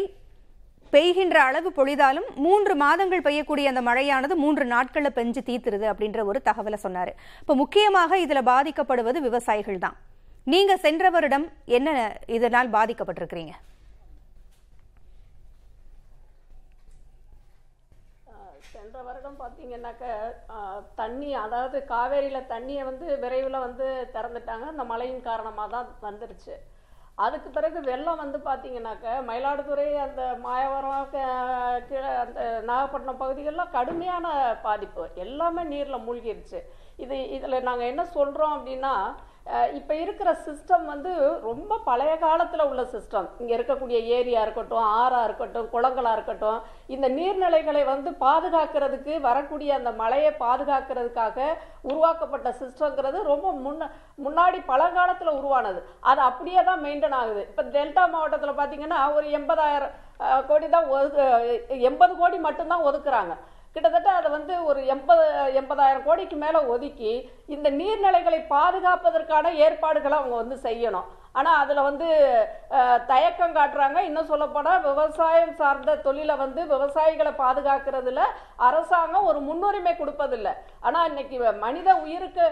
பெய்கின்ற 0.93 1.37
அளவு 1.47 1.69
பொழிதாலும் 1.79 2.27
மூன்று 2.45 2.73
மாதங்கள் 2.83 3.25
பெய்யக்கூடிய 3.25 3.71
அந்த 3.71 3.81
மழையானது 3.87 4.35
மூன்று 4.43 4.65
நாட்களில் 4.73 5.15
பெஞ்சு 5.17 5.41
தீத்துருது 5.49 5.85
அப்படின்ற 5.91 6.23
ஒரு 6.29 6.39
தகவலை 6.47 6.77
சொன்னாரு. 6.85 7.11
இப்ப 7.41 7.55
முக்கியமாக 7.61 8.19
இதுல 8.25 8.41
பாதிக்கப்படுவது 8.51 9.19
விவசாயிகள் 9.27 9.83
தான். 9.85 9.97
நீங்க 10.53 10.75
சென்ற 10.85 11.09
வருடம் 11.15 11.47
என்ன 11.79 11.89
இதனால் 12.37 12.73
பாதிக்கப்பட்டிருக்கிறீங்க 12.77 13.55
சென்ற 18.73 18.97
வருடம் 19.07 19.37
பார்த்தீங்கன்னாக்க 19.69 20.05
தண்ணி 20.95 21.33
அதாவது 21.33 21.85
காவேரியில் 21.89 22.49
தண்ணியை 22.49 22.83
வந்து 22.83 23.19
விரைவில் 23.19 23.59
வந்து 23.59 24.09
திறந்துட்டாங்க. 24.13 24.65
அந்த 24.65 24.83
மழையின் 24.83 25.21
காரணமாக 25.21 25.69
தான் 25.69 26.13
வந்துருச்சு. 26.13 26.53
அதுக்கு 27.15 27.49
பிறகு 27.49 27.81
வெள்ளம் 27.81 28.17
வந்து 28.17 28.37
பார்த்தீங்கன்னாக்க 28.37 29.07
மயிலாடுதுறை 29.27 29.97
அந்த 29.97 30.35
மாயவரம் 30.37 31.09
க- 31.11 31.81
கீழே 31.89 32.15
அந்த 32.15 32.61
நாகப்பட்டினம் 32.65 33.21
பகுதிகளெலாம் 33.21 33.71
கடுமையான 33.71 34.55
பாதிப்பு. 34.61 35.07
எல்லாமே 35.15 35.63
நீரில் 35.63 36.05
மூழ்கிருச்சு. 36.07 36.59
இது 36.97 37.29
இதில் 37.29 37.63
நாங்கள் 37.63 37.87
என்ன 37.87 38.05
சொல்கிறோம் 38.05 38.53
அப்படின்னா 38.57 38.93
இப்போ 39.77 39.93
இருக்கிற 40.03 40.29
சிஸ்டம் 40.45 40.83
வந்து 40.91 41.11
ரொம்ப 41.47 41.77
பழைய 41.87 42.11
காலத்தில் 42.23 42.65
உள்ள 42.69 42.81
சிஸ்டம் 42.91 43.27
இங்கே 43.41 43.53
இருக்கக்கூடிய 43.57 43.97
ஏரியா 44.17 44.41
இருக்கட்டும் 44.45 44.85
ஆறாக 44.99 45.27
இருக்கட்டும் 45.27 45.69
குளங்களாக 45.73 46.17
இருக்கட்டும் 46.17 46.59
இந்த 46.95 47.07
நீர்நிலைகளை 47.17 47.81
வந்து 47.91 48.11
பாதுகாக்கிறதுக்கு 48.25 49.13
வரக்கூடிய 49.27 49.73
அந்த 49.79 49.91
மழையை 50.01 50.31
பாதுகாக்கிறதுக்காக 50.43 51.47
உருவாக்கப்பட்ட 51.89 52.49
சிஸ்டங்கிறது 52.61 53.21
ரொம்ப 53.31 53.47
முன்ன 53.65 53.89
முன்னாடி 54.25 54.59
பழங்காலத்தில் 54.71 55.37
உருவானது. 55.39 55.81
அது 56.09 56.21
அப்படியே 56.29 56.63
தான் 56.69 56.83
மெயின்டைன் 56.85 57.19
ஆகுது. 57.21 57.43
இப்போ 57.51 57.63
டெல்டா 57.75 58.03
மாவட்டத்தில் 58.15 58.59
பார்த்தீங்கன்னா 58.59 58.99
ஒரு 59.17 59.27
எண்பதாயிரம் 59.39 59.95
கோடி 60.49 60.67
தான் 60.75 60.89
ஒதுக்கு 60.95 61.25
எண்பது 61.89 62.13
கோடி 62.21 62.37
மட்டும்தான் 62.47 62.85
ஒதுக்குறாங்க. 62.89 63.33
கிட்டத்தட்ட 63.75 64.09
அதை 64.19 64.29
வந்து 64.37 64.53
ஒரு 64.69 64.79
எண்பது 64.93 65.23
எண்பதாயிரம் 65.59 66.05
கோடிக்கு 66.07 66.37
மேலே 66.43 66.59
ஒதுக்கி 66.73 67.13
இந்த 67.55 67.67
நீர்நிலைகளை 67.79 68.39
பாதுகாப்பதற்கான 68.55 69.51
ஏற்பாடுகளை 69.65 70.15
அவங்க 70.19 70.35
வந்து 70.41 70.57
செய்யணும். 70.67 71.07
ஆனால் 71.39 71.59
அதில் 71.63 71.87
வந்து 71.87 72.07
தயக்கம் 73.11 73.55
காட்டுறாங்க. 73.57 73.99
இன்னும் 74.07 74.29
சொல்லப்போனால் 74.31 74.81
விவசாயம் 74.87 75.53
சார்ந்த 75.59 75.95
தொழிலை 76.05 76.35
வந்து 76.41 76.61
விவசாயிகளை 76.71 77.31
பாதுகாக்கிறதுல 77.41 78.21
அரசாங்கம் 78.67 79.27
ஒரு 79.31 79.39
முன்னுரிமை 79.47 79.93
கொடுப்பதில்லை. 79.99 80.53
ஆனால் 80.87 81.07
இன்னைக்கு 81.09 81.37
மனித 81.65 81.89
உயிருக்கு 82.05 82.45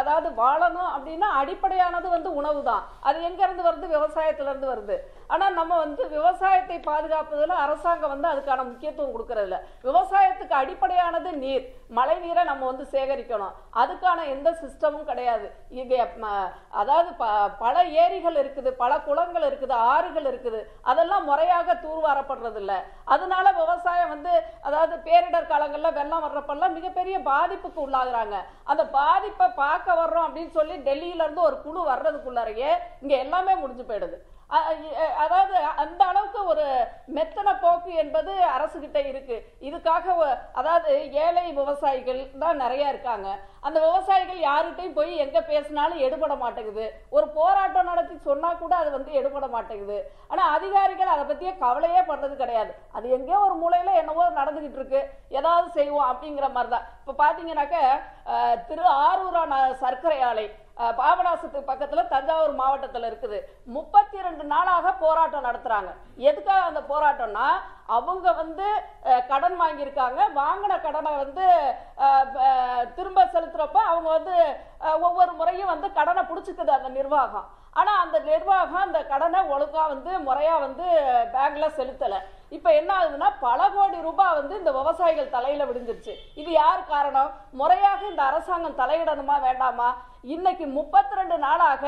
அதாவது 0.00 0.28
வாழணும் 0.42 0.90
அப்படின்னா 0.94 1.28
அடிப்படையானது 1.42 2.08
வந்து 2.16 2.32
உணவு 2.40 2.60
தான் 2.70 2.82
அது 3.08 3.26
எங்கேருந்து 3.28 3.68
வருது? 3.68 3.86
விவசாயத்துலேருந்து 3.96 4.72
வருது. 4.72 4.98
ஆனால் 5.26 5.54
நம்ம 5.54 5.78
வந்து 5.78 6.08
விவசாயத்தை 6.08 6.78
பாதுகாப்பதில் 6.78 7.48
அரசாங்கம் 7.48 8.20
வந்து 8.20 8.28
அதுக்கான 8.28 8.56
முக்கியத்துவம் 8.56 9.14
கொடுக்கறதில்ல. 9.14 9.58
விவசாயத்துக்கு 9.82 10.50
அடிப்படையானது 10.50 11.32
நீர். 11.32 11.74
மழை 11.88 12.18
நீரை 12.18 12.44
நம்ம 12.44 12.66
வந்து 12.66 12.86
சேகரிக்கணும். 12.90 13.52
அதுக்கான 13.74 14.24
எந்த 14.24 14.50
சிஸ்டமும் 14.50 15.04
கிடையாது. 15.04 15.50
இங்கே 15.68 16.10
அதாவது 16.70 17.12
ப- 17.12 17.48
பல 17.48 17.84
ஏரிகள் 17.84 18.34
இருக்குது 18.34 18.68
பல 18.68 19.00
குளங்கள் 19.00 19.42
இருக்குது 19.42 19.72
ஆறுகள் 19.72 20.24
இருக்குது. 20.24 20.62
அதெல்லாம் 20.82 21.24
முறையாக 21.24 21.74
தூர்வாரப்படுறதில்ல. 21.74 22.72
அதனால 23.04 23.52
விவசாயம் 23.52 24.08
வந்து 24.08 24.42
அதாவது 24.62 24.96
பேரிடர் 24.96 25.46
காலங்களில் 25.46 25.92
வெள்ளம் 25.92 26.24
வர்றப்பெல்லாம் 26.24 26.72
மிகப்பெரிய 26.72 27.18
பாதிப்புக்கு 27.18 27.88
உள்ளாகிறாங்க. 27.88 28.34
அந்த 28.64 28.86
பாதிப்பை 28.86 29.48
பார்க்க 29.48 29.92
வர்றோம் 29.92 30.24
அப்படின்னு 30.26 30.50
சொல்லி 30.50 30.76
டெல்லியிலேருந்து 30.76 31.38
ஒரு 31.38 31.62
குழு 31.62 31.90
வர்றதுக்குள்ளாரையே 31.90 32.70
இங்கே 33.00 33.18
எல்லாமே 33.18 33.54
முடிஞ்சு 33.54 33.82
போயிடுது. 33.82 34.33
அதாவது 35.24 35.54
அந்த 35.82 36.04
அளவுக்கு 36.04 36.40
ஒரு 36.52 36.64
மெத்தன 37.14 37.54
போக்கு 37.60 37.92
என்பது 38.02 38.32
அரசு 38.56 38.76
கிட்ட 38.80 39.00
இருக்கு. 39.10 39.36
இதுக்காக 39.68 40.06
அதாவது 40.52 40.90
ஏழை 41.24 41.52
விவசாயிகள் 41.52 42.20
தான் 42.38 42.56
நிறைய 42.56 42.88
இருக்காங்க. 42.88 43.28
அந்த 43.60 43.78
விவசாயிகள் 43.86 44.40
யார்கிட்டயும் 44.40 44.96
போய் 44.98 45.12
எங்க 45.16 45.38
பேசினாலும் 45.42 46.02
எடுபட 46.06 46.34
மாட்டேங்குது. 46.34 46.86
ஒரு 47.10 47.28
போராட்டம் 47.28 47.90
நடத்தி 47.90 48.16
சொன்னா 48.28 48.50
கூட 48.62 48.74
அது 48.76 48.90
வந்து 48.90 49.12
எடுபட 49.12 49.46
மாட்டேங்குது. 49.46 49.98
ஆனா 50.28 50.42
அதிகாரிகள் 50.56 51.12
அதை 51.14 51.24
பத்தியே 51.30 51.58
கவலையே 51.58 52.00
படுறது 52.00 52.36
கிடையாது. 52.36 52.74
அது 52.92 53.06
எங்கேயோ 53.10 53.38
ஒரு 53.38 53.56
மூலையில 53.62 53.94
என்னவோ 53.94 54.26
நடந்துகிட்டு 54.40 54.80
இருக்கு. 54.80 55.02
ஏதாவது 55.28 55.70
செய்வோம் 55.70 56.10
அப்படிங்கிற 56.12 56.48
மாதிரி 56.52 56.72
தான் 56.74 56.86
இப்ப 57.00 57.16
பாத்தீங்கன்னாக்க 57.24 57.78
திரு 58.68 58.84
ஆரூரா 59.06 59.42
ந- 59.54 59.74
சர்க்கரை 59.84 60.20
ஆலை 60.20 60.46
பாபநாசத்து 60.98 61.58
பக்கத்தில் 61.70 61.82
பக்கத்துல 61.84 62.02
தஞ்சாவூர் 62.12 62.52
மாவட்டத்தில் 62.60 63.06
இருக்குது. 63.08 63.38
முப்பத்தி 63.74 64.16
ரெண்டு 64.26 64.44
நாளாக 64.52 64.92
போராட்டம் 65.02 65.46
நடத்துறாங்க. 65.46 65.90
எதுக்காக 66.28 66.68
அந்த 66.68 66.80
போராட்டம்னா 66.92 67.48
அவங்க 67.96 68.26
வந்து 68.42 68.66
கடன் 69.30 69.56
வாங்கியிருக்காங்க. 69.62 70.20
வாங்கின 70.40 70.78
கடனை 70.86 71.12
வந்து 71.24 71.46
திரும்ப 72.96 73.24
செலுத்துறப்ப 73.34 73.78
அவங்க 73.92 74.08
வந்து 74.16 74.36
ஒவ்வொரு 75.08 75.32
முறையும் 75.40 75.72
வந்து 75.74 75.90
கடனை 75.98 76.24
பிடிச்சிக்குது 76.30 76.78
அந்த 76.78 76.90
நிர்வாகம். 76.98 77.46
ஆனா 77.80 77.92
அந்த 78.04 78.16
நிர்வாகம் 78.30 78.84
அந்த 78.86 79.00
கடனை 79.12 79.40
ஒழுங்கா 79.54 79.84
வந்து 79.94 80.10
முறையா 80.28 80.56
வந்து 80.66 80.86
பேங்க்ல 81.34 81.68
செலுத்தலை. 81.78 82.18
இப்ப 82.56 82.68
என்ன 82.80 82.90
ஆகுதுன்னா 82.98 83.28
பல 83.44 83.60
கோடி 83.74 83.98
ரூபாய் 84.06 84.36
வந்து 84.38 84.54
இந்த 84.60 84.70
விவசாயிகள் 84.78 85.32
தலையில 85.36 85.62
விழுந்துருச்சு. 85.68 86.12
இது 86.40 86.50
யார் 86.62 86.82
காரணம்? 86.92 87.30
முறையாக 87.60 88.00
இந்த 88.10 88.22
அரசாங்கம் 88.30 88.78
தலையிடணுமா 88.80 89.36
வேண்டாமா? 89.46 89.88
இன்னைக்கு 90.34 90.66
முப்பத்தி 90.76 91.14
ரெண்டு 91.20 91.36
நாளாக 91.46 91.84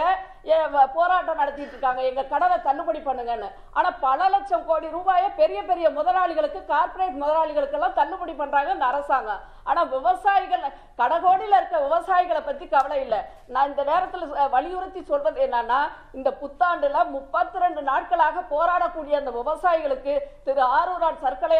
போராட்டம் 0.96 1.40
நடத்திட்டு 1.40 1.72
இருக்காங்க 1.74 2.02
எங்க 2.09 2.22
கடனை 2.32 2.56
தள்ளுபடி 2.66 3.00
பண்ணுங்கன்னு. 3.06 3.48
ஆனா 3.78 3.88
பல 4.04 4.28
லட்சம் 4.35 4.66
கோடி 4.68 4.88
ரூபாயை 4.96 5.28
பெரிய 5.40 5.61
பெரிய 5.70 5.87
முதலாளிகளுக்கு 5.98 6.61
கார்ப்பரேட் 6.72 7.20
முதலாளிகளுக்கு 7.22 7.78
எல்லாம் 7.78 7.96
தள்ளுபடி 8.00 8.35
பண்றாங்க 8.40 8.76
இந்த 8.76 8.87
அரசாங்கம். 8.92 9.42
ஆனா 9.70 9.80
விவசாயிகள் 9.94 10.64
கடகோடியில 11.00 11.59
இருக்க 11.61 11.78
விவசாயிகளை 11.87 12.42
பத்தி 12.48 12.66
கவலை 12.74 12.98
இல்லை. 13.04 13.20
நான் 13.54 13.70
இந்த 13.72 13.85
நேரத்தில் 13.90 14.26
வலியுறுத்தி 14.56 15.02
சொல்றது 15.12 15.40
என்னன்னா 15.46 15.80
இந்த 16.18 16.30
புத்தாண்டுல 16.42 17.04
முப்பத்தி 17.16 17.64
ரெண்டு 17.64 17.82
நாட்களாக 17.90 18.44
போராடக்கூடிய 18.54 19.16
அந்த 19.22 19.32
விவசாயிகளுக்கு 19.40 20.14
திரு 20.48 20.64
ஆரூரான் 20.78 21.22
சர்க்கரை 21.26 21.59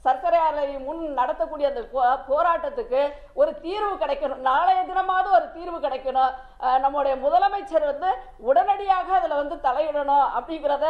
சர்க்கரை 0.00 0.38
ஆலை 0.38 0.78
முன் 0.78 1.18
நடத்தக்கூடிய 1.18 1.62
அந்த 1.62 1.80
போராட்டத்துக்கு 2.28 3.12
ஒரு 3.34 3.60
தீர்வு 3.60 3.94
கிடைக்கணும். 3.94 4.36
நாளைய 4.36 4.82
தினமாவது 4.82 5.30
ஒரு 5.30 5.52
தீர்வு 5.52 5.78
கிடைக்கணும். 5.78 6.34
நம்முடைய 6.78 7.28
முதலமைச்சர் 7.28 7.84
வந்து 7.84 8.14
உடனடியாக 8.38 9.14
அதில் 9.14 9.34
வந்து 9.34 9.54
தலையிடணும் 9.54 10.26
அப்படிங்கிறத 10.38 10.86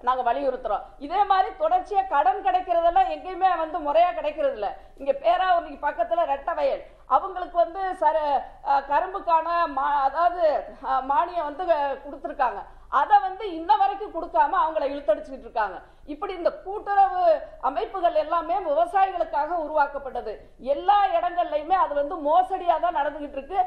நாங்கள் 0.00 0.24
வலியுறுத்துறோம். 0.24 0.82
இதே 0.98 1.24
மாதிரி 1.24 1.56
தொடர்ச்சியாக 1.56 2.06
கடன் 2.06 2.44
கிடைக்கிறதெல்லாம் 2.44 3.12
எங்கேயுமே 3.14 3.58
வந்து 3.58 3.78
முறையாக 3.78 4.14
கிடைக்கிறது 4.14 4.52
இல்லை 4.52 4.68
இங்கே 4.98 5.12
பேராவூர்க்கு 5.12 5.80
பக்கத்தில் 5.80 6.18
ரெட்ட 6.18 6.54
வயல். 6.54 6.84
அவங்களுக்கு 7.06 7.56
வந்து 7.56 7.80
சர 7.80 8.42
கரும்புக்கான 8.64 9.48
மா- 9.76 10.00
அதாவது 10.00 10.64
மானியம் 10.84 11.44
வந்து 11.44 11.64
கொடுத்துருக்காங்க. 12.04 12.62
அதை 13.00 13.16
வந்து 13.26 13.44
இன்ன 13.58 13.70
வரைக்கும் 13.80 14.14
கொடுக்காம 14.16 14.58
அவங்கள 14.62 14.84
இழுத்தடிச்சுட்டு 14.92 15.46
இருக்காங்க. 15.46 15.76
இப்படி 16.12 16.32
இந்த 16.38 16.50
கூட்டுறவு 16.64 17.22
அமைப்புகள் 17.68 18.16
எல்லாமே 18.22 18.56
விவசாயிகளுக்காக 18.66 19.58
உருவாக்கப்பட்டது. 19.64 20.32
எல்லா 20.74 20.98
இடங்கள்லையுமே 21.16 21.76
அது 21.84 21.92
வந்து 22.00 22.16
மோசடியாக 22.26 22.78
தான் 22.84 22.98
நடந்துகிட்டு 23.00 23.38
இருக்கு. 23.38 23.60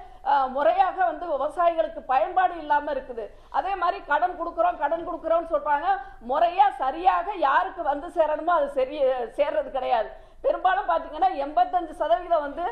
முறையாக 0.58 0.98
வந்து 1.12 1.26
விவசாயிகளுக்கு 1.34 2.04
பயன்பாடு 2.14 2.56
இல்லாமல் 2.64 2.94
இருக்குது. 2.96 3.26
அதே 3.60 3.74
மாதிரி 3.82 4.00
கடன் 4.12 4.38
கொடுக்குறோம் 4.42 4.80
கடன் 4.84 5.08
கொடுக்குறோம்னு 5.10 5.54
சொல்றாங்க. 5.56 5.88
முறையா 6.32 6.70
சரியாக 6.84 7.36
யாருக்கு 7.48 7.84
வந்து 7.92 8.10
சேரணுமோ 8.20 8.54
அது 8.60 8.70
சரி 8.80 9.00
சேர்றது 9.40 9.72
கிடையாது. 9.78 10.12
பெரும்பாலும் 10.46 10.90
பாத்தீங்கன்னா 10.92 11.30
எண்பத்தஞ்சு 11.44 11.94
சதவீதம் 12.02 12.46
வந்து 12.48 12.66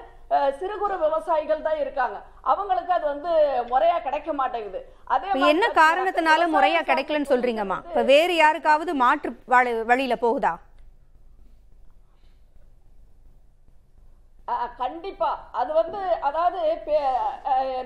சிறு 0.59 0.77
குறு 0.77 0.99
விவசாயிகள் 0.99 1.61
தான் 1.61 1.77
இருக்காங்க. 1.77 2.21
அவங்களுக்கு 2.41 2.93
அது 2.93 3.05
வந்து 3.05 3.29
முறையா 3.69 4.01
கிடைக்க 4.01 4.33
மாட்டேங்குது. 4.33 4.95
அதே 5.03 5.27
என்ன 5.47 5.67
காரணத்தினால 5.67 6.47
முறையா 6.49 6.81
கிடைக்கலன்னு 6.81 7.31
சொல்றீங்கம்மா? 7.33 7.77
இப்ப 7.85 8.01
வேறு 8.01 8.35
யாருக்காவது 8.35 8.93
மாற்று 8.93 9.39
வழி- 9.47 9.85
வழியில 9.85 10.15
போகுதா? 10.15 10.57
கண்டிப்பா. 14.77 15.49
அது 15.51 15.73
வந்து 15.73 15.97
அதாவது 16.21 16.81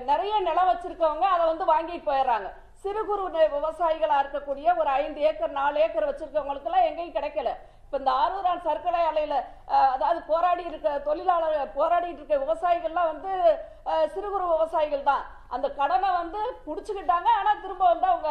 நிறைய 0.04 0.40
நிலம் 0.40 0.68
வச்சிருக்கவங்க 0.68 1.20
அதை 1.20 1.46
வந்து 1.46 1.64
வாங்கிட்டு 1.64 2.10
போயிடுறாங்க. 2.10 2.52
சிறு 2.74 3.04
குறு 3.04 3.28
விவசாயிகளா 3.28 4.22
இருக்கக்கூடிய 4.22 4.76
ஒரு 4.76 4.88
ஐந்து 4.88 5.20
ஏக்கர் 5.20 5.50
நாலு 5.50 5.80
ஏக்கர் 5.80 6.14
வச்சிருக்கவங்களுக்கு 6.14 6.64
எல்லாம் 6.64 6.84
எங்கேயும் 6.84 7.14
கிடைக்கல. 7.14 7.48
இப்ப 7.90 7.98
இந்த 8.00 8.12
ஆரூரான் 8.22 8.60
சர்க்கரை 8.66 8.98
ஆலையில் 9.06 9.36
அதாவது 9.94 10.20
போராடி 10.28 10.62
இருக்க 10.68 10.88
தொழிலாளர் 11.06 11.72
போராடிட்டு 11.78 12.20
இருக்க 12.20 12.36
விவசாயிகள்லாம் 12.42 13.08
வந்து 13.12 13.30
சிறு 14.12 14.28
குறு 14.32 14.44
விவசாயிகள் 14.50 15.08
தான். 15.08 15.22
அந்த 15.54 15.66
கடனை 15.78 16.10
வந்து 16.18 16.40
பிடிச்சிக்கிட்டாங்க. 16.66 17.28
ஆனா 17.38 17.52
திரும்ப 17.62 17.84
வந்து 17.92 18.06
அவங்க 18.10 18.30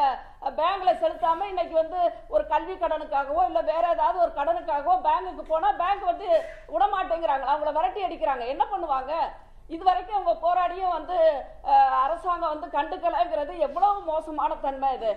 பேங்க்ல 0.59 0.91
செலுத்தாம 1.01 1.47
இன்னைக்கு 1.51 1.75
வந்து 1.81 1.99
ஒரு 2.35 2.43
கல்வி 2.53 2.75
கடனுக்காகவோ 2.83 3.41
இல்ல 3.49 3.63
வேற 3.71 3.83
ஏதாவது 3.95 4.21
ஒரு 4.25 4.31
கடனுக்காகவோ 4.37 4.95
பேங்குக்கு 5.07 5.43
போனா 5.49 5.71
பேங்க் 5.81 6.05
வந்து 6.11 6.29
விடமாட்டேங்கிறாங்க. 6.75 7.45
அவங்கள 7.49 7.73
விரட்டி 7.79 8.05
அடிக்கிறாங்க. 8.05 8.45
என்ன 8.53 8.65
பண்ணுவாங்க? 8.73 9.11
இது 9.75 9.83
வரைக்கும் 9.89 10.17
அவங்க 10.19 10.35
போராடியும் 10.45 10.95
வந்து 10.97 11.17
அரசாங்கம் 12.05 12.53
வந்து 12.53 12.69
கண்டுக்கலைங்கிறது 12.77 13.55
எவ்வளவு 13.67 14.07
மோசமான 14.13 14.57
தன்மை 14.63 14.91
இது. 14.99 15.11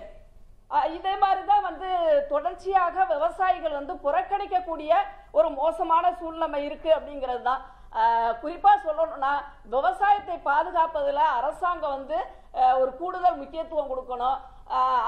இதே 0.93 1.15
மாதிரி 1.15 1.41
தான் 1.45 1.61
வந்து 1.61 1.89
தொடர்ச்சியாக 2.29 3.05
விவசாயிகள் 3.05 3.71
வந்து 3.71 3.93
புறக்கணிக்கக்கூடிய 4.05 4.91
ஒரு 5.31 5.49
மோசமான 5.51 6.13
சூழ்நிலை 6.13 6.61
இருக்கு 6.65 6.89
அப்படிங்கிறது 6.95 7.41
தான் 7.41 7.63
குறிப்பாக 8.41 8.83
சொல்லணும்னா 8.85 9.33
விவசாயத்தை 9.65 10.37
பாதுகாப்பதில் 10.47 11.23
அரசாங்கம் 11.35 11.95
வந்து 11.97 12.17
ஒரு 12.79 12.91
கூடுதல் 12.97 13.37
முக்கியத்துவம் 13.37 13.91
கொடுக்கணும். 13.91 14.39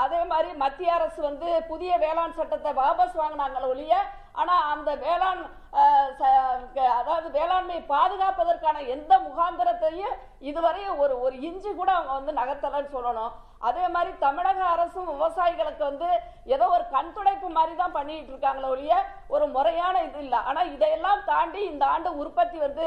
அதே 0.04 0.24
மாதிரி 0.24 0.50
மத்திய 0.54 0.94
அரசு 0.94 1.22
வந்து 1.22 1.48
புதிய 1.68 1.92
வேளாண் 1.98 2.38
சட்டத்தை 2.38 2.72
வாபஸ் 2.74 3.20
வாங்கினாங்களே 3.20 3.68
ஒழிய 3.68 3.94
ஆனால் 4.34 4.64
அந்த 4.74 4.90
வேளாண் 4.96 5.42
ச- 6.20 6.32
அதாவது 7.00 7.28
வேளாண்மை 7.30 7.78
பாதுகாப்பதற்கான 7.94 8.88
எந்த 8.96 9.14
முகாந்திரத்தையும் 9.20 10.16
இதுவரை 10.40 10.90
ஒரு 11.04 11.22
ஒரு 11.22 11.36
இஞ்சி 11.42 11.74
கூட 11.74 11.90
அவங்க 11.92 12.14
வந்து 12.14 12.34
நகர்த்தலைன்னு 12.34 12.96
சொல்லணும். 12.98 13.34
அதே 13.70 13.86
மாதிரி 13.94 14.12
தமிழக 14.26 14.60
அரசும் 14.74 15.12
விவசாயிகளுக்கு 15.14 15.84
வந்து 15.90 16.10
ஏதோ 16.56 16.66
ஒரு 16.76 16.86
கண் 16.96 17.14
துடைப்பு 17.16 17.48
மாதிரி 17.58 17.74
தான் 17.80 17.96
பண்ணிட்டு 17.98 18.32
இருக்காங்களே 18.34 18.72
ஒழிய 18.74 18.96
ஒரு 19.36 19.46
முறையான 19.56 19.96
இது 20.08 20.20
இல்லை. 20.26 20.40
ஆனா 20.50 20.62
இதையெல்லாம் 20.76 21.24
தாண்டி 21.32 21.62
இந்த 21.72 21.86
ஆண்டு 21.94 22.10
உற்பத்தி 22.24 22.60
வந்து 22.66 22.86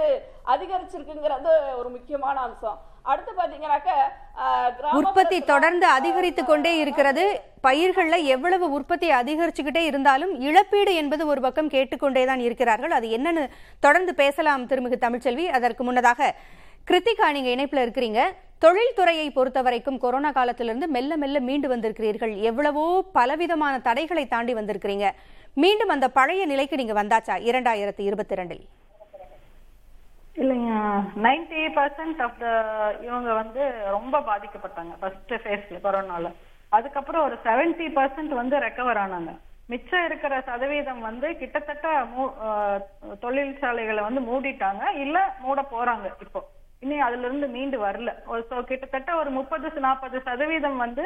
அதிகரிச்சிருக்குங்கிறது 0.54 1.52
ஒரு 1.80 1.88
முக்கியமான 1.96 2.36
அம்சம். 2.48 2.78
அடுத்து 3.10 3.32
பாத்தீங்கன்னாக்க 3.40 3.90
உற்பத்தி 5.00 5.38
தொடர்ந்து 5.50 5.86
அதிகரித்து 5.98 6.42
கொண்டே 6.44 6.72
இருக்கிறது. 6.82 7.24
பயிர்கள்ல 7.66 8.16
எவ்வளவு 8.34 8.66
உற்பத்தி 8.78 9.08
அதிகரிச்சுக்கிட்டே 9.20 9.82
இருந்தாலும் 9.90 10.32
இழப்பீடு 10.48 10.92
என்பது 11.02 11.22
ஒரு 11.32 11.40
பக்கம் 11.46 11.72
கேட்டுக்கொண்டே 11.74 12.22
தான் 12.30 12.44
இருக்கிறார்கள். 12.46 12.94
அது 12.98 13.08
என்னன்னு 13.18 13.44
தொடர்ந்து 13.86 14.14
பேசலாம் 14.22 14.68
திருமிகு 14.72 14.98
தமிழ்ச்செல்வி. 15.06 15.46
அதற்கு 15.58 15.85
முன்னதாக 15.88 16.31
கிருத்திகா 16.88 17.32
நீங்க 17.32 17.62
இணைப்புல 17.62 17.88
இருக்கிறீங்க. 17.88 18.20
தொழில்துறையை 18.60 19.30
பொறுத்த 19.30 19.62
வரைக்கும் 19.62 19.98
கொரோனா 19.98 20.30
காலத்திலிருந்து 20.30 20.88
மெல்ல 20.88 21.16
மெல்ல 21.16 21.40
மீண்டு 21.40 21.76
வந்திருக்கிறீர்கள். 21.76 22.40
எவ்வளவோ 22.40 23.04
பலவிதமான 23.12 23.78
தடைகளை 23.78 24.26
தாண்டி 24.26 24.54
வந்திருக்கிறீங்க. 24.54 25.10
மீண்டும் 25.54 25.88
அந்த 25.88 26.08
பழைய 26.08 26.46
நிலைக்கு 26.46 26.76
நீங்க 26.76 27.02
வந்தாச்சா? 27.02 27.40
இரண்டாயிரத்தி 27.40 28.00
இருபத்தி 28.00 28.34
ரெண்டில் 28.34 28.66
இல்லைங்க. 30.34 31.02
நைன்டி 31.22 31.72
பர்சன்ட் 31.74 32.22
ஆஃப் 32.22 32.38
த 32.38 32.46
இவங்க 33.02 33.32
வந்து 33.32 33.70
ரொம்ப 33.86 34.18
பாதிக்கப்பட்டாங்க. 34.18 34.96
ஃபர்ஸ்ட் 35.00 35.32
ஃபேஸ்ல 35.32 35.78
கொரோனால. 35.82 36.34
அதுக்கப்புறம் 36.68 37.24
ஒரு 37.24 37.38
செவன்டி 37.44 37.90
பர்சன்ட் 37.94 38.34
வந்து 38.34 38.56
ரெக்கவர் 38.56 38.98
ஆனாங்க. 38.98 39.38
மிச்சம் 39.66 40.04
இருக்கிற 40.04 40.40
சதவீதம் 40.40 41.00
வந்து 41.00 41.36
கிட்டத்தட்ட 41.36 42.02
மூ- 42.02 42.32
தொழிற்சாலைகளை 43.18 44.02
வந்து 44.02 44.20
மூடிட்டாங்க. 44.20 44.94
இல்ல 44.94 45.36
மூட 45.40 45.62
போறாங்க 45.62 46.10
இப்போ. 46.20 46.48
இனி 46.85 46.96
அதுல 47.06 47.26
இருந்து 47.29 47.46
மீண்டு 47.56 47.79
வரல. 47.85 48.10
ஒரு 48.33 48.42
so 48.50 48.58
கிட்டத்தட்ட 48.70 49.10
ஒரு 49.16 49.31
முப்பது 49.38 49.81
நாற்பது 49.87 50.18
சதவீதம் 50.29 50.79
வந்து 50.85 51.04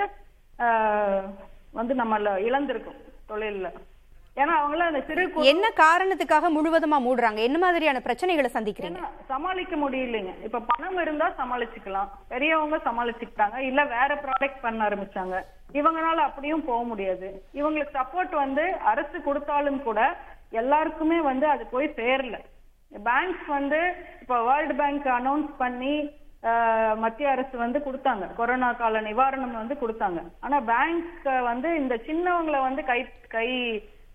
வந்து 1.79 1.93
நம்மள 2.01 2.33
இழந்திருக்கும் 2.49 3.01
தொழில்ல. 3.31 3.69
ஏன்னா 4.41 4.55
அவங்கள 4.61 4.83
அந்த 4.89 5.01
சிறு 5.07 5.23
என்ன 5.53 5.67
காரணத்துக்காக 5.81 6.51
முழுவதுமா 6.57 6.99
மூடுறாங்க? 7.07 7.41
என்ன 7.49 7.59
மாதிரியான 7.65 8.01
பிரச்சனைகளை 8.05 8.51
சந்திக்கிறீங்க? 8.55 9.09
சமாளிக்க 9.33 9.77
முடியலைங்க. 9.77 10.33
இப்ப 10.47 10.61
பணம் 10.71 11.01
இருந்தா 11.05 11.27
சமாளிச்சுக்கலாம். 11.41 12.13
பெரியவங்க 12.29 12.77
சமாளிச்சுக்கிட்டாங்க. 12.87 13.59
இல்ல 13.71 13.83
வேற 13.97 14.11
ப்ராடக்ட் 14.25 14.63
பண்ண 14.67 14.89
ஆரம்பிச்சாங்க. 14.89 15.39
இவங்கனால 15.81 16.19
அப்படியும் 16.29 16.65
போக 16.71 16.83
முடியாது. 16.93 17.29
இவங்களுக்கு 17.61 17.99
சப்போர்ட் 18.01 18.35
வந்து 18.45 18.65
அரசு 18.93 19.19
கொடுத்தாலும் 19.23 19.83
கூட 19.89 20.01
எல்லாருக்குமே 20.63 21.21
வந்து 21.31 21.47
அது 21.47 21.67
போய் 21.75 21.97
சேரல. 22.01 22.39
பேங்க்ஸ் 22.93 23.47
வந்து 23.49 23.81
இப்ப 24.21 24.43
வேர்ல்டு 24.45 24.75
பேங்க் 24.75 25.07
அனௌன்ஸ் 25.21 25.53
பண்ணி 25.59 25.95
ஆஹ், 26.43 26.95
மத்திய 26.97 27.31
அரசு 27.31 27.57
வந்து 27.57 27.79
கொடுத்தாங்க. 27.79 28.25
கொரோனா 28.35 28.73
கால 28.73 29.01
நிவாரணம் 29.01 29.53
வந்து 29.53 29.75
கொடுத்தாங்க. 29.75 30.21
ஆனா 30.41 30.61
பேங்க் 30.71 31.11
வந்து 31.45 31.77
இந்த 31.77 31.95
சின்னவங்களை 32.07 32.61
வந்து 32.61 32.83
கை 32.85 33.01
கை 33.29 33.49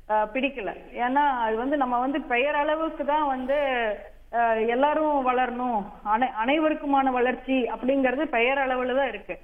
ஆஹ், 0.10 0.28
பிடிக்கல. 0.34 0.72
ஏன்னா 1.06 1.24
அது 1.46 1.56
வந்து 1.56 1.78
நம்ம 1.78 2.00
வந்து 2.00 2.22
பெயர் 2.24 2.56
அளவுக்கு 2.56 3.06
தான் 3.06 3.28
வந்து 3.28 3.58
எல்லாரும் 4.68 5.28
வளரணும். 5.28 5.82
அனை 6.04 6.28
அனைவருக்குமான 6.38 7.12
வளர்ச்சி 7.12 7.70
அப்படிங்கிறது 7.74 8.26
பெயர் 8.28 8.58
அளவுல 8.58 8.96
தான் 8.96 9.08
இருக்கு. 9.08 9.36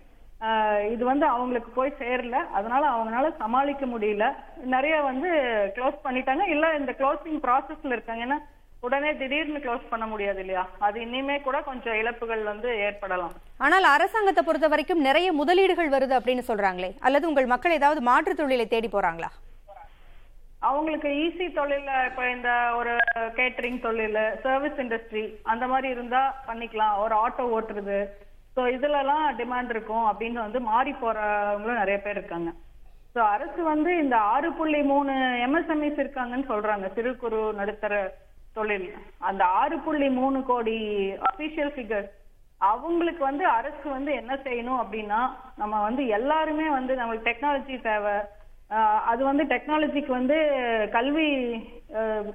ஆஹ், 0.41 0.83
இது 0.87 1.05
வந்து 1.05 1.25
அவங்களுக்கு 1.27 1.71
போய் 1.71 1.97
சேரல. 1.99 2.37
அதனால 2.51 2.83
அவங்களால 2.89 3.29
சமாளிக்க 3.37 3.85
முடியல. 3.85 4.25
நிறைய 4.65 5.01
வந்து 5.01 5.29
க்ளோஸ் 5.77 6.03
பண்ணிட்டாங்க. 6.03 6.45
இல்ல 6.47 6.75
இந்த 6.75 6.91
க்ளோசிங் 6.91 7.39
ப்ராசஸ்ல 7.39 7.91
இருக்காங்க. 7.91 8.23
ஏன்னா 8.23 8.39
உடனே 8.85 9.11
திடீர்னு 9.19 9.59
க்ளோஸ் 9.65 9.91
பண்ண 9.91 10.05
முடியாது 10.13 10.39
இல்லையா? 10.43 10.63
அது 10.85 10.97
இனிமே 11.05 11.35
கூட 11.45 11.57
கொஞ்சம் 11.67 11.97
இழப்புகள் 11.99 12.41
வந்து 12.49 12.69
ஏற்படலாம். 12.87 13.35
ஆனால் 13.65 13.85
அரசாங்கத்தை 13.95 14.41
பொறுத்த 14.47 14.67
வரைக்கும் 14.73 15.05
நிறைய 15.07 15.27
முதலீடுகள் 15.39 15.93
வருது 15.93 16.13
அப்படின்னு 16.17 16.43
சொல்றாங்களே. 16.49 16.89
அல்லது 17.07 17.27
உங்கள் 17.29 17.51
மக்கள் 17.53 17.77
ஏதாவது 17.79 18.01
மாற்றுத் 18.09 18.41
தொழிலை 18.41 18.65
தேடி 18.73 18.89
போறாங்களா? 18.95 19.29
அவங்களுக்கு 20.69 21.09
ஈஸி 21.23 21.45
தொழில 21.59 21.91
இப்ப 22.09 22.21
இந்த 22.33 22.49
ஒரு 22.79 22.91
கேட்டரிங் 23.39 23.79
தொழில் 23.85 24.19
சர்வீஸ் 24.43 24.81
இண்டஸ்ட்ரி 24.83 25.23
அந்த 25.53 25.65
மாதிரி 25.71 25.87
இருந்தா 25.95 26.21
பண்ணிக்கலாம். 26.49 26.97
ஒரு 27.05 27.15
ஆட்டோ 27.23 27.45
ஓட்டுறது. 27.55 27.97
ஸோ 28.55 28.63
இதுலலாம் 28.75 29.25
டிமாண்ட் 29.39 29.73
இருக்கும் 29.75 30.05
அப்படின்னு 30.11 30.39
வந்து 30.45 30.59
மாறி 30.71 30.93
போறவங்களும் 31.03 31.81
நிறைய 31.83 31.97
பேர் 32.03 32.19
இருக்காங்க. 32.19 32.51
ஸோ 33.15 33.21
அரசு 33.35 33.61
வந்து 33.71 33.91
இந்த 34.03 34.15
ஆறு 34.33 34.51
புள்ளி 34.59 34.81
மூணு 34.91 35.13
எம்எஸ்எம்இஸ் 35.47 36.01
இருக்காங்கன்னு 36.03 36.51
சொல்றாங்க. 36.53 36.85
சிறு 36.97 37.11
குறு 37.23 37.41
நடுத்தர 37.61 37.95
தொழில். 38.57 38.87
அந்த 39.27 39.43
ஆறு 39.61 39.75
புள்ளி 39.85 40.07
மூணு 40.19 40.39
கோடி 40.49 40.77
அபிஷியல் 41.31 41.73
ஃபிகர்ஸ் 41.75 42.11
அவங்களுக்கு 42.71 43.21
வந்து 43.29 43.45
அரசு 43.57 43.85
வந்து 43.95 44.11
என்ன 44.21 44.33
செய்யணும் 44.45 44.81
அப்படின்னா 44.83 45.21
நம்ம 45.61 45.81
வந்து 45.87 46.03
எல்லாருமே 46.17 46.67
வந்து 46.77 46.93
நம்மளுக்கு 46.99 47.29
டெக்னாலஜி 47.29 47.75
தேவை. 47.89 48.15
அது 49.11 49.21
வந்து 49.29 49.43
டெக்னாலஜிக்கு 49.53 50.11
வந்து 50.19 50.37
கல்வி 50.95 51.27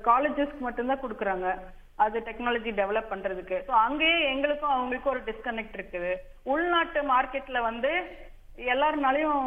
காலேஜஸ்க்கு 0.09 0.67
மட்டும்தான் 0.67 1.03
கொடுக்குறாங்க. 1.05 1.49
அது 2.05 2.17
டெக்னாலஜி 2.27 2.71
டெவலப் 2.81 3.11
பண்றதுக்கு. 3.13 3.57
ஸோ 3.69 3.73
அங்கேயே 3.87 4.19
எங்களுக்கும் 4.33 4.75
அவங்களுக்கும் 4.75 5.15
ஒரு 5.15 5.23
டிஸ்கனெக்ட் 5.29 5.77
இருக்குது. 5.79 6.13
உள்நாட்டு 6.53 7.01
மார்க்கெட்ல 7.13 7.61
வந்து 7.71 7.93
எல்லாருனாலையும் 8.75 9.43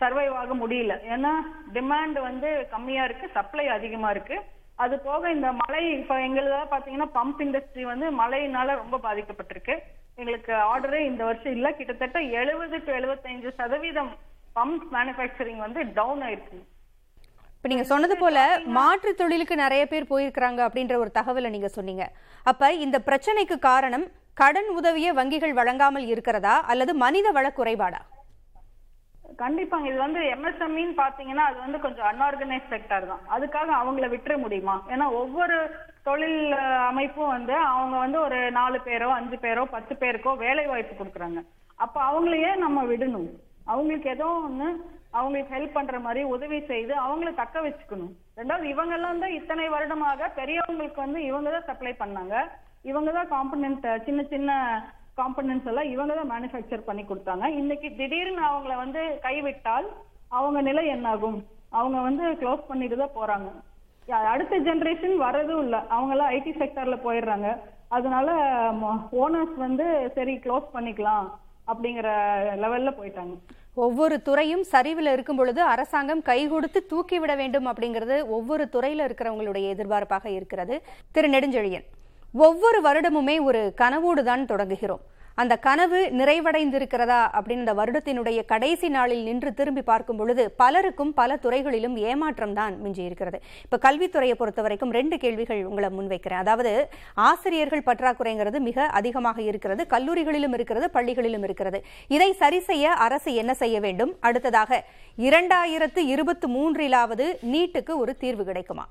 சர்வைவ் 0.00 0.34
ஆக 0.40 0.54
முடியல. 0.62 0.94
ஏன்னா 1.14 1.32
டிமாண்ட் 1.76 2.18
வந்து 2.30 2.50
கம்மியா 2.74 3.04
இருக்கு 3.08 3.28
சப்ளை 3.36 3.66
அதிகமா 3.76 4.10
இருக்கு. 4.14 4.38
அது 4.76 4.98
போக 4.98 5.30
இந்த 5.30 5.52
மழை 5.52 5.82
இப்ப 5.98 6.14
எங்களுக்கு 6.20 6.60
பாத்தீங்கன்னா 6.74 7.08
பம்ப் 7.18 7.42
இண்டஸ்ட்ரி 7.44 7.82
வந்து 7.82 8.06
மழையினால 8.20 8.74
ரொம்ப 8.82 8.96
பாதிக்கப்பட்டிருக்கு. 9.06 9.74
எங்களுக்கு 10.16 10.52
ஆர்டரே 10.52 11.00
இந்த 11.10 11.24
வருஷம் 11.24 11.52
இல்ல. 11.52 11.68
கிட்டத்தட்ட 11.70 12.20
எழுபது 12.40 12.78
டு 12.84 12.92
எழுபத்தைந்து 12.92 13.52
சதவீதம் 13.52 14.12
பம்ப் 14.56 14.86
மேனுஃபேக்சரிங் 14.92 15.56
வந்து 15.56 15.92
டவுன் 15.92 16.22
ஆயிருக்கு. 16.22 16.58
இப்ப 17.56 17.68
நீங்க 17.68 17.84
சொன்னது 17.92 18.16
போல 18.16 18.38
மாற்று 18.78 19.14
தொழிலுக்கு 19.14 19.56
நிறைய 19.56 19.86
பேர் 19.86 20.10
போயிருக்கிறாங்க 20.10 20.60
அப்படின்ற 20.66 20.96
ஒரு 20.96 21.10
தகவலை 21.14 21.50
நீங்க 21.50 21.68
சொன்னீங்க. 21.68 22.06
அப்ப 22.44 22.72
இந்த 22.72 22.98
பிரச்சனைக்கு 22.98 23.58
காரணம் 23.58 24.06
கடன் 24.34 24.68
உதவியை 24.68 25.12
வங்கிகள் 25.12 25.58
வழங்காமல் 25.60 26.06
இருக்கிறதா 26.06 26.56
அல்லது 26.72 26.94
மனித 26.94 27.30
வள 27.30 27.48
குறைபாடா? 27.56 28.00
கண்டிப்பாங்க. 29.42 29.86
இது 29.90 29.98
வந்து 30.04 30.20
எம்எஸ்எம்இன்னு 30.34 30.94
பாத்தீங்கன்னா 31.02 31.44
அது 31.50 31.58
வந்து 31.64 31.78
கொஞ்சம் 31.84 32.08
அன்ஆர்கனைஸ் 32.10 32.70
செக்டர் 32.72 33.06
தான். 33.10 33.22
அதுக்காக 33.34 33.70
அவங்கள 33.80 34.06
விட்டுற 34.12 34.34
முடியுமா? 34.44 34.76
ஏன்னா 34.94 35.06
ஒவ்வொரு 35.20 35.56
தொழில் 36.08 36.40
அமைப்பும் 36.90 37.34
வந்து 37.36 37.54
அவங்க 37.72 37.96
வந்து 38.04 38.18
ஒரு 38.26 38.38
நாலு 38.58 38.78
பேரோ 38.88 39.08
அஞ்சு 39.18 39.36
பேரோ 39.44 39.62
பத்து 39.76 39.94
பேருக்கோ 40.02 40.32
வேலை 40.44 40.64
வாய்ப்பு 40.72 40.94
கொடுக்குறாங்க. 40.98 41.42
அப்ப 41.84 41.96
அவங்களையே 42.08 42.50
நம்ம 42.64 42.84
விடணும். 42.90 43.30
அவங்களுக்கு 43.72 44.08
ஏதோ 44.16 44.28
ஒண்ணு 44.48 44.68
அவங்களுக்கு 45.18 45.54
ஹெல்ப் 45.56 45.76
பண்ற 45.76 45.96
மாதிரி 46.04 46.22
உதவி 46.34 46.58
செய்து 46.70 46.94
அவங்கள 47.06 47.30
தக்க 47.40 47.60
வச்சுக்கணும். 47.64 48.12
ரெண்டாவது 48.38 48.66
இவங்க 48.74 48.94
எல்லாம் 48.98 49.22
தான் 49.24 49.36
இத்தனை 49.38 49.66
வருடமாக 49.74 50.28
பெரியவங்களுக்கு 50.38 51.00
வந்து 51.06 51.20
இவங்க 51.30 51.48
தான் 51.56 51.68
சப்ளை 51.70 51.92
பண்ணாங்க. 52.02 52.34
இவங்க 52.90 53.10
தான் 53.18 53.32
காம்பனன்ட் 53.34 53.86
சின்ன 54.06 54.22
சின்ன 54.32 54.50
காம்பனன்ட்ஸ் 55.16 55.66
எல்லாம் 55.66 55.90
இவங்க 55.90 56.14
தான் 56.14 56.30
மேனுஃபேக்சர் 56.30 56.82
பண்ணி 56.84 57.02
கொடுத்தாங்க. 57.02 57.44
இன்னைக்கு 57.44 57.94
திடீர்னு 57.96 58.42
அவங்கள 58.42 58.76
வந்து 58.76 59.18
கைவிட்டால் 59.22 59.86
அவங்க 60.28 60.60
நிலை 60.60 60.86
என்னாகும்? 60.86 61.46
அவங்க 61.70 62.00
வந்து 62.00 62.30
க்ளோஸ் 62.32 62.64
பண்ணிட்டு 62.68 62.96
தான் 62.96 63.14
போறாங்க. 63.14 63.50
யா- 64.08 64.24
அடுத்த 64.24 64.60
ஜென்ரேஷன் 64.60 65.16
வரதும் 65.16 65.58
இல்லை. 65.58 65.78
அவங்க 65.88 66.10
எல்லாம் 66.10 66.30
ஐடி 66.30 66.56
செக்டர்ல 66.58 66.98
போயிடுறாங்க. 67.04 67.58
அதனால 67.88 68.32
ஓனர்ஸ் 69.12 69.54
வந்து 69.56 70.12
சரி 70.14 70.36
க்ளோஸ் 70.36 70.64
பண்ணிக்கலாம் 70.74 71.30
அப்படிங்கிற 71.66 72.08
லெவல்ல 72.58 72.92
போயிட்டாங்க. 73.02 73.38
ஒவ்வொரு 73.74 74.22
துறையும் 74.22 74.62
சரிவில் 74.62 75.12
இருக்கும் 75.12 75.36
பொழுது 75.36 75.62
அரசாங்கம் 75.62 76.22
கை 76.22 76.48
கொடுத்து 76.48 76.86
தூக்கிவிட 76.86 77.36
வேண்டும் 77.36 77.66
அப்படிங்கிறது 77.66 78.26
ஒவ்வொரு 78.26 78.68
துறையில 78.72 79.10
இருக்கிறவங்களுடைய 79.10 79.68
எதிர்பார்ப்பாக 79.68 80.26
இருக்கிறது. 80.26 80.82
திரு 81.12 81.28
நெடுஞ்செழியன். 81.28 81.84
ஒவ்வொரு 82.42 82.78
வருடமுமே 82.86 83.34
ஒரு 83.48 83.60
கனவோடு 83.80 84.22
தான் 84.28 84.48
தொடங்குகிறோம். 84.52 85.02
அந்த 85.40 85.54
கனவு 85.66 86.00
நிறைவடைந்திருக்கிறதா 86.18 87.18
அப்படின்னு 87.36 87.62
இந்த 87.64 87.74
வருடத்தினுடைய 87.78 88.40
கடைசி 88.52 88.88
நாளில் 88.96 89.22
நின்று 89.28 89.50
திரும்பி 89.58 89.82
பார்க்கும் 89.88 90.18
பொழுது 90.20 90.44
பலருக்கும் 90.60 91.12
பல 91.20 91.36
துறைகளிலும் 91.44 91.96
ஏமாற்றம் 92.10 92.54
தான் 92.58 92.74
மிஞ்சி 92.84 93.02
இருக்கிறது 93.08 93.38
இப்ப 93.66 93.78
கல்வித்துறையை 93.86 94.36
பொறுத்த 94.40 94.62
வரைக்கும் 94.66 94.94
ரெண்டு 94.98 95.18
கேள்விகள் 95.24 95.62
உங்களை 95.70 95.90
முன்வைக்கிறேன். 95.96 96.42
அதாவது 96.44 96.72
ஆசிரியர்கள் 97.28 97.86
பற்றாக்குறைங்கிறது 97.88 98.60
மிக 98.68 98.86
அதிகமாக 99.00 99.40
இருக்கிறது 99.50 99.84
கல்லூரிகளிலும் 99.94 100.56
இருக்கிறது 100.58 100.88
பள்ளிகளிலும் 100.96 101.46
இருக்கிறது. 101.48 101.80
இதை 102.16 102.30
சரி 102.42 102.60
செய்ய 102.70 102.92
அரசு 103.06 103.32
என்ன 103.44 103.54
செய்ய 103.62 103.78
வேண்டும்? 103.86 104.12
அடுத்ததாக 104.28 104.82
இரண்டாயிரத்து 105.28 106.02
இருபத்தி 106.16 106.50
மூன்றிலாவது 106.56 107.28
நீட்டுக்கு 107.54 107.94
ஒரு 108.04 108.14
தீர்வு 108.24 108.46
கிடைக்குமா? 108.50 108.86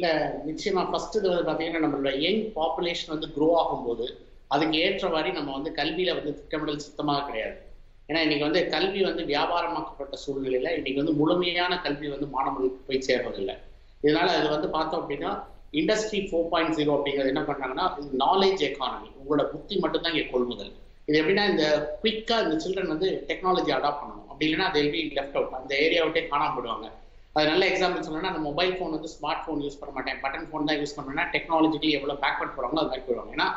இல்ல 0.00 0.10
நிச்சயமா 0.48 0.82
ஃபர்ஸ்ட் 0.90 1.16
இது 1.18 1.26
வந்து 1.30 1.46
பாத்தீங்கன்னா 1.48 1.80
நம்மளோட 1.84 2.10
யங் 2.24 2.44
பாப்புலேஷன் 2.58 3.10
வந்து 3.14 3.26
க்ரோ 3.34 3.48
ஆகும்போது 3.62 4.04
அதுக்கு 4.54 4.76
ஏற்ற 4.84 5.08
மாதிரி 5.14 5.30
நம்ம 5.38 5.50
வந்து 5.56 5.70
கல்வியில 5.78 6.14
வந்து 6.18 6.30
திட்டமிடல் 6.38 6.84
சுத்தமாக 6.84 7.24
கிடையாது. 7.26 7.56
ஏன்னா 8.08 8.20
இன்னைக்கு 8.26 8.46
வந்து 8.46 8.60
கல்வி 8.74 9.00
வந்து 9.08 9.22
வியாபாரமாக்கப்பட்ட 9.32 10.16
சூழ்நிலையில 10.22 10.70
இன்னைக்கு 10.78 11.02
வந்து 11.02 11.14
முழுமையான 11.18 11.72
கல்வி 11.86 12.08
வந்து 12.08 12.28
மாணவர்களுக்கு 12.36 12.86
போய் 12.88 13.06
சேர்றதில்லை 13.08 13.56
இதனால 14.02 14.28
அது 14.38 14.48
வந்து 14.54 14.70
பார்த்தோம் 14.76 15.02
அப்படின்னா 15.02 15.32
இண்டஸ்ட்ரி 15.80 16.20
ஃபோர் 16.28 16.48
பாயிண்ட் 16.54 16.74
ஜீரோ 16.78 16.94
அப்படிங்கிறது 16.96 17.32
என்ன 17.34 17.44
பண்ணாங்கன்னா 17.50 17.86
நாலேஜ் 18.24 18.64
எக்கானமி 18.70 19.10
உங்களோட 19.20 19.44
புத்தி 19.52 19.76
மட்டும்தான் 19.84 20.14
இங்கே 20.14 20.26
கொள்முதல். 20.30 20.72
இது 21.08 21.18
எப்படின்னா 21.20 21.44
இந்த 21.52 21.66
குயிக்கா 22.02 22.38
இந்த 22.46 22.56
சில்ட்ரன் 22.64 22.92
வந்து 22.94 23.10
டெக்னாலஜி 23.28 23.72
அடாப்ட் 23.78 24.02
பண்ணணும். 24.02 24.26
அப்படி 24.30 24.48
இல்லைன்னா 24.48 24.70
அது 24.70 24.82
will 24.94 25.12
லெஃப்ட் 25.18 25.38
அவுட் 25.40 25.58
அந்த 25.60 25.72
ஏரியா 25.84 26.02
விட்டே 26.04 26.24
காணாம 26.32 26.52
போயிடுவாங்க. 26.56 26.88
அது 27.36 27.44
நல்ல 27.50 27.64
எக்ஸாம்பிள் 27.72 28.04
சொல்லணும்னா 28.04 28.30
அந்த 28.32 28.42
மொபைல் 28.46 28.72
ஃபோன் 28.76 28.94
வந்து 28.96 29.10
ஸ்மார்ட் 29.16 29.42
ஃபோன் 29.44 29.60
யூஸ் 29.64 29.78
பண்ண 29.80 29.92
மாட்டேன். 29.96 30.16
பட்டன் 30.22 30.46
ஃபோன் 30.50 30.68
தான் 30.68 30.78
யூஸ் 30.80 30.94
பண்ணேன்னா 30.96 31.24
டெக்னாலஜிக்கலி 31.34 31.90
எவ்வளவு 31.98 32.22
பேக்வர்ட் 32.24 32.56
போறாங்களோ 32.56 32.80
அது 32.82 32.90
மாதிரி 32.92 33.04
போயிடுவாங்க. 33.08 33.34
ஏன்னா 33.36 33.48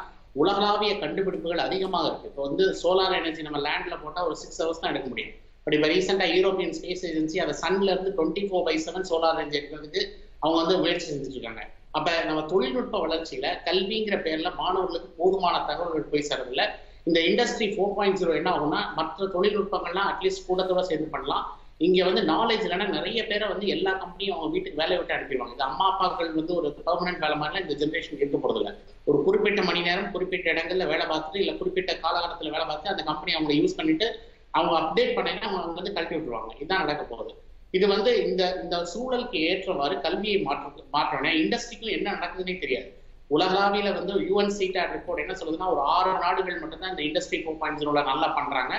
உலகளாவிய 0.42 0.92
கண்டுபிடிப்புகள் 1.04 1.64
அதிகமாக 1.68 2.06
இருக்கு. 2.10 2.30
இப்போ 2.32 2.44
வந்து 2.48 2.66
சோலார் 2.82 3.16
எனர்ஜி 3.20 3.42
நம்ம 3.48 3.60
லேண்ட்ல 3.68 3.96
போட்டா 4.04 4.22
ஒரு 4.28 4.36
சிக்ஸ் 4.42 4.62
ஹவர்ஸ் 4.64 4.82
தான் 4.84 4.92
எடுக்க 4.94 5.08
முடியும். 5.14 5.34
பட் 5.66 5.76
இப்போ 5.78 5.88
ரீசெண்டா 5.94 6.26
யூரோப்பியன் 6.36 6.76
ஸ்பேஸ் 6.78 7.04
ஏஜென்சி 7.10 7.38
அதை 7.44 7.54
சன்ல 7.64 7.90
இருந்து 7.94 8.12
twenty 8.18 8.44
four 8.48 8.66
by 8.68 8.76
seven 8.86 9.08
solar 9.12 9.36
energy 9.38 9.60
எடுக்கிறதுக்கு 9.60 10.02
அவங்க 10.44 10.58
வந்து 10.62 10.76
முயற்சி 10.84 11.06
செஞ்சுட்டு 11.10 11.38
இருக்காங்க. 11.38 11.64
அப்ப 11.98 12.10
நம்ம 12.30 12.42
தொழில்நுட்ப 12.54 13.00
வளர்ச்சியில 13.06 13.48
கல்விங்கிற 13.68 14.16
பேர்ல 14.28 14.50
மாணவர்களுக்கு 14.62 15.10
போதுமான 15.20 15.56
தகவல்கள் 15.70 16.10
போய் 16.14 16.28
சேரதில்ல 16.30 16.64
இந்த 17.10 17.20
இண்டஸ்ட்ரி 17.30 17.68
ஃபோர் 17.74 17.96
பாயிண்ட் 17.98 18.20
ஜீரோ 18.22 18.34
என்ன 18.40 18.50
ஆகும்னா 18.56 18.82
மற்ற 19.00 19.28
தொழில்நுட்பங்கள்லாம் 19.36 20.10
அட்லீஸ்ட் 20.12 20.48
கூடத்தோட 20.48 20.84
சேர்ந்து 20.90 21.10
பண்ணலாம். 21.16 21.46
இங்க 21.86 22.04
வந்து 22.08 22.22
நாலேஜ் 22.34 22.66
இல்லைன்னா 22.66 22.88
நிறைய 22.88 23.26
பேரை 23.28 23.48
வந்து 23.48 23.68
எல்லா 23.68 23.92
கம்பெனியும் 23.92 24.36
அவங்க 24.36 24.52
வீட்டுக்கு 24.52 24.82
வேலை 24.82 24.98
விட்டு 24.98 25.14
அனுப்பிடுவாங்க. 25.14 25.52
இந்த 25.52 25.64
அம்மா 25.64 25.86
அப்பாக்கள் 25.92 26.34
வந்து 26.34 26.54
ஒரு 26.56 26.68
பெர்மனன்ட் 26.86 27.24
வேலை 27.24 27.38
மாதிரிலாம் 27.38 27.66
இந்த 27.66 27.76
ஜென்ரேஷன் 27.82 28.20
இருக்க 28.20 28.38
போறது 28.38 28.74
ஒரு 29.04 29.24
குறிப்பிட்ட 29.24 29.62
மணி 29.62 29.82
நேரம் 29.82 30.12
குறிப்பிட்ட 30.12 30.54
இடங்கள்ல 30.54 30.88
வேலை 30.88 31.06
பார்த்துட்டு 31.06 31.42
இல்ல 31.44 31.54
குறிப்பிட்ட 31.54 31.94
காலகட்டத்துல 31.94 32.54
வேலை 32.56 32.66
பார்த்து 32.66 32.90
அந்த 32.90 33.04
கம்பெனி 33.04 33.34
அவங்க 33.34 33.54
யூஸ் 33.54 33.78
பண்ணிட்டு 33.78 34.08
அவங்க 34.52 34.74
அப்டேட் 34.80 35.16
பண்ணீங்கன்னா 35.16 35.50
அவங்க 35.50 35.82
வந்து 35.82 35.94
கழட்டி 35.94 36.16
விட்டுருவாங்க. 36.16 36.52
இதுதான் 36.56 36.84
நடக்க 36.86 37.04
போகுது. 37.04 37.32
இது 37.72 37.88
வந்து 37.88 38.12
இந்த 38.30 38.60
இந்த 38.64 38.88
சூழலுக்கு 38.94 39.38
ஏற்றவாறு 39.50 40.02
கல்வியை 40.02 40.42
மாற்ற 40.42 40.84
மாற்றணும். 40.94 41.38
இண்டஸ்ட்ரிக்கும் 41.44 41.96
என்ன 41.98 42.12
நடக்குதுன்னே 42.12 42.56
தெரியாது. 42.60 42.90
உலகளாவில 43.30 43.94
வந்து 43.94 44.14
யூஎன் 44.30 44.56
சீட்டாட் 44.60 44.94
ரிப்போர்ட் 44.96 45.24
என்ன 45.24 45.34
சொல்லுதுன்னா 45.40 45.70
ஒரு 45.70 45.82
ஆறு 45.96 46.12
நாடுகள் 46.20 46.60
மட்டும்தான் 46.60 46.98
இந்த 46.98 47.04
இண்டஸ்ட்ரி 47.08 47.38
ஃபோர் 47.44 47.58
பாயிண்ட் 47.58 47.80
ஜீரோல 47.82 48.04
நல்லா 48.04 48.28
பண்றாங்க. 48.28 48.74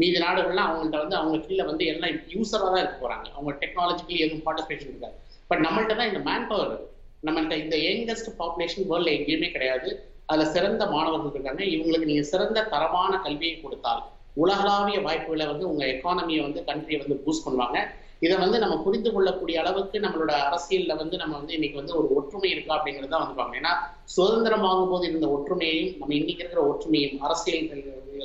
மீதி 0.00 0.18
நாடுகள்லாம் 0.24 0.68
அவங்கள்ட்ட 0.70 0.98
வந்து 1.04 1.18
அவங்க 1.20 1.38
கீழே 1.46 1.64
வந்து 1.70 1.84
எல்லாம் 1.92 2.14
யூஸராக 2.34 2.68
தான் 2.74 2.82
இருக்க 2.82 2.96
போறாங்க. 3.04 3.26
அவங்க 3.36 3.52
டெக்னாலஜிக்கலி 3.62 4.20
எதுவும் 4.26 4.44
பார்ட்டிசிபேஷன் 4.46 4.92
இருக்காது 4.92 5.16
பட் 5.50 5.62
நம்மள்ட்ட 5.66 5.96
தான் 6.00 6.10
இந்த 6.12 6.22
மேன் 6.28 6.48
பவர் 6.50 6.70
இருக்கு. 6.70 6.88
நம்மள்ட்ட 7.28 7.56
இந்த 7.64 7.76
யங்கஸ்ட் 7.86 8.30
பாப்புலேஷன் 8.40 8.86
வேர்ல்டில் 8.90 9.16
எங்கேயுமே 9.16 9.48
கிடையாது. 9.54 9.88
அதுல 10.30 10.44
சிறந்த 10.54 10.82
மாணவர்கள் 10.94 11.34
இருக்காங்க. 11.36 11.62
இவங்களுக்கு 11.74 12.08
நீங்கள் 12.10 12.30
சிறந்த 12.32 12.58
தரமான 12.74 13.12
கல்வியை 13.26 13.56
கொடுத்தால் 13.64 14.02
உலகளாவிய 14.42 14.98
வாய்ப்புகளை 15.06 15.46
வந்து 15.52 15.64
உங்க 15.70 15.82
எக்கானமியை 15.94 16.42
வந்து 16.46 16.60
கண்ட்ரியை 16.68 16.98
வந்து 17.04 17.16
பூஸ்ட் 17.24 17.44
பண்ணுவாங்க. 17.46 17.78
இதை 18.24 18.34
வந்து 18.42 18.58
நம்ம 18.62 18.74
புரிந்து 18.84 19.10
கொள்ளக்கூடிய 19.14 19.56
அளவுக்கு 19.62 19.98
நம்மளோட 20.04 20.32
அரசியல்ல 20.48 20.94
வந்து 21.00 21.16
நம்ம 21.22 21.34
வந்து 21.40 21.54
இன்னைக்கு 21.56 21.80
வந்து 21.80 21.94
ஒரு 22.00 22.08
ஒற்றுமை 22.18 22.48
இருக்கா 22.54 22.72
அப்படிங்கிறது 22.76 23.12
தான் 23.12 23.22
வந்து 23.24 23.36
பார்க்கணும். 23.38 23.60
ஏன்னா 23.62 23.72
சுதந்திரம் 24.16 24.66
ஆகும்போது 24.70 25.04
இருந்த 25.10 25.28
ஒற்றுமையையும் 25.36 25.94
நம்ம 26.00 26.14
இன்னைக்கு 26.20 26.42
இருக்கிற 26.44 26.62
ஒற்றுமையும் 26.70 27.16
அரசியல் 27.26 27.66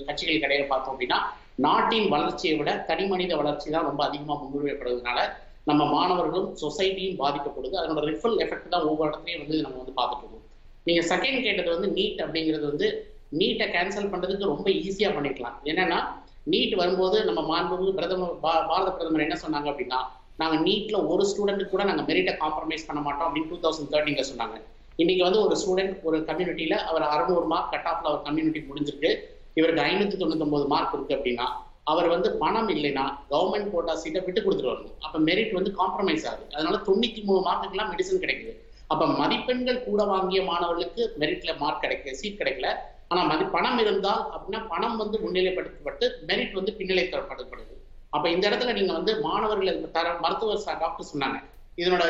கட்சிகள் 0.09 0.43
கிடையாது 0.45 0.67
பார்த்தோம் 0.71 0.93
அப்படின்னா 0.95 1.19
நாட்டின் 1.55 2.09
வளர்ச்சியை 2.09 2.57
விட 2.57 2.83
தனிமனித 2.87 3.35
வளர்ச்சி 3.35 3.71
தான் 3.71 3.83
ரொம்ப 3.83 4.05
அதிகமாக 4.05 4.45
முன்னுரிமைப்படுறதுனால 4.45 5.29
நம்ம 5.65 5.85
மாணவர்களும் 5.85 6.57
சொசைட்டியும் 6.61 7.19
பாதிக்கப்படுது. 7.19 7.75
அதனோட 7.75 8.03
ரிஃபல் 8.03 8.37
எஃபெக்ட் 8.37 8.67
தான் 8.67 8.81
ஒவ்வொரு 8.81 9.09
இடத்துலையும் 9.09 9.37
வந்து 9.37 9.61
நம்ம 9.61 9.77
வந்து 9.77 9.91
பார்த்துட்டு 9.91 10.17
இருக்கோம். 10.17 10.43
நீங்க 10.83 11.15
செகண்ட் 11.15 11.41
கேட்டது 11.41 11.79
வந்து 11.79 12.01
நீட் 12.01 12.15
அப்படிங்கிறது 12.15 12.61
வந்து 12.61 13.15
நீட்டை 13.37 13.67
கேன்சல் 13.67 14.11
பண்றதுக்கு 14.11 14.45
ரொம்ப 14.45 14.69
ஈஸியா 14.69 15.09
பண்ணிக்கலாம். 15.09 15.53
என்னன்னா 15.63 16.03
நீட் 16.51 16.75
வரும்போது 16.75 17.25
நம்ம 17.25 17.41
மாண்புமிகு 17.41 17.93
பிரதமர் 17.93 18.35
பா- 18.35 18.67
பாரத 18.67 18.91
பிரதமர் 18.91 19.21
என்ன 19.21 19.39
சொன்னாங்க 19.47 19.63
அப்படின்னா 19.63 19.97
நாங்கள் 20.37 20.59
நீட்ல 20.59 21.07
ஒரு 21.07 21.23
ஸ்டூடெண்ட்டு 21.23 21.69
கூட 21.69 21.83
நாங்கள் 21.83 22.05
மெரிட்டை 22.05 22.33
காம்ப்ரமைஸ் 22.33 22.87
பண்ண 22.87 23.01
மாட்டோம் 23.01 23.35
அப்படின்னு 23.35 23.59
டூ 23.59 23.69
தௌசண்ட் 23.69 23.93
தேர்ட்டின்ல 23.93 24.23
சொன்னாங்க. 24.35 24.61
இன்னைக்கு 24.95 25.23
வந்து 25.23 25.41
ஒரு 25.41 25.55
ஸ்டூடெண்ட் 25.55 26.03
ஒரு 26.03 26.19
கம்யூனிட்டியில 26.19 26.71
அவர் 26.71 27.01
அறுநூறு 27.01 27.45
மார்க் 27.45 27.71
கட் 27.71 27.85
ஆஃப்ல 27.85 28.11
ஒரு 28.11 28.21
கம்யூனிட்டி 28.21 28.59
முடிஞ்சிருக்கு. 28.59 29.17
இவருக்கு 29.57 29.85
ஐநூத்தி 29.89 30.17
தொண்ணூத்தி 30.21 30.67
மார்க் 30.73 30.95
இருக்கு 30.97 31.15
அப்படின்னா 31.17 31.47
அவர் 31.91 32.07
வந்து 32.13 32.29
பணம் 32.41 32.69
இல்லைன்னா 32.75 33.03
கவர்மெண்ட் 33.31 33.71
கோட்டா 33.73 33.93
சீட்டை 34.03 34.21
விட்டு 34.25 34.43
கொடுத்துட்டு 34.45 34.71
வரணும் 34.71 34.95
அப்ப 35.05 35.17
மெரிட் 35.27 35.53
வந்து 35.57 35.71
காம்ப்ரமைஸ் 35.81 36.25
ஆகுது. 36.29 36.45
அதனால 36.55 36.77
தொண்ணூத்தி 36.87 37.21
மூணு 37.27 37.41
மார்க்குக்கெல்லாம் 37.47 37.91
மெடிசன் 37.93 38.23
கிடைக்குது. 38.23 38.53
அப்ப 38.89 39.03
மதிப்பெண்கள் 39.19 39.85
கூட 39.87 40.01
வாங்கிய 40.13 40.41
மாணவர்களுக்கு 40.49 41.03
மெரிட்ல 41.21 41.51
மார்க் 41.61 41.83
கிடைக்க 41.83 42.13
சீட் 42.21 42.39
கிடைக்கல. 42.41 42.69
ஆனா 43.11 43.21
மதி 43.31 43.45
பணம் 43.55 43.79
இருந்தால் 43.83 44.21
அப்படின்னா 44.35 44.61
பணம் 44.73 44.97
வந்து 45.01 45.17
முன்னிலைப்படுத்தப்பட்டு 45.23 46.05
மெரிட் 46.29 46.55
வந்து 46.59 46.71
பின்னிலைப்படுத்தப்படுது. 46.79 47.73
அப்ப 48.13 48.25
இந்த 48.29 48.45
இடத்துல 48.49 48.73
நீங்க 48.73 48.93
வந்து 48.93 49.11
மாணவர்கள் 49.27 49.81
தர 49.97 50.07
மருத்துவர் 50.23 50.81
டாக்டர் 50.83 51.11
சொன்னாங்க. 51.13 51.37
இதனோட 51.77 52.03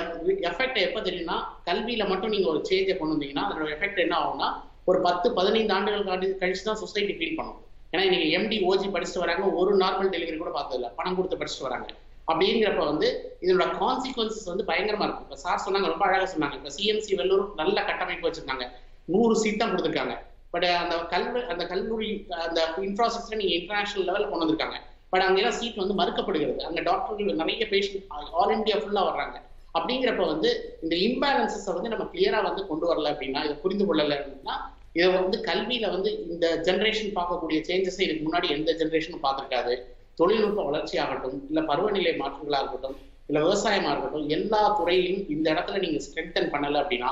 எஃபெக்ட் 0.49 0.79
எப்ப 0.87 0.99
தெரியும்னா 0.99 1.37
கல்வியில 1.67 2.03
மட்டும் 2.09 2.33
நீங்க 2.35 2.47
ஒரு 2.49 2.61
சேஞ்சை 2.69 2.95
கொண்டு 2.97 3.13
வந்தீங்கன்னா 3.15 3.45
அதனோட 3.47 3.69
எஃபெக்ட் 3.75 4.03
என்ன 4.05 4.15
ஆகும்னா 4.17 4.49
ஒரு 4.89 4.99
பத்து 5.05 5.27
பதினைந்து 5.37 5.73
ஆண்டுகள் 5.75 6.39
கழிச்சு 6.41 6.65
தான் 6.69 6.81
சொசைட்டி 6.81 7.13
ஃபீல் 7.19 7.37
பண்ணும். 7.37 7.59
ஏன்னா 7.91 8.03
இன்னைக்கு 8.07 8.27
எம்டி 8.37 8.57
ஓஜி 8.69 8.87
படிச்சுட்டு 8.95 9.23
வராங்க 9.23 9.45
ஒரு 9.61 9.71
நார்மல் 9.83 10.11
டெலிவரி 10.15 10.37
கூட 10.41 10.51
பார்த்தது 10.57 10.77
இல்லை 10.79 10.89
பணம் 10.97 11.17
கொடுத்து 11.17 11.39
படிச்சுட்டு 11.39 11.67
வராங்க. 11.67 11.87
அப்படிங்கிறப்ப 12.29 12.83
வந்து 12.91 13.07
இதோட 13.45 13.65
கான்சிக்வன்சஸ் 13.81 14.49
வந்து 14.51 14.65
பயங்கரமா 14.69 15.05
இருக்கும். 15.07 15.25
இப்போ 15.27 15.37
சார் 15.43 15.63
சொன்னாங்க 15.65 15.89
ரொம்ப 15.93 16.05
அழகா 16.07 16.27
சொன்னாங்க. 16.33 16.55
இப்போ 16.59 16.71
சிஎம்சி 16.77 17.15
வெள்ளூர் 17.19 17.43
நல்ல 17.61 17.77
கட்டமைப்பு 17.89 18.27
வச்சிருக்காங்க 18.27 18.65
நூறு 19.13 19.33
சீட் 19.41 19.61
தான் 19.61 19.71
கொடுத்துருக்காங்க. 19.73 20.15
பட் 20.53 20.67
அந்த 20.81 20.95
கல்வி 21.13 21.39
அந்த 21.53 21.63
கல்லூரி 21.71 22.09
அந்த 22.45 22.59
இன்ஃப்ராஸ்ட்ரக்சர் 22.87 23.41
நீங்க 23.41 23.53
இன்டர்நேஷனல் 23.59 24.07
லெவலில் 24.09 24.31
கொண்டு 24.31 24.45
வந்திருக்காங்க. 24.45 24.77
பட் 25.11 25.25
அங்கெல்லாம் 25.25 25.57
சீட் 25.59 25.81
வந்து 25.83 25.97
மறுக்கப்படுகிறது. 26.01 26.61
அங்க 26.69 26.79
டாக்டர்கள் 26.89 27.41
நிறைய 27.41 27.65
பேஷண்ட் 27.73 28.07
ஆல் 28.39 28.55
இந்தியா 28.57 28.77
ஃபுல்லா 28.83 29.03
வர்றாங்க. 29.09 29.37
அப்படிங்கிறப்ப 29.77 30.25
வந்து 30.33 30.49
இந்த 30.83 30.95
இம்பேலன்சஸை 31.07 31.71
வந்து 31.77 31.91
நம்ம 31.93 32.05
கிளியரா 32.13 32.39
வந்து 32.47 32.61
கொண்டு 32.67 32.85
வரல 32.91 33.11
அப்படின்னா 33.13 33.43
இதை 33.47 33.55
புரிந்து 33.63 33.85
கொள்ளல 33.87 34.15
அப்படின்னா 34.19 34.55
இதை 34.97 35.07
வந்து 35.11 35.37
கல்வியில 35.47 35.89
வந்து 35.95 36.09
இந்த 36.33 36.45
ஜென்ரேஷன் 36.67 37.15
பார்க்கக்கூடிய 37.17 37.59
சேஞ்சஸை 37.69 38.03
இதுக்கு 38.05 38.25
முன்னாடி 38.27 38.47
எந்த 38.57 38.71
ஜென்ரேஷனும் 38.81 39.23
பார்த்துருக்காது. 39.25 39.73
தொழில்நுட்ப 40.19 40.63
வளர்ச்சி 40.63 40.95
ஆகட்டும் 40.97 41.37
இல்ல 41.49 41.61
பருவநிலை 41.61 42.13
மாற்றங்களா 42.21 42.59
இருக்கட்டும் 42.61 42.95
இல்ல 43.27 43.39
விவசாயமா 43.39 43.89
இருக்கட்டும் 43.91 44.27
எல்லா 44.29 44.61
துறையிலும் 44.79 45.23
இந்த 45.29 45.47
இடத்துல 45.53 45.79
நீங்க 45.85 45.99
ஸ்ட்ரென்தன் 46.05 46.51
பண்ணல 46.53 46.81
அப்படின்னா 46.83 47.11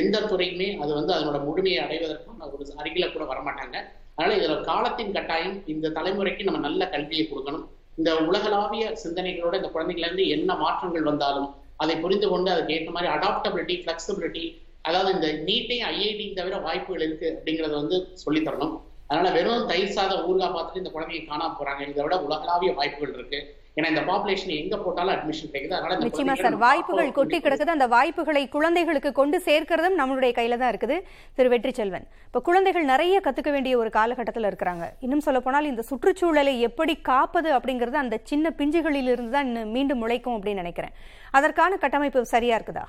எந்த 0.00 0.20
துறையுமே 0.30 0.68
அது 0.82 0.92
வந்து 0.94 1.12
அதனோட 1.14 1.38
முழுமையை 1.44 1.80
அடைவதற்கும் 1.84 2.40
ஒரு 2.54 2.64
அருகில 2.80 3.06
கூட 3.12 3.24
வரமாட்டாங்க. 3.32 3.76
அதனால 4.16 4.36
இதுல 4.38 4.54
காலத்தின் 4.70 5.12
கட்டாயம் 5.12 5.56
இந்த 5.66 5.88
தலைமுறைக்கு 5.88 6.46
நம்ம 6.48 6.60
நல்ல 6.68 6.88
கல்வியை 6.88 7.24
கொடுக்கணும். 7.30 7.64
இந்த 7.98 8.10
உலகளாவிய 8.28 8.84
சிந்தனைகளோட 9.02 9.54
இந்த 9.60 9.70
குழந்தைங்கள 9.74 10.08
இருந்து 10.08 10.26
என்ன 10.36 10.54
மாற்றங்கள் 10.54 11.08
வந்தாலும் 11.10 11.48
அதை 11.76 11.96
புரிந்து 11.96 12.28
கொண்டு 12.28 12.50
அதுக்கு 12.50 12.74
ஏற்ற 12.74 12.90
மாதிரி 12.90 13.12
அடாப்டபிலிட்டி 13.12 13.76
ஃபிளெக்சிபிலிட்டி 13.80 14.44
அதாவது 14.82 15.10
இந்த 15.12 15.28
நீட்டையும் 15.46 15.88
ஐஐடியும் 15.92 16.34
தவிர 16.34 16.56
வாய்ப்புகள் 16.56 17.06
இருக்கு 17.06 17.28
அப்படிங்கறத 17.36 17.74
வந்து 17.74 17.96
சொல்லித் 18.14 18.46
தரணும். 18.48 18.74
அதனால 19.06 19.30
வெறும் 19.34 19.66
தயிர் 19.66 19.94
சாத 19.96 20.14
ஊறுகாய் 20.30 20.54
பார்த்துட்டு 20.56 20.82
இந்த 20.82 20.90
குழந்தைங்க 20.94 21.30
காணாம 21.30 21.54
போறாங்க. 21.60 21.88
இதை 21.88 22.02
விட 22.02 22.16
உலகளாவிய 22.20 22.72
வாய்ப்புகள் 22.72 23.14
இருக்கு. 23.14 23.40
ஏன்னா 23.78 23.88
இந்த 23.92 24.02
பாப்புலேஷன் 24.08 24.52
எங்க 24.58 24.74
போட்டாலும் 24.82 25.12
அட்மிஷன் 25.14 25.50
கிடைக்குது. 25.52 25.74
அதனால 25.76 25.96
நிச்சயமா 26.08 26.34
சார். 26.40 26.56
வாய்ப்புகள் 26.64 27.08
கொட்டி 27.16 27.38
கிடக்குது. 27.44 27.72
அந்த 27.76 27.86
வாய்ப்புகளை 27.94 28.42
குழந்தைகளுக்கு 28.52 29.10
கொண்டு 29.20 29.38
சேர்க்கிறதும் 29.46 29.96
நம்மளுடைய 30.00 30.32
கையில 30.36 30.58
தான் 30.60 30.70
இருக்குது. 30.72 30.96
திரு 31.36 31.48
வெற்றி 31.54 31.72
செல்வன் 31.78 32.06
இப்ப 32.28 32.42
குழந்தைகள் 32.48 32.86
நிறைய 32.92 33.16
கத்துக்க 33.24 33.52
வேண்டிய 33.56 33.76
ஒரு 33.82 33.90
காலகட்டத்தில் 33.98 34.48
இருக்கிறாங்க. 34.50 34.86
இன்னும் 35.06 35.24
சொல்ல 35.26 35.40
போனால் 35.46 35.70
இந்த 35.72 35.84
சுற்றுச்சூழலை 35.90 36.54
எப்படி 36.68 36.94
காப்பது 37.10 37.50
அப்படிங்கிறது 37.58 37.98
அந்த 38.04 38.18
சின்ன 38.32 38.54
பிஞ்சுகளில் 38.60 39.10
இருந்து 39.14 39.34
தான் 39.36 39.48
இன்னும் 39.50 39.72
மீண்டும் 39.78 40.02
முளைக்கும் 40.04 40.36
அப்படின்னு 40.36 40.62
நினைக்கிறேன். 40.64 40.94
அதற்கான 41.38 41.76
கட்டமைப்பு 41.84 42.22
சரியா 42.34 42.56
இருக்குதா? 42.60 42.86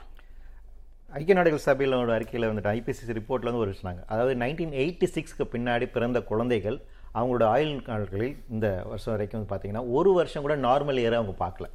ஐக்கிய 1.17 1.36
நாடுகள் 1.38 1.65
சபையிலோட 1.69 2.13
அறிக்கையில் 2.19 2.49
வந்துட்டு 2.51 2.71
ஐபிசிசி 2.77 3.13
ரிப்போர்ட்ல 3.19 3.49
வந்து 3.49 3.63
ஒரு 3.65 3.73
சொன்னாங்க. 3.79 4.01
அதாவது 4.13 4.33
நைன்டீன் 4.43 4.75
எயிட்டி 4.83 5.07
சிக்ஸ்க்கு 5.15 5.45
பின்னாடி 5.55 5.88
பிறந்த 5.95 6.21
குழந்தைகள் 6.31 6.77
அவங்களோட 7.20 7.43
ஆயுள் 7.53 7.74
நாட்களில் 7.89 8.38
இந்த 8.53 8.68
வருஷம் 8.91 9.13
வரைக்கும் 9.13 9.39
வந்து 9.39 9.51
பார்த்தீங்கன்னா 9.51 9.84
ஒரு 9.97 10.11
வருஷம் 10.20 10.45
கூட 10.45 10.55
நார்மல் 10.68 10.99
இயரை 11.01 11.18
அவங்க 11.20 11.36
பார்க்கல. 11.43 11.68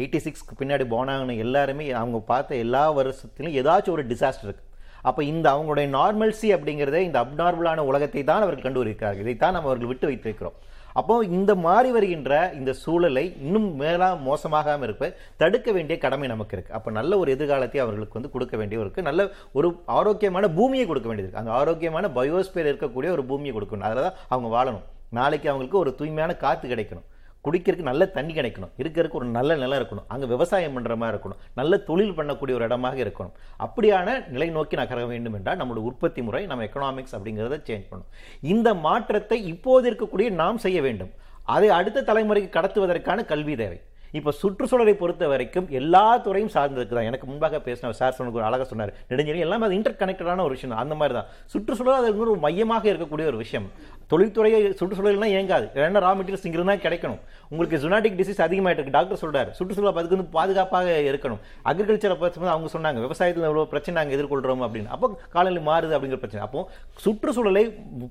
எயிட்டி 0.00 0.18
சிக்ஸ்க்கு 0.24 0.58
பின்னாடி 0.60 0.84
போனாங்கன்னு 0.94 1.36
எல்லாருமே 1.44 1.84
அவங்க 2.00 2.18
பார்த்த 2.32 2.62
எல்லா 2.64 2.82
வருஷத்துலையும் 2.98 3.56
ஏதாச்சும் 3.60 3.94
ஒரு 3.96 4.04
டிசாஸ்டர் 4.12 4.48
இருக்குது 4.48 4.66
அப்போ 5.08 5.20
இந்த 5.32 5.46
அவங்களுடைய 5.54 5.86
நார்மல்சி 5.98 6.48
அப்படிங்கிறதே 6.54 7.00
இந்த 7.08 7.18
அப்நார்மலான 7.24 7.84
உலகத்தை 7.90 8.22
தான் 8.30 8.44
அவர்கள் 8.44 8.64
கண்டு 8.66 8.80
வருகிறார்கள். 8.82 9.24
இதைத்தான் 9.24 9.54
நம்ம 9.56 9.68
அவர்கள் 9.70 9.90
விட்டு 9.92 10.06
வைத்திருக்கிறோம். 10.10 10.56
அப்போ 10.98 11.14
இந்த 11.36 11.52
மாறி 11.66 11.90
வருகின்ற 11.96 12.32
இந்த 12.58 12.70
சூழலை 12.82 13.24
இன்னும் 13.44 13.68
மேலா 13.82 14.08
மோசமாகாமல் 14.28 14.86
இருப்ப 14.88 15.10
தடுக்க 15.42 15.72
வேண்டிய 15.76 15.96
கடமை 16.04 16.28
நமக்கு 16.34 16.54
இருக்கு. 16.56 16.74
அப்போ 16.78 16.90
நல்ல 16.98 17.18
ஒரு 17.22 17.28
எதிர்காலத்தை 17.36 17.80
அவர்களுக்கு 17.84 18.18
வந்து 18.18 18.32
கொடுக்க 18.36 18.56
வேண்டிய 18.60 18.84
இருக்கு. 18.84 19.06
நல்ல 19.08 19.28
ஒரு 19.58 19.70
ஆரோக்கியமான 19.98 20.50
பூமியை 20.58 20.86
கொடுக்க 20.92 21.08
வேண்டியது 21.10 21.28
இருக்குது 21.28 21.44
அந்த 21.44 21.54
ஆரோக்கியமான 21.60 22.08
பயோஸ்பியர் 22.18 22.70
இருக்கக்கூடிய 22.72 23.10
ஒரு 23.18 23.24
பூமியை 23.30 23.54
கொடுக்கணும். 23.58 23.86
அதில் 23.88 24.06
தான் 24.06 24.18
அவங்க 24.34 24.50
வாழணும். 24.56 24.86
நாளைக்கு 25.18 25.46
அவங்களுக்கு 25.50 25.82
ஒரு 25.84 25.92
தூய்மையான 26.00 26.32
காற்று 26.44 26.66
கிடைக்கணும். 26.72 27.06
குடிக்கிறதுக்கு 27.44 27.88
நல்ல 27.90 28.06
தண்ணி 28.06 28.32
கிடைக்கணும். 28.34 28.70
இருக்கிறதுக்கு 28.78 29.18
ஒரு 29.20 29.26
நல்ல 29.26 29.56
நிலம் 29.56 29.78
இருக்கணும். 29.80 30.08
அங்கே 30.08 30.26
விவசாயம் 30.26 30.74
பண்ணுற 30.76 30.96
மாதிரி 30.96 31.16
இருக்கணும். 31.16 31.40
நல்ல 31.54 31.76
தொழில் 31.76 32.16
பண்ணக்கூடிய 32.16 32.56
ஒரு 32.58 32.64
இடமாக 32.68 33.02
இருக்கணும். 33.04 33.34
அப்படியான 33.66 34.28
நிலை 34.28 34.48
நோக்கி 34.50 34.76
நகர 34.76 35.06
வேண்டும் 35.06 35.32
என்றால் 35.32 35.58
நம்மளோட 35.58 35.84
உற்பத்தி 35.90 36.22
முறை 36.22 36.46
நம்ம 36.46 36.64
எக்கனாமிக்ஸ் 36.64 37.16
அப்படிங்கிறத 37.18 37.58
சேஞ்ச் 37.68 37.86
பண்ணணும். 37.90 38.10
இந்த 38.40 38.74
மாற்றத்தை 38.74 39.46
இப்போது 39.46 39.90
இருக்கக்கூடிய 39.90 40.30
நாம் 40.30 40.58
செய்ய 40.58 40.80
வேண்டும். 40.82 41.12
அதை 41.44 41.68
அடுத்த 41.68 42.02
தலைமுறைக்கு 42.02 42.50
கடத்துவதற்கான 42.56 43.24
கல்வி 43.24 43.56
தேவை. 43.56 43.80
இப்போ 44.18 44.30
சுற்றுச்சூழலை 44.40 44.94
பொறுத்த 45.02 45.24
வரைக்கும் 45.32 45.66
எல்லா 45.78 46.04
துறையும் 46.26 46.52
சார்ந்திருக்கு 46.56 46.96
தான் 46.98 47.08
எனக்கு 47.10 47.26
முன்பாக 47.30 47.60
பேசின 47.66 47.92
சார் 48.00 48.16
சொன்ன 48.18 48.44
அழகாக 48.48 48.66
சொன்னார். 48.72 48.92
நெடுஞ்செலி 49.10 49.44
எல்லாமே 49.46 49.66
அது 49.68 49.76
இன்டர் 49.78 50.00
கனெக்டடான 50.02 50.44
ஒரு 50.48 50.54
விஷயம் 50.56 50.76
அந்த 50.82 50.94
மாதிரி 51.00 51.14
தான். 51.18 51.28
சுற்றுச்சூழல் 51.52 51.98
அது 52.00 52.10
ஒரு 52.26 52.34
மையமாக 52.46 52.84
இருக்கக்கூடிய 52.92 53.26
ஒரு 53.32 53.40
விஷயம். 53.44 53.68
தொழில்துறையை 54.12 54.58
சுற்றுச்சூழல்லாம் 54.80 55.32
இயங்காது. 55.34 55.66
ஏன்னா 55.86 56.00
ரா 56.04 56.12
மெட்டீரியல்ஸ் 56.18 56.46
இங்கிருந்து 56.48 56.72
தான் 56.72 56.84
கிடைக்கணும். 56.84 57.20
உங்களுக்கு 57.50 57.80
ஜுனாட்டிக் 57.82 58.16
டிசீஸ் 58.20 58.40
அதிகமாகிட்டு 58.46 58.80
இருக்கு 58.80 58.96
டாக்டர் 58.98 59.20
சொல்கிறார் 59.22 59.50
சுற்றுச்சூழல் 59.58 59.92
அதுக்கு 59.92 60.16
வந்து 60.16 60.30
பாதுகாப்பாக 60.36 60.94
இருக்கணும். 61.10 61.40
அக்ரிகல்ச்சரை 61.70 62.16
பற்றி 62.22 62.48
அவங்க 62.54 62.70
சொன்னாங்க. 62.76 62.98
விவசாயத்தில் 63.06 63.48
எவ்வளோ 63.50 63.66
பிரச்சனை 63.72 63.96
நாங்கள் 63.98 64.16
எதிர்கொள்கிறோம் 64.18 64.64
அப்படின்னு. 64.66 64.90
அப்போ 64.96 65.06
காலநிலை 65.34 65.62
மாறுது 65.68 65.94
அப்படிங்கிற 65.96 66.20
பிரச்சனை. 66.24 66.44
அப்போ 66.48 66.62
சுற்றுச்சூழலை 67.04 67.64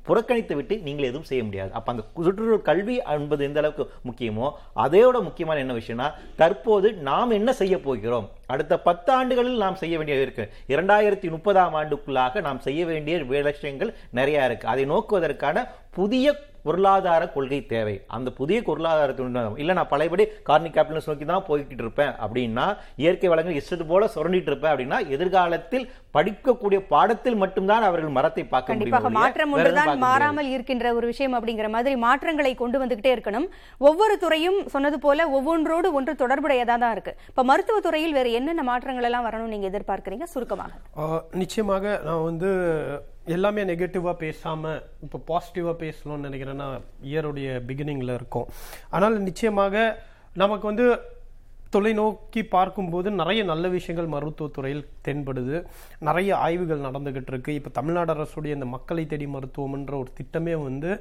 புறக்கணித்து 0.09 0.55
விட்டு 0.59 0.77
நீங்கள் 0.87 1.09
எதுவும் 1.09 1.27
செய்ய 1.31 1.43
முடியாது. 1.47 1.71
அப்போ 1.79 1.91
அந்த 1.93 2.05
சுற்றுச்சூழல் 2.27 2.65
கல்வி 2.69 2.97
என்பது 3.17 3.43
எந்த 3.49 3.61
அளவுக்கு 3.63 3.85
முக்கியமோ 4.09 4.47
அதையோட 4.85 5.17
முக்கியமான 5.29 5.59
என்ன 5.65 5.73
விஷயம்? 5.73 5.85
விஷயம்னா 5.87 6.11
தற்போது 6.35 6.93
நாம் 6.93 7.29
என்ன 7.29 7.53
செய்ய 7.53 7.79
போகிறோம்? 7.79 8.29
அடுத்த 8.45 8.79
பத்து 8.79 9.13
ஆண்டுகளில் 9.13 9.57
நாம் 9.57 9.75
செய்ய 9.75 9.97
வேண்டியது 9.97 10.23
இருக்கு. 10.23 10.49
இரண்டாயிரத்தி 10.67 11.29
முப்பதாம் 11.29 11.75
ஆண்டுக்குள்ளாக 11.75 12.41
நாம் 12.41 12.59
செய்ய 12.59 12.85
வேண்டிய 12.85 13.23
விஷயங்கள் 13.23 13.93
நிறைய 14.11 14.45
இருக்கு. 14.45 14.67
அதை 14.67 14.89
நோக்குவதற்கான 14.89 15.67
புதிய 15.91 16.35
பொருளாதார 16.67 17.23
கொள்கை 17.35 17.61
தேவை. 17.73 17.95
அந்த 18.17 18.29
புதிய 18.39 18.59
பொருளாதாரத்தின் 18.69 19.39
இல்ல 19.63 19.77
நான் 19.79 19.91
பழையபடி 19.93 20.25
கார்னிக் 20.49 20.75
கேபிட்டலிஸ்ட் 20.77 21.11
நோக்கி 21.11 21.27
தான் 21.31 21.45
போய்கிட்டு 21.49 21.83
இருப்பேன். 21.85 22.13
அப்படின்னா 22.25 22.65
இயற்கை 23.03 23.29
வளங்கள் 23.33 23.59
இஷ்டத்து 23.61 23.87
போல 23.93 24.09
சுரண்டிட்டு 24.15 24.51
இருப்பேன் 24.51 24.73
அப்படின்னா 24.73 24.99
எதிர்காலத்தில் 25.15 25.85
படிக்கக்கூடிய 26.17 26.79
பாடத்தில் 26.93 27.39
மட்டும்தான் 27.43 27.85
அவர்கள் 27.87 28.15
மரத்தை 28.17 28.43
பார்க்க 28.53 28.75
முடியும் 28.75 28.95
கண்டிப்பாக 28.95 29.19
மாற்றம் 29.19 29.53
ஒன்றுதான். 29.55 29.91
மாறாமல் 30.07 30.49
இருக்கின்ற 30.55 30.93
ஒரு 30.99 31.05
விஷயம் 31.11 31.35
அப்படிங்கிற 31.37 31.69
மாதிரி 31.75 31.95
மாற்றங்களை 32.05 32.53
கொண்டு 32.61 32.77
வந்துகிட்டே 32.83 33.11
இருக்கணும். 33.15 33.47
ஒவ்வொரு 33.89 34.15
துறையும் 34.23 34.59
சொன்னது 34.75 34.99
போல 35.05 35.27
ஒவ்வொன்றோடு 35.37 35.89
ஒன்று 35.99 36.13
தொடர்புடையதா 36.23 36.77
தான் 36.83 36.95
இருக்கு. 36.95 37.13
இப்ப 37.31 37.45
மருத்துவ 37.51 37.79
துறையில் 37.87 38.17
வேற 38.19 38.29
என்னென்ன 38.39 38.65
மாற்றங்கள் 38.71 39.07
எல்லாம் 39.09 39.27
வரணும் 39.27 39.53
நீங்க 39.53 39.67
எதிர்பார்க்கறீங்க? 39.71 40.27
சுருக்கமாக. 40.33 40.73
நிச்சயமாக 41.43 41.85
நான் 42.07 42.25
வந்து 42.29 42.49
எல்லாமே 43.35 43.61
நெகட்டிவாக 43.69 44.15
பேசாமல் 44.23 44.81
இப்போ 45.05 45.17
பாசிட்டிவாக 45.29 45.75
பேசணும்னு 45.83 46.27
நினைக்கிறேன்னா 46.27 46.67
இயருடைய 47.09 47.47
பிகினிங்கில் 47.69 48.15
இருக்கும். 48.17 48.47
ஆனால் 48.95 49.15
நிச்சயமாக 49.27 49.85
நமக்கு 50.41 50.65
வந்து 50.71 50.87
தொலைநோக்கி 51.75 52.41
பார்க்கும்போது 52.55 53.07
நிறைய 53.21 53.41
நல்ல 53.51 53.65
விஷயங்கள் 53.77 54.13
மருத்துவத்துறையில் 54.13 54.85
தென்படுது. 55.05 55.55
நிறைய 56.07 56.29
ஆய்வுகள் 56.45 56.85
நடந்துக்கிட்டு 56.87 57.31
இருக்கு. 57.33 57.57
இப்போ 57.59 57.71
தமிழ்நாடு 57.79 58.13
அரசுடைய 58.15 58.57
இந்த 58.57 58.67
மக்களை 58.75 59.03
தேடி 59.13 59.27
மருத்துவம்ன்ற 59.33 59.95
ஒரு 60.03 60.11
திட்டமே 60.19 60.53
வந்து 60.67 60.91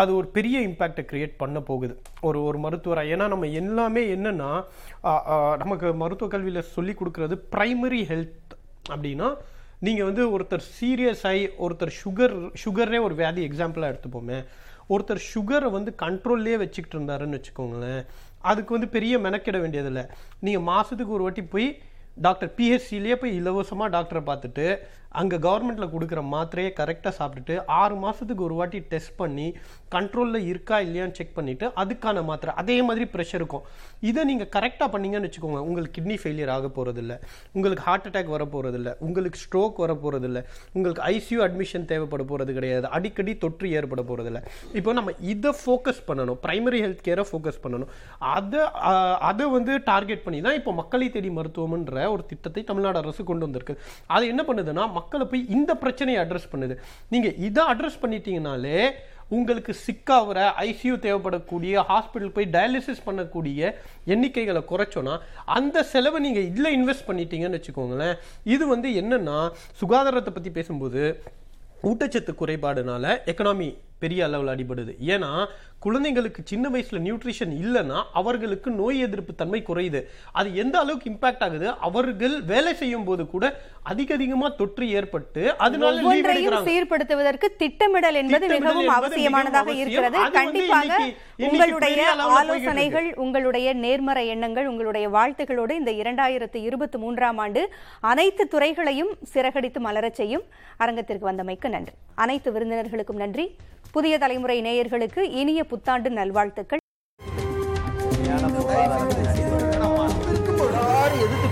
அது 0.00 0.10
ஒரு 0.18 0.26
பெரிய 0.36 0.56
இம்பேக்டை 0.68 1.02
கிரியேட் 1.10 1.40
பண்ண 1.42 1.58
போகுது. 1.68 1.94
ஒரு 2.28 2.38
ஒரு 2.48 2.58
மருத்துவராக 2.64 3.12
ஏன்னா 3.14 3.24
நம்ம 3.32 3.46
எல்லாமே 3.62 4.02
என்னன்னா 4.16 4.50
நமக்கு 5.62 5.88
மருத்துவ 6.02 6.28
கல்வியில் 6.34 6.70
சொல்லி 6.76 6.94
கொடுக்கறது 7.00 7.36
ப்ரைமரி 7.54 8.02
ஹெல்த் 8.10 8.52
அப்படின்னா 8.92 9.30
நீங்கள் 9.86 10.08
வந்து 10.08 10.24
ஒருத்தர் 10.36 10.64
சீரியஸ் 10.78 11.22
ஆகி 11.30 11.44
ஒருத்தர் 11.66 11.92
சுகர் 12.00 12.34
சுகரே 12.64 12.98
ஒரு 13.02 13.14
வியாதி 13.14 13.42
எக்ஸாம்பிளாக 13.48 13.92
எடுத்துப்போமே. 13.92 14.38
ஒருத்தர் 14.94 15.20
சுகரை 15.34 15.68
வந்து 15.70 15.90
கண்ட்ரோல்லே 16.02 16.56
வச்சுக்கிட்டு 16.62 16.96
இருந்தாருன்னு 16.98 17.38
வச்சுக்கோங்களேன். 17.38 18.02
அதுக்கு 18.50 18.74
வந்து 18.74 18.88
பெரிய 18.96 19.18
மெனக்கிட 19.18 19.60
வேண்டியதில்லை. 19.60 20.04
நீங்கள் 20.40 20.66
மாதத்துக்கு 20.70 21.16
ஒரு 21.18 21.22
வாட்டி 21.22 21.42
போய் 21.54 21.68
டாக்டர் 22.26 22.54
பிஹெச்சிலேயே 22.56 23.16
போய் 23.22 23.36
இலவசமாக 23.40 23.88
டாக்டரை 23.96 24.22
பார்த்துட்டு 24.30 24.66
அங்கே 25.18 25.36
கவர்மெண்ட்டில் 25.46 25.92
கொடுக்குற 25.94 26.20
மாத்திரையை 26.34 26.70
கரெக்டாக 26.80 27.12
சாப்பிட்டுட்டு 27.18 27.54
ஆறு 27.80 27.94
மாதத்துக்கு 28.04 28.46
ஒரு 28.48 28.56
வாட்டி 28.60 28.80
டெஸ்ட் 28.92 29.14
பண்ணி 29.20 29.46
கண்ட்ரோலில் 29.94 30.46
இருக்கா 30.50 30.76
இல்லையான்னு 30.86 31.16
செக் 31.18 31.36
பண்ணிவிட்டு 31.38 31.66
அதுக்கான 31.82 32.24
மாத்திரை 32.30 32.52
அதே 32.62 32.76
மாதிரி 32.88 33.06
ப்ரெஷர் 33.14 33.40
இருக்கும் 33.40 33.64
இதை 34.08 34.24
நீங்கள் 34.30 34.50
கரெக்டாக 34.56 34.88
பண்ணீங்கன்னு 34.94 35.28
வச்சுக்கோங்க 35.28 35.62
உங்களுக்கு 35.68 35.96
கிட்னி 35.98 36.18
ஃபெயிலியர் 36.22 36.52
ஆக 36.56 36.70
போகிறதில்ல 36.76 37.16
உங்களுக்கு 37.56 37.84
ஹார்ட் 37.88 38.06
அட்டாக் 38.10 38.32
வர 38.36 38.44
போகிறதில்ல 38.54 38.92
உங்களுக்கு 39.06 39.40
ஸ்ட்ரோக் 39.44 39.80
வர 39.84 39.92
போகிறதில்ல 40.04 40.42
உங்களுக்கு 40.74 41.02
ஐசியூ 41.14 41.40
அட்மிஷன் 41.46 41.88
தேவைப்பட 41.90 42.22
போகிறது 42.30 42.52
கிடையாது. 42.58 42.86
அடிக்கடி 42.96 43.32
தொற்று 43.44 43.66
ஏற்பட 43.78 44.02
போகிறதில்ல 44.10 44.42
இப்போ 44.78 44.90
நம்ம 44.98 45.14
இதை 45.32 45.52
ஃபோக்கஸ் 45.62 46.00
பண்ணணும். 46.08 46.38
ப்ரைமரி 46.44 46.80
ஹெல்த் 46.84 47.04
கேரை 47.08 47.24
ஃபோக்கஸ் 47.30 47.60
பண்ணணும். 47.64 47.90
அதை 48.36 48.62
அதை 49.30 49.46
வந்து 49.56 49.72
டார்கெட் 49.90 50.24
பண்ணி 50.26 50.40
தான் 50.46 50.58
இப்போ 50.60 50.72
மக்களை 50.80 51.08
தேடி 51.16 51.32
மருத்துவம்ன்ற 51.40 52.06
ஒரு 52.14 52.24
திட்டத்தை 52.32 52.64
தமிழ்நாடு 52.70 52.98
அரசு 53.02 53.24
கொண்டு 53.30 53.46
வந்திருக்கு. 53.46 53.76
அது 54.16 54.24
என்ன 54.34 54.44
பண்ணுதுன்னா 54.48 54.86
மக்களை 55.00 55.26
போய் 55.30 55.48
இந்த 55.58 55.72
பிரச்சனையை 55.84 56.18
அட்ரஸ் 56.24 56.52
பண்ணுது. 56.52 56.76
நீங்கள் 57.14 57.38
இதை 57.48 57.64
அட்ரஸ் 57.72 58.02
பண்ணிட்டீங்கனாலே 58.04 58.76
உங்களுக்கு 59.36 59.72
சிக்காகிற 59.86 60.38
ஐசியூ 60.68 60.94
தேவைப்படக்கூடிய 61.04 61.82
ஹாஸ்பிட்டல் 61.90 62.32
போய் 62.36 62.48
டயாலிசிஸ் 62.54 63.04
பண்ணக்கூடிய 63.08 63.68
எண்ணிக்கைகளை 64.14 64.62
குறைச்சோன்னா 64.70 65.14
அந்த 65.58 65.84
செலவை 65.92 66.20
நீங்கள் 66.24 66.48
இதில் 66.48 66.74
இன்வெஸ்ட் 66.78 67.06
பண்ணிட்டீங்கன்னு 67.10 67.58
வச்சுக்கோங்களேன். 67.58 68.16
இது 68.54 68.66
வந்து 68.72 68.90
என்னென்னா 69.02 69.38
சுகாதாரத்தை 69.82 70.32
பற்றி 70.38 70.52
பேசும்போது 70.58 71.02
ஊட்டச்சத்து 71.90 72.34
குறைபாடுனால 72.42 73.14
எக்கனாமி 73.32 73.70
பெரிய 74.00 74.24
அளவில் 74.26 74.52
அடிபடுது. 74.54 74.92
ஏன்னா 75.14 75.32
குழந்தைங்களுக்கு 75.84 76.40
சின்ன 76.50 76.68
வயசுல 76.68 76.98
நியூட்ரிஷன் 77.04 77.52
இல்லைன்னா 77.60 77.98
அவர்களுக்கு 78.20 78.70
நோய் 78.70 78.98
எதிர்ப்பு 79.00 79.32
தன்மை 79.34 79.60
குறையுது. 79.68 80.00
அது 80.32 80.48
எந்த 80.62 80.74
அளவுக்கு 80.78 81.06
இம்பாக்ட் 81.10 81.44
ஆகுது? 81.46 81.68
அவர்கள் 81.88 82.34
வேலை 82.42 82.72
செய்யும் 82.80 83.04
போது 83.04 83.22
கூட 83.34 83.44
அதிக 83.82 84.14
அதிகமா 84.14 84.48
தொற்று 84.60 84.86
ஏற்பட்டு 84.98 85.42
அதனால. 85.66 86.02
சீர்படுத்துவதற்கு 86.68 87.48
திட்டமிடல் 87.62 88.18
என்பது 88.22 88.48
மிகவும் 88.54 88.90
அவசியமானதாக 88.98 89.74
இருக்கிறது. 89.82 90.18
கண்டிப்பாக 90.38 90.98
உங்களுடைய 91.48 92.02
ஆலோசனைகள் 92.38 93.08
உங்களுடைய 93.24 93.68
நேர்மறை 93.84 94.26
எண்ணங்கள் 94.34 94.68
உங்களுடைய 94.72 95.08
வாழ்த்துகளோடு 95.16 95.74
இந்த 95.80 95.94
இரண்டாயிரத்து 96.02 96.60
இருபத்தி 96.68 96.98
மூன்றாம் 96.98 97.38
ஆண்டு 97.38 97.64
அனைத்து 98.12 98.46
துறைகளையும் 98.48 99.12
சிறகடித்து 99.34 99.80
மலரச் 99.80 100.20
செய்யும் 100.22 100.46
அரங்கத்திற்கு 100.76 101.26
வந்தமைக்கு 101.30 101.68
நன்றி. 101.76 101.94
அனைத்து 102.14 102.48
விருந்தினர்களுக்கும் 102.52 103.22
நன்றி. 103.24 103.46
புதிய 103.92 104.18
தலைமுறை 104.18 104.62
நேயர்களுக்கு 104.62 105.18
இனிய 105.18 105.64
புத்தாண்டு 105.64 106.10
நல்வாழ்த்துக்கள். 106.10 106.78
எதிர்த்து 111.22 111.48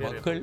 மக்கள் 0.00 0.40